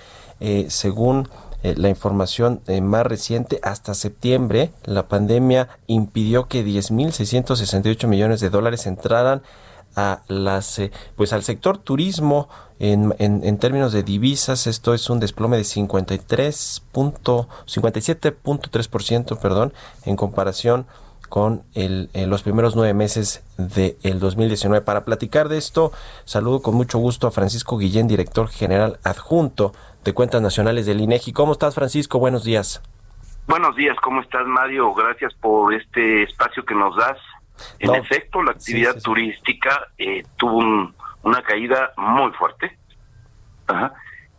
eh, 0.40 0.66
según 0.68 1.28
eh, 1.62 1.74
la 1.76 1.88
información 1.88 2.60
más 2.82 3.06
reciente, 3.06 3.60
hasta 3.62 3.94
septiembre 3.94 4.72
la 4.84 5.08
pandemia 5.08 5.68
impidió 5.86 6.46
que 6.46 6.62
10.668 6.64 8.06
millones 8.06 8.40
de 8.40 8.50
dólares 8.50 8.86
entraran 8.86 9.42
a 9.96 10.22
las 10.26 10.82
pues 11.14 11.32
al 11.32 11.44
sector 11.44 11.78
turismo 11.78 12.48
en, 12.80 13.14
en, 13.18 13.58
términos 13.58 13.92
de 13.92 14.02
divisas 14.02 14.66
esto 14.66 14.92
es 14.92 15.08
un 15.08 15.20
desplome 15.20 15.56
de 15.56 15.62
53 15.62 16.82
57.3% 16.92 19.38
perdón 19.38 19.72
en 20.04 20.16
comparación 20.16 20.86
con 21.34 21.64
los 21.74 22.44
primeros 22.44 22.76
nueve 22.76 22.94
meses 22.94 23.42
del 23.56 23.96
de 24.00 24.14
2019. 24.14 24.84
Para 24.84 25.04
platicar 25.04 25.48
de 25.48 25.58
esto, 25.58 25.90
saludo 26.24 26.62
con 26.62 26.76
mucho 26.76 27.00
gusto 27.00 27.26
a 27.26 27.32
Francisco 27.32 27.76
Guillén, 27.76 28.06
director 28.06 28.46
general 28.46 29.00
adjunto 29.02 29.72
de 30.04 30.12
Cuentas 30.12 30.42
Nacionales 30.42 30.86
del 30.86 31.00
INEGI. 31.00 31.32
¿Cómo 31.32 31.52
estás, 31.52 31.74
Francisco? 31.74 32.18
Buenos 32.18 32.44
días. 32.44 32.82
Buenos 33.46 33.74
días, 33.76 33.96
¿cómo 34.00 34.20
estás, 34.20 34.46
Mario? 34.46 34.92
Gracias 34.94 35.34
por 35.34 35.74
este 35.74 36.22
espacio 36.22 36.64
que 36.64 36.74
nos 36.74 36.96
das. 36.96 37.18
En 37.78 37.94
efecto, 37.94 38.42
la 38.42 38.52
actividad 38.52 39.00
turística 39.02 39.88
eh, 39.98 40.22
tuvo 40.36 40.92
una 41.22 41.42
caída 41.42 41.92
muy 41.96 42.32
fuerte. 42.32 42.78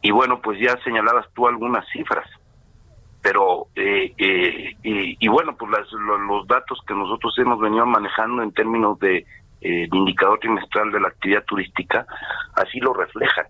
Y 0.02 0.12
bueno, 0.12 0.40
pues 0.42 0.60
ya 0.60 0.78
señalabas 0.84 1.26
tú 1.34 1.48
algunas 1.48 1.88
cifras. 1.90 2.28
Pero, 3.22 3.68
eh, 3.76 4.14
eh, 4.18 4.76
y, 4.84 5.28
bueno, 5.28 5.56
pues 5.58 5.72
los 5.92 6.48
datos 6.48 6.80
que 6.88 6.94
nosotros 6.94 7.34
hemos 7.40 7.60
venido 7.60 7.86
manejando 7.86 8.44
en 8.44 8.52
términos 8.52 9.00
de, 9.00 9.26
indicador 9.62 10.38
trimestral 10.40 10.92
de 10.92 11.00
la 11.00 11.08
actividad 11.08 11.44
turística, 11.46 12.06
así 12.54 12.80
lo 12.80 12.94
reflejan. 12.94 13.48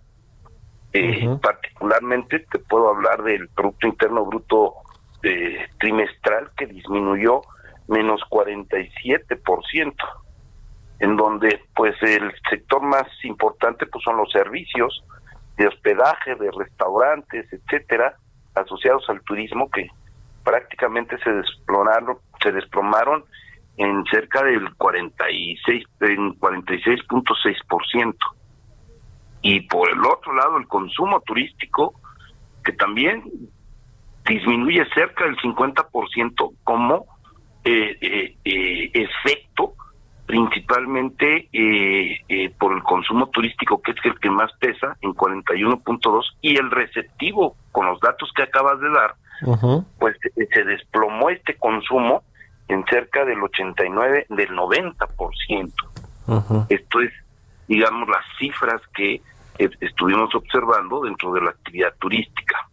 Particularmente 1.41 2.39
te 2.39 2.59
puedo 2.59 2.89
hablar 2.89 3.23
del 3.23 3.49
Producto 3.49 3.87
Interno 3.87 4.25
Bruto 4.25 4.75
trimestral 5.79 6.51
que 6.55 6.67
disminuyó 6.67 7.41
menos 7.87 8.21
47%, 8.29 9.93
en 10.99 11.17
donde 11.17 11.61
pues 11.75 11.95
el 12.01 12.31
sector 12.49 12.81
más 12.81 13.07
importante 13.23 13.85
pues 13.85 14.03
son 14.03 14.17
los 14.17 14.31
servicios 14.31 15.03
de 15.57 15.67
hospedaje, 15.67 16.35
de 16.35 16.51
restaurantes, 16.51 17.51
etcétera, 17.51 18.17
asociados 18.55 19.09
al 19.09 19.21
turismo 19.21 19.69
que 19.69 19.89
prácticamente 20.43 21.17
se 21.19 21.31
desplomaron, 21.31 22.17
se 22.41 22.51
desplomaron 22.51 23.25
en 23.77 24.03
cerca 24.05 24.43
del 24.43 24.73
46 24.75 25.83
en 26.01 26.39
46.6%. 26.39 28.15
Y 29.47 29.61
por 29.61 29.87
el 29.87 30.03
otro 30.03 30.33
lado 30.33 30.57
el 30.57 30.67
consumo 30.67 31.21
turístico 31.21 31.93
que 32.63 32.71
también 32.71 33.21
disminuye 34.27 34.83
cerca 34.95 35.23
del 35.23 35.37
50% 35.37 36.51
como 36.63 37.05
eh, 37.63 37.95
eh, 38.01 38.35
eh, 38.43 38.91
efecto 38.91 39.75
principalmente 40.25 41.47
por 42.57 42.73
el 42.73 42.81
consumo 42.81 43.27
turístico, 43.27 43.79
que 43.83 43.91
es 43.91 43.97
el 44.05 44.19
que 44.19 44.31
más 44.31 44.51
pesa, 44.59 44.97
en 45.01 45.13
41.2, 45.13 46.23
y 46.41 46.57
el 46.57 46.71
receptivo, 46.71 47.55
con 47.71 47.85
los 47.85 47.99
datos 47.99 48.31
que 48.35 48.41
acabas 48.41 48.79
de 48.79 48.89
dar, 48.89 49.13
pues 49.99 50.17
se 50.51 50.63
desplomó 50.63 51.29
este 51.29 51.55
consumo 51.57 52.23
en 52.67 52.83
cerca 52.85 53.23
del 53.23 53.43
89, 53.43 54.25
del 54.29 54.49
90%. 54.49 56.65
Esto 56.69 57.01
es, 57.01 57.13
digamos, 57.67 58.09
las 58.09 58.25
cifras 58.39 58.81
que 58.95 59.21
estuvimos 59.57 60.33
observando 60.35 61.01
dentro 61.01 61.33
de 61.33 61.41
la 61.41 61.49
actividad 61.51 61.93
turística. 61.99 62.69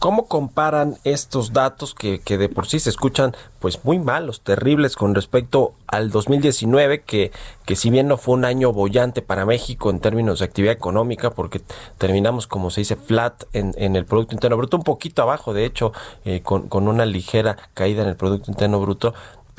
¿Cómo 0.00 0.26
comparan 0.26 0.96
estos 1.04 1.52
datos 1.52 1.94
que, 1.94 2.20
que, 2.20 2.38
de 2.38 2.48
por 2.48 2.66
sí 2.66 2.80
se 2.80 2.90
escuchan 2.90 3.36
pues 3.60 3.84
muy 3.84 4.00
malos, 4.00 4.40
terribles 4.40 4.96
con 4.96 5.14
respecto 5.14 5.74
al 5.86 6.10
2019 6.10 7.02
que, 7.02 7.30
que 7.64 7.76
si 7.76 7.90
bien 7.90 8.08
no 8.08 8.16
fue 8.16 8.34
un 8.34 8.44
año 8.44 8.72
bollante 8.72 9.22
para 9.22 9.46
México 9.46 9.90
en 9.90 10.00
términos 10.00 10.40
de 10.40 10.46
actividad 10.46 10.74
económica 10.74 11.30
porque 11.30 11.60
terminamos 11.98 12.48
como 12.48 12.70
se 12.70 12.80
dice 12.80 12.96
flat 12.96 13.44
en, 13.52 13.72
en 13.76 13.94
el 13.94 14.06
Producto 14.06 14.34
Interno 14.34 14.56
Bruto, 14.56 14.76
un 14.76 14.82
poquito 14.82 15.22
abajo 15.22 15.54
de 15.54 15.66
hecho 15.66 15.92
eh, 16.24 16.42
con, 16.42 16.68
con 16.68 16.88
una 16.88 17.06
ligera 17.06 17.56
caída 17.74 18.02
en 18.02 18.08
el 18.08 18.16
Producto 18.16 18.50
Interno 18.50 18.80
Bruto, 18.80 19.14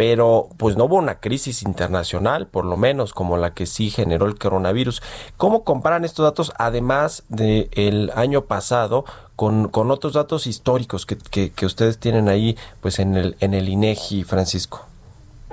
pero 0.06 0.50
pues 0.60 0.76
no 0.76 0.84
hubo 0.84 0.98
una 0.98 1.22
crisis 1.22 1.64
internacional, 1.64 2.48
por 2.48 2.66
lo 2.66 2.76
menos 2.76 3.14
como 3.14 3.38
la 3.38 3.54
que 3.54 3.66
sí 3.66 3.90
generó 3.90 4.26
el 4.26 4.38
coronavirus. 4.38 5.02
¿Cómo 5.38 5.64
comparan 5.64 6.04
estos 6.04 6.26
datos, 6.26 6.52
además 6.60 7.26
del 7.30 8.12
año 8.14 8.42
pasado, 8.42 9.06
con, 9.38 9.70
con 9.70 9.92
otros 9.92 10.12
datos 10.12 10.46
históricos 10.46 11.06
que, 11.06 11.52
que, 11.54 11.66
ustedes 11.66 12.02
tienen 12.02 12.28
ahí 12.28 12.58
pues 12.82 13.00
en 13.00 13.16
el, 13.16 13.38
en 13.40 13.54
el 13.54 13.70
INEGI, 13.70 14.26
Francisco? 14.26 14.86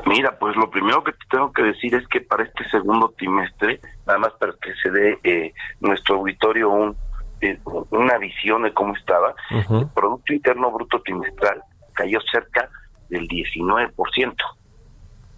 Mira, 0.04 0.36
pues 0.36 0.56
lo 0.56 0.68
primero 0.68 1.04
que 1.04 1.12
te 1.12 1.24
tengo 1.30 1.52
que 1.52 1.62
decir 1.62 1.94
es 1.94 2.04
que 2.08 2.20
para 2.20 2.42
este 2.42 2.68
segundo 2.70 3.14
trimestre, 3.16 3.80
nada 4.04 4.18
más 4.18 4.32
para 4.32 4.54
que 4.60 4.74
se 4.82 4.90
dé 4.90 5.20
eh, 5.22 5.54
nuestro 5.78 6.16
auditorio 6.16 6.70
un, 6.70 6.96
eh, 7.40 7.56
una 7.90 8.18
visión 8.18 8.64
de 8.64 8.74
cómo 8.74 8.96
estaba, 8.96 9.32
el 9.48 9.86
Producto 9.94 10.32
Interno 10.32 10.72
Bruto 10.72 11.00
Trimestral 11.02 11.62
cayó 11.92 12.18
cerca 12.32 12.68
del 13.10 13.28
19%, 13.28 13.92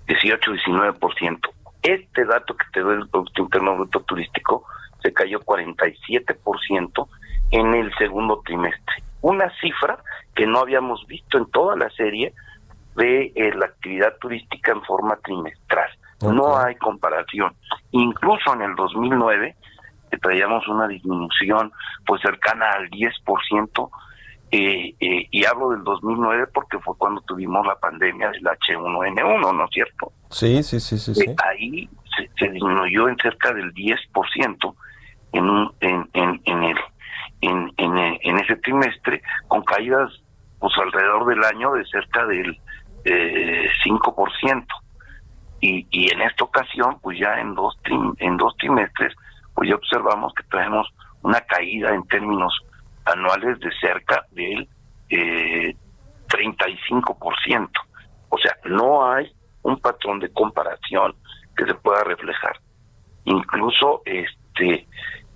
18-19%. 0.06 1.38
Este 1.82 2.24
dato 2.24 2.56
que 2.56 2.66
te 2.72 2.80
doy 2.80 2.96
del 2.96 3.08
Producto 3.08 3.42
Interno 3.42 3.76
Bruto 3.76 4.00
Turístico 4.00 4.64
se 5.02 5.12
cayó 5.12 5.40
47% 5.40 7.08
en 7.50 7.74
el 7.74 7.92
segundo 7.96 8.40
trimestre. 8.44 9.02
Una 9.20 9.50
cifra 9.60 9.98
que 10.34 10.46
no 10.46 10.60
habíamos 10.60 11.04
visto 11.06 11.38
en 11.38 11.46
toda 11.46 11.76
la 11.76 11.90
serie 11.90 12.32
de 12.96 13.32
eh, 13.34 13.52
la 13.54 13.66
actividad 13.66 14.16
turística 14.20 14.72
en 14.72 14.82
forma 14.82 15.16
trimestral. 15.16 15.90
No 16.20 16.56
hay 16.56 16.76
comparación. 16.76 17.52
Incluso 17.90 18.54
en 18.54 18.62
el 18.62 18.76
2009 18.76 19.56
que 20.10 20.18
traíamos 20.18 20.68
una 20.68 20.86
disminución 20.86 21.72
pues 22.06 22.20
cercana 22.22 22.70
al 22.72 22.90
10%, 22.90 23.90
eh, 24.54 24.94
eh, 25.00 25.28
y 25.30 25.46
hablo 25.46 25.70
del 25.70 25.82
2009 25.82 26.48
porque 26.52 26.78
fue 26.80 26.94
cuando 26.98 27.22
tuvimos 27.22 27.66
la 27.66 27.74
pandemia 27.76 28.30
del 28.32 28.44
H1N1, 28.44 29.56
¿no 29.56 29.64
es 29.64 29.70
cierto? 29.70 30.12
Sí, 30.28 30.62
sí, 30.62 30.78
sí, 30.78 30.98
sí. 30.98 31.22
Eh, 31.22 31.34
ahí 31.42 31.88
se, 32.38 32.48
disminuyó 32.50 33.08
en 33.08 33.16
cerca 33.16 33.54
del 33.54 33.72
10% 33.72 34.74
en, 35.32 35.48
un, 35.48 35.72
en, 35.80 36.06
en, 36.12 36.42
en, 36.44 36.62
el, 36.64 36.76
en, 37.40 37.72
en, 37.78 38.18
en 38.20 38.38
ese 38.40 38.56
trimestre, 38.56 39.22
con 39.48 39.62
caídas 39.62 40.10
pues 40.58 40.74
alrededor 40.76 41.26
del 41.28 41.42
año 41.44 41.72
de 41.72 41.86
cerca 41.86 42.26
del 42.26 42.60
eh, 43.06 43.68
5%. 43.86 44.66
Y, 45.62 45.86
y 45.90 46.12
en 46.12 46.20
esta 46.20 46.44
ocasión, 46.44 46.98
pues 47.00 47.18
ya 47.18 47.40
en 47.40 47.54
dos, 47.54 47.78
en 48.18 48.36
dos 48.36 48.54
trimestres, 48.58 49.14
pues 49.54 49.70
ya 49.70 49.76
observamos 49.76 50.34
que 50.34 50.42
tenemos 50.44 50.86
una 51.22 51.40
caída 51.40 51.94
en 51.94 52.06
términos 52.08 52.52
anuales 53.04 53.58
de 53.60 53.70
cerca 53.80 54.26
del 54.30 54.68
eh, 55.10 55.74
35%. 56.28 57.68
O 58.28 58.38
sea, 58.38 58.56
no 58.64 59.06
hay 59.12 59.30
un 59.62 59.78
patrón 59.78 60.18
de 60.20 60.32
comparación 60.32 61.14
que 61.56 61.66
se 61.66 61.74
pueda 61.74 62.02
reflejar. 62.04 62.58
Incluso, 63.24 64.02
este, 64.04 64.86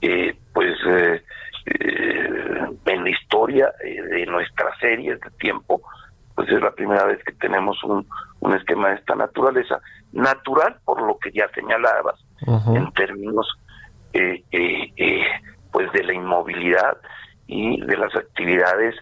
eh, 0.01 0.37
pues, 0.53 0.75
eh, 0.87 1.23
eh, 1.67 2.67
en 2.87 3.05
la 3.05 3.11
historia 3.11 3.73
de 3.83 4.27
nuestras 4.27 4.79
series 4.79 5.21
de 5.21 5.31
tiempo, 5.39 5.83
pues 6.35 6.49
es 6.49 6.61
la 6.61 6.71
primera 6.73 7.05
vez 7.05 7.23
que 7.25 7.33
tenemos 7.33 7.83
un, 7.85 8.07
un 8.41 8.55
esquema 8.55 8.89
de 8.89 8.97
esta 8.97 9.15
naturaleza. 9.15 9.81
Natural, 10.13 10.77
por 10.85 11.03
lo 11.03 11.19
que 11.19 11.31
ya 11.33 11.49
señalabas, 11.55 12.19
en 12.75 12.93
términos 12.93 13.47
pues 15.73 15.93
de 15.93 16.05
la 16.05 16.15
inmovilidad 16.15 16.97
y 17.47 17.81
de 17.81 17.97
las 17.97 18.15
actividades 18.15 18.95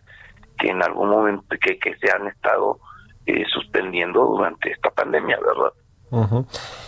que 0.59 0.69
en 0.69 0.83
algún 0.83 1.11
momento 1.11 1.57
que, 1.61 1.79
que 1.79 1.97
se 1.97 2.11
han 2.11 2.29
estado 2.29 2.79
eh, 3.27 3.45
suspendiendo 3.53 4.25
durante 4.25 4.71
esta 4.71 4.91
pandemia, 4.91 5.39
¿verdad? 5.41 5.73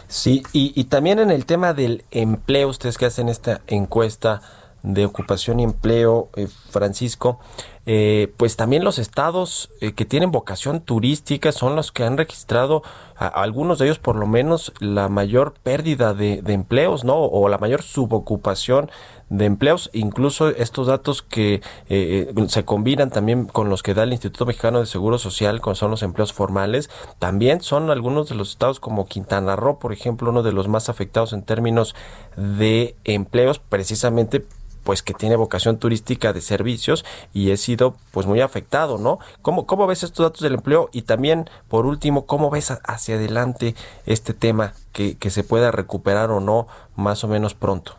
Sí, 0.06 0.42
y, 0.52 0.72
y 0.76 0.84
también 0.84 1.18
en 1.18 1.30
el 1.30 1.46
tema 1.46 1.72
del 1.74 2.04
empleo, 2.12 2.68
ustedes 2.68 2.96
que 2.96 3.06
hacen 3.06 3.28
esta 3.28 3.60
encuesta 3.66 4.40
de 4.84 5.04
ocupación 5.04 5.58
y 5.58 5.64
empleo, 5.64 6.30
eh, 6.36 6.46
Francisco, 6.46 7.40
eh, 7.88 8.32
pues 8.36 8.56
también 8.56 8.82
los 8.82 8.98
estados 8.98 9.70
eh, 9.80 9.92
que 9.92 10.04
tienen 10.04 10.32
vocación 10.32 10.80
turística 10.80 11.52
son 11.52 11.76
los 11.76 11.92
que 11.92 12.02
han 12.02 12.18
registrado, 12.18 12.82
algunos 13.14 13.78
de 13.78 13.86
ellos 13.86 14.00
por 14.00 14.16
lo 14.16 14.26
menos, 14.26 14.72
la 14.80 15.08
mayor 15.08 15.54
pérdida 15.62 16.12
de, 16.12 16.42
empleos, 16.48 17.04
¿no? 17.04 17.16
O 17.16 17.48
la 17.48 17.58
mayor 17.58 17.82
subocupación 17.82 18.90
de 19.30 19.46
empleos, 19.46 19.88
incluso 19.92 20.48
estos 20.48 20.88
datos 20.88 21.22
que 21.22 21.62
eh, 21.88 22.34
se 22.48 22.64
combinan 22.64 23.10
también 23.10 23.46
con 23.46 23.70
los 23.70 23.82
que 23.82 23.94
da 23.94 24.02
el 24.02 24.12
Instituto 24.12 24.46
Mexicano 24.46 24.80
de 24.80 24.86
Seguro 24.86 25.18
Social, 25.18 25.60
con 25.60 25.76
son 25.76 25.92
los 25.92 26.02
empleos 26.02 26.32
formales, 26.32 26.90
también 27.18 27.60
son 27.60 27.90
algunos 27.90 28.28
de 28.28 28.34
los 28.34 28.50
estados 28.50 28.80
como 28.80 29.06
Quintana 29.06 29.56
Roo, 29.56 29.78
por 29.78 29.92
ejemplo, 29.92 30.30
uno 30.30 30.42
de 30.42 30.52
los 30.52 30.68
más 30.68 30.88
afectados 30.88 31.32
en 31.32 31.42
términos 31.42 31.94
de 32.36 32.96
empleos, 33.04 33.60
precisamente 33.60 34.44
pues 34.86 35.02
que 35.02 35.12
tiene 35.12 35.34
vocación 35.34 35.80
turística 35.80 36.32
de 36.32 36.40
servicios 36.40 37.04
y 37.34 37.50
he 37.50 37.56
sido 37.56 37.96
pues 38.12 38.26
muy 38.26 38.40
afectado, 38.40 38.98
¿no? 38.98 39.18
¿Cómo, 39.42 39.66
cómo 39.66 39.88
ves 39.88 40.04
estos 40.04 40.24
datos 40.24 40.42
del 40.42 40.54
empleo? 40.54 40.88
Y 40.92 41.02
también, 41.02 41.50
por 41.68 41.86
último, 41.86 42.24
¿cómo 42.24 42.50
ves 42.50 42.70
hacia 42.70 43.16
adelante 43.16 43.74
este 44.06 44.32
tema 44.32 44.74
que, 44.92 45.18
que 45.18 45.30
se 45.30 45.42
pueda 45.42 45.72
recuperar 45.72 46.30
o 46.30 46.38
no 46.38 46.68
más 46.94 47.24
o 47.24 47.28
menos 47.28 47.54
pronto? 47.54 47.96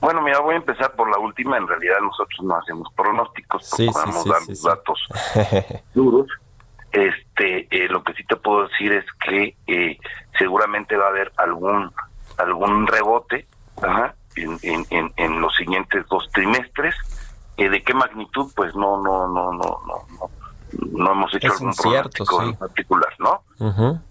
Bueno, 0.00 0.22
mira, 0.22 0.40
voy 0.40 0.54
a 0.54 0.58
empezar 0.58 0.92
por 0.96 1.10
la 1.10 1.18
última. 1.18 1.58
En 1.58 1.68
realidad 1.68 1.96
nosotros 2.00 2.40
no 2.42 2.56
hacemos 2.56 2.88
pronósticos, 2.96 3.66
sí, 3.66 3.86
podemos 3.92 4.24
dar 4.24 4.40
datos 4.64 5.08
duros. 5.94 6.26
Este, 6.90 7.68
eh, 7.70 7.88
lo 7.90 8.02
que 8.02 8.14
sí 8.14 8.24
te 8.24 8.36
puedo 8.36 8.66
decir 8.68 8.92
es 8.92 9.04
que 9.26 9.56
eh, 9.66 9.98
seguramente 10.38 10.96
va 10.96 11.06
a 11.06 11.08
haber 11.08 11.32
algún 11.36 11.92
algún 12.38 12.86
rebote, 12.86 13.46
ajá, 13.82 14.13
en, 14.44 14.86
en, 14.90 15.12
en, 15.16 15.40
los 15.40 15.54
siguientes 15.56 16.06
dos 16.08 16.28
trimestres. 16.32 16.94
Eh, 17.56 17.68
¿De 17.68 17.82
qué 17.82 17.94
magnitud? 17.94 18.50
Pues 18.54 18.74
no, 18.74 19.00
no, 19.02 19.28
no, 19.28 19.52
no, 19.52 19.80
no, 19.86 20.30
no, 20.92 21.12
hemos 21.12 21.34
hecho 21.34 21.52
algún 21.52 21.74
pronóstico 21.74 22.42
en 22.42 22.56
particular, 22.56 23.14
¿no? 23.18 23.42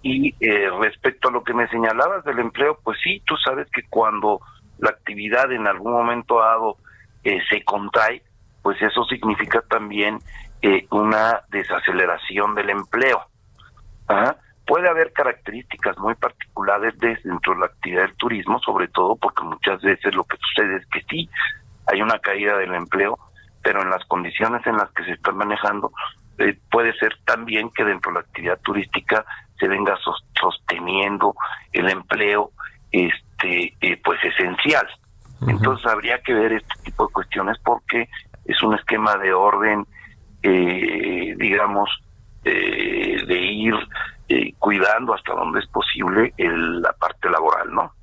Y 0.01 0.33
eh, 0.39 0.69
respecto 0.79 1.29
a 1.29 1.31
lo 1.31 1.43
que 1.43 1.53
me 1.53 1.67
señalabas 1.67 2.23
del 2.23 2.39
empleo, 2.39 2.79
pues 2.83 2.97
sí, 3.03 3.21
tú 3.25 3.35
sabes 3.37 3.67
que 3.71 3.83
cuando 3.89 4.39
la 4.79 4.89
actividad 4.89 5.51
en 5.51 5.67
algún 5.67 5.91
momento 5.91 6.39
dado 6.39 6.77
eh, 7.23 7.39
se 7.49 7.63
contrae, 7.63 8.23
pues 8.61 8.81
eso 8.81 9.03
significa 9.05 9.61
también 9.69 10.19
eh, 10.61 10.87
una 10.91 11.41
desaceleración 11.49 12.55
del 12.55 12.69
empleo. 12.69 13.21
Ajá 14.07 14.37
puede 14.65 14.89
haber 14.89 15.11
características 15.13 15.97
muy 15.97 16.15
particulares 16.15 16.93
dentro 16.99 17.53
de 17.53 17.59
la 17.59 17.65
actividad 17.65 18.03
del 18.03 18.15
turismo, 18.15 18.59
sobre 18.59 18.87
todo 18.87 19.15
porque 19.15 19.43
muchas 19.43 19.81
veces 19.81 20.15
lo 20.15 20.23
que 20.23 20.37
sucede 20.37 20.77
es 20.77 20.85
que 20.87 21.01
sí, 21.09 21.29
hay 21.91 22.01
una 22.01 22.19
caída 22.19 22.57
del 22.57 22.73
empleo, 22.73 23.17
pero 23.61 23.81
en 23.81 23.89
las 23.89 24.03
condiciones 24.05 24.65
en 24.65 24.77
las 24.77 24.89
que 24.91 25.03
se 25.03 25.11
están 25.11 25.37
manejando, 25.37 25.91
eh, 26.37 26.57
puede 26.71 26.93
ser 26.97 27.17
también 27.25 27.69
que 27.71 27.83
dentro 27.83 28.11
de 28.11 28.19
la 28.19 28.21
actividad 28.21 28.59
turística 28.61 29.25
se 29.59 29.67
venga 29.67 29.97
sosteniendo 30.39 31.35
el 31.71 31.89
empleo 31.89 32.51
este 32.91 33.73
eh, 33.81 33.99
pues 34.03 34.19
esencial. 34.23 34.87
Entonces 35.47 35.85
habría 35.85 36.21
que 36.21 36.33
ver 36.33 36.53
este 36.53 36.73
tipo 36.83 37.07
de 37.07 37.13
cuestiones 37.13 37.57
porque 37.63 38.07
es 38.45 38.61
un 38.63 38.75
esquema 38.75 39.17
de 39.17 39.33
orden, 39.33 39.85
eh, 40.41 41.35
digamos, 41.37 41.89
de 42.43 43.39
ir 43.39 43.73
eh, 44.33 44.55
cuidando 44.57 45.13
hasta 45.13 45.31
donde 45.33 45.59
es 45.59 45.67
posible 45.67 46.33
la 46.37 46.91
parte 46.93 47.29
laboral, 47.29 47.71
¿no? 47.71 47.93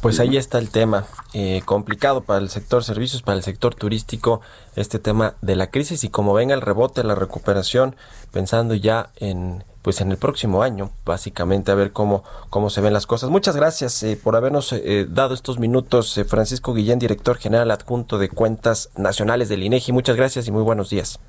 Pues 0.00 0.18
ahí 0.18 0.38
está 0.38 0.58
el 0.58 0.70
tema, 0.70 1.04
eh, 1.34 1.60
complicado 1.66 2.22
para 2.22 2.38
el 2.38 2.48
sector 2.48 2.82
servicios, 2.82 3.20
para 3.20 3.36
el 3.36 3.42
sector 3.42 3.74
turístico, 3.74 4.40
este 4.74 4.98
tema 4.98 5.34
de 5.42 5.56
la 5.56 5.66
crisis 5.66 6.04
y 6.04 6.08
como 6.08 6.32
venga 6.32 6.54
el 6.54 6.62
rebote, 6.62 7.04
la 7.04 7.14
recuperación, 7.14 7.96
pensando 8.32 8.74
ya 8.74 9.10
en 9.16 9.62
pues 9.82 10.00
en 10.00 10.10
el 10.10 10.16
próximo 10.16 10.62
año, 10.62 10.90
básicamente 11.04 11.70
a 11.70 11.74
ver 11.74 11.92
cómo, 11.92 12.24
cómo 12.48 12.70
se 12.70 12.80
ven 12.80 12.94
las 12.94 13.06
cosas. 13.06 13.28
Muchas 13.28 13.56
gracias 13.56 14.02
eh, 14.02 14.18
por 14.20 14.36
habernos 14.36 14.74
dado 15.08 15.34
estos 15.34 15.58
minutos, 15.58 16.18
Francisco 16.26 16.72
Guillén, 16.72 16.98
director 16.98 17.36
general 17.36 17.70
adjunto 17.70 18.18
de 18.18 18.30
Cuentas 18.30 18.90
Nacionales 18.96 19.50
del 19.50 19.62
INEGI. 19.62 19.92
Muchas 19.92 20.16
gracias 20.16 20.48
y 20.48 20.50
muy 20.50 20.62
buenos 20.62 20.88
días. 20.88 21.20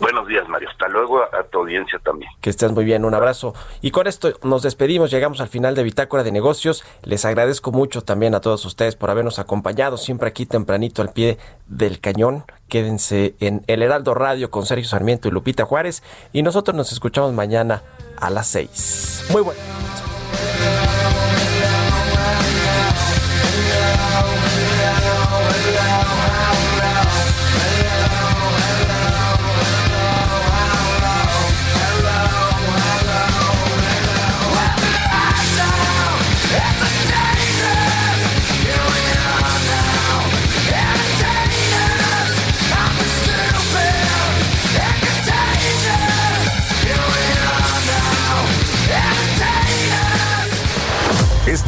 Buenos 0.00 0.26
días, 0.26 0.48
Mario. 0.48 0.68
Hasta 0.70 0.88
luego 0.88 1.22
a, 1.22 1.44
tu 1.44 1.58
audiencia 1.58 1.98
también. 2.00 2.30
Que 2.40 2.50
estés 2.50 2.72
muy 2.72 2.84
bien, 2.84 3.04
un 3.04 3.14
abrazo. 3.14 3.54
Y 3.80 3.90
con 3.90 4.06
esto 4.06 4.32
nos 4.42 4.62
despedimos, 4.62 5.10
llegamos 5.10 5.40
al 5.40 5.48
final 5.48 5.74
de 5.74 5.82
Bitácora 5.82 6.24
de 6.24 6.32
Negocios. 6.32 6.84
Les 7.02 7.24
agradezco 7.24 7.70
mucho 7.70 8.02
también 8.02 8.34
a 8.34 8.40
todos 8.40 8.64
ustedes 8.64 8.96
por 8.96 9.10
habernos 9.10 9.38
acompañado 9.38 9.96
siempre 9.96 10.28
aquí 10.28 10.46
tempranito 10.46 11.02
al 11.02 11.12
pie 11.12 11.38
del 11.66 12.00
cañón. 12.00 12.44
Quédense 12.68 13.36
en 13.40 13.62
El 13.66 13.82
Heraldo 13.82 14.14
Radio 14.14 14.50
con 14.50 14.66
Sergio 14.66 14.88
Sarmiento 14.88 15.28
y 15.28 15.30
Lupita 15.30 15.64
Juárez. 15.64 16.02
Y 16.32 16.42
nosotros 16.42 16.76
nos 16.76 16.92
escuchamos 16.92 17.32
mañana 17.32 17.82
a 18.18 18.30
las 18.30 18.48
seis. 18.48 19.26
Muy 19.30 19.42
bueno. 19.42 19.60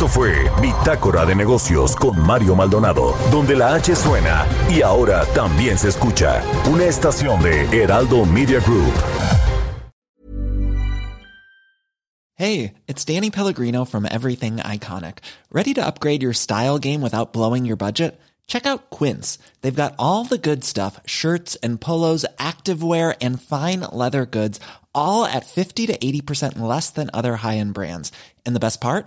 Esto 0.07 0.21
fue 0.21 0.49
Bitácora 0.63 1.27
de 1.27 1.35
Negocios 1.35 1.97
con 1.97 2.17
Mario 2.21 2.55
Maldonado, 2.55 3.17
donde 3.33 3.57
la 3.57 3.75
H 3.75 3.97
suena 3.97 4.47
y 4.71 4.81
ahora 4.81 5.25
también 5.35 5.77
se 5.77 5.89
escucha. 5.89 6.43
Una 6.71 6.85
estación 6.85 7.43
de 7.43 7.65
Heraldo 7.73 8.25
Media 8.25 8.61
Group. 8.61 8.93
Hey, 12.35 12.75
it's 12.87 13.05
Danny 13.05 13.31
Pellegrino 13.31 13.85
from 13.85 14.07
Everything 14.07 14.59
Iconic. 14.59 15.19
¿Ready 15.51 15.75
to 15.75 15.85
upgrade 15.85 16.23
your 16.23 16.35
style 16.35 16.79
game 16.79 17.01
without 17.01 17.33
blowing 17.33 17.65
your 17.65 17.77
budget? 17.77 18.21
Check 18.47 18.65
out 18.65 18.91
Quince. 18.91 19.41
They've 19.63 19.75
got 19.75 19.95
all 19.99 20.25
the 20.25 20.39
good 20.39 20.63
stuff 20.63 21.01
shirts 21.07 21.57
and 21.65 21.81
polos, 21.81 22.25
activewear, 22.39 23.17
and 23.21 23.43
fine 23.43 23.81
leather 23.91 24.25
goods, 24.25 24.61
all 24.95 25.25
at 25.25 25.47
50 25.47 25.87
to 25.87 25.99
80% 25.99 26.61
less 26.61 26.91
than 26.91 27.11
other 27.13 27.37
high 27.37 27.57
end 27.57 27.75
brands. 27.75 28.13
And 28.45 28.55
the 28.55 28.61
best 28.61 28.81
part? 28.81 29.07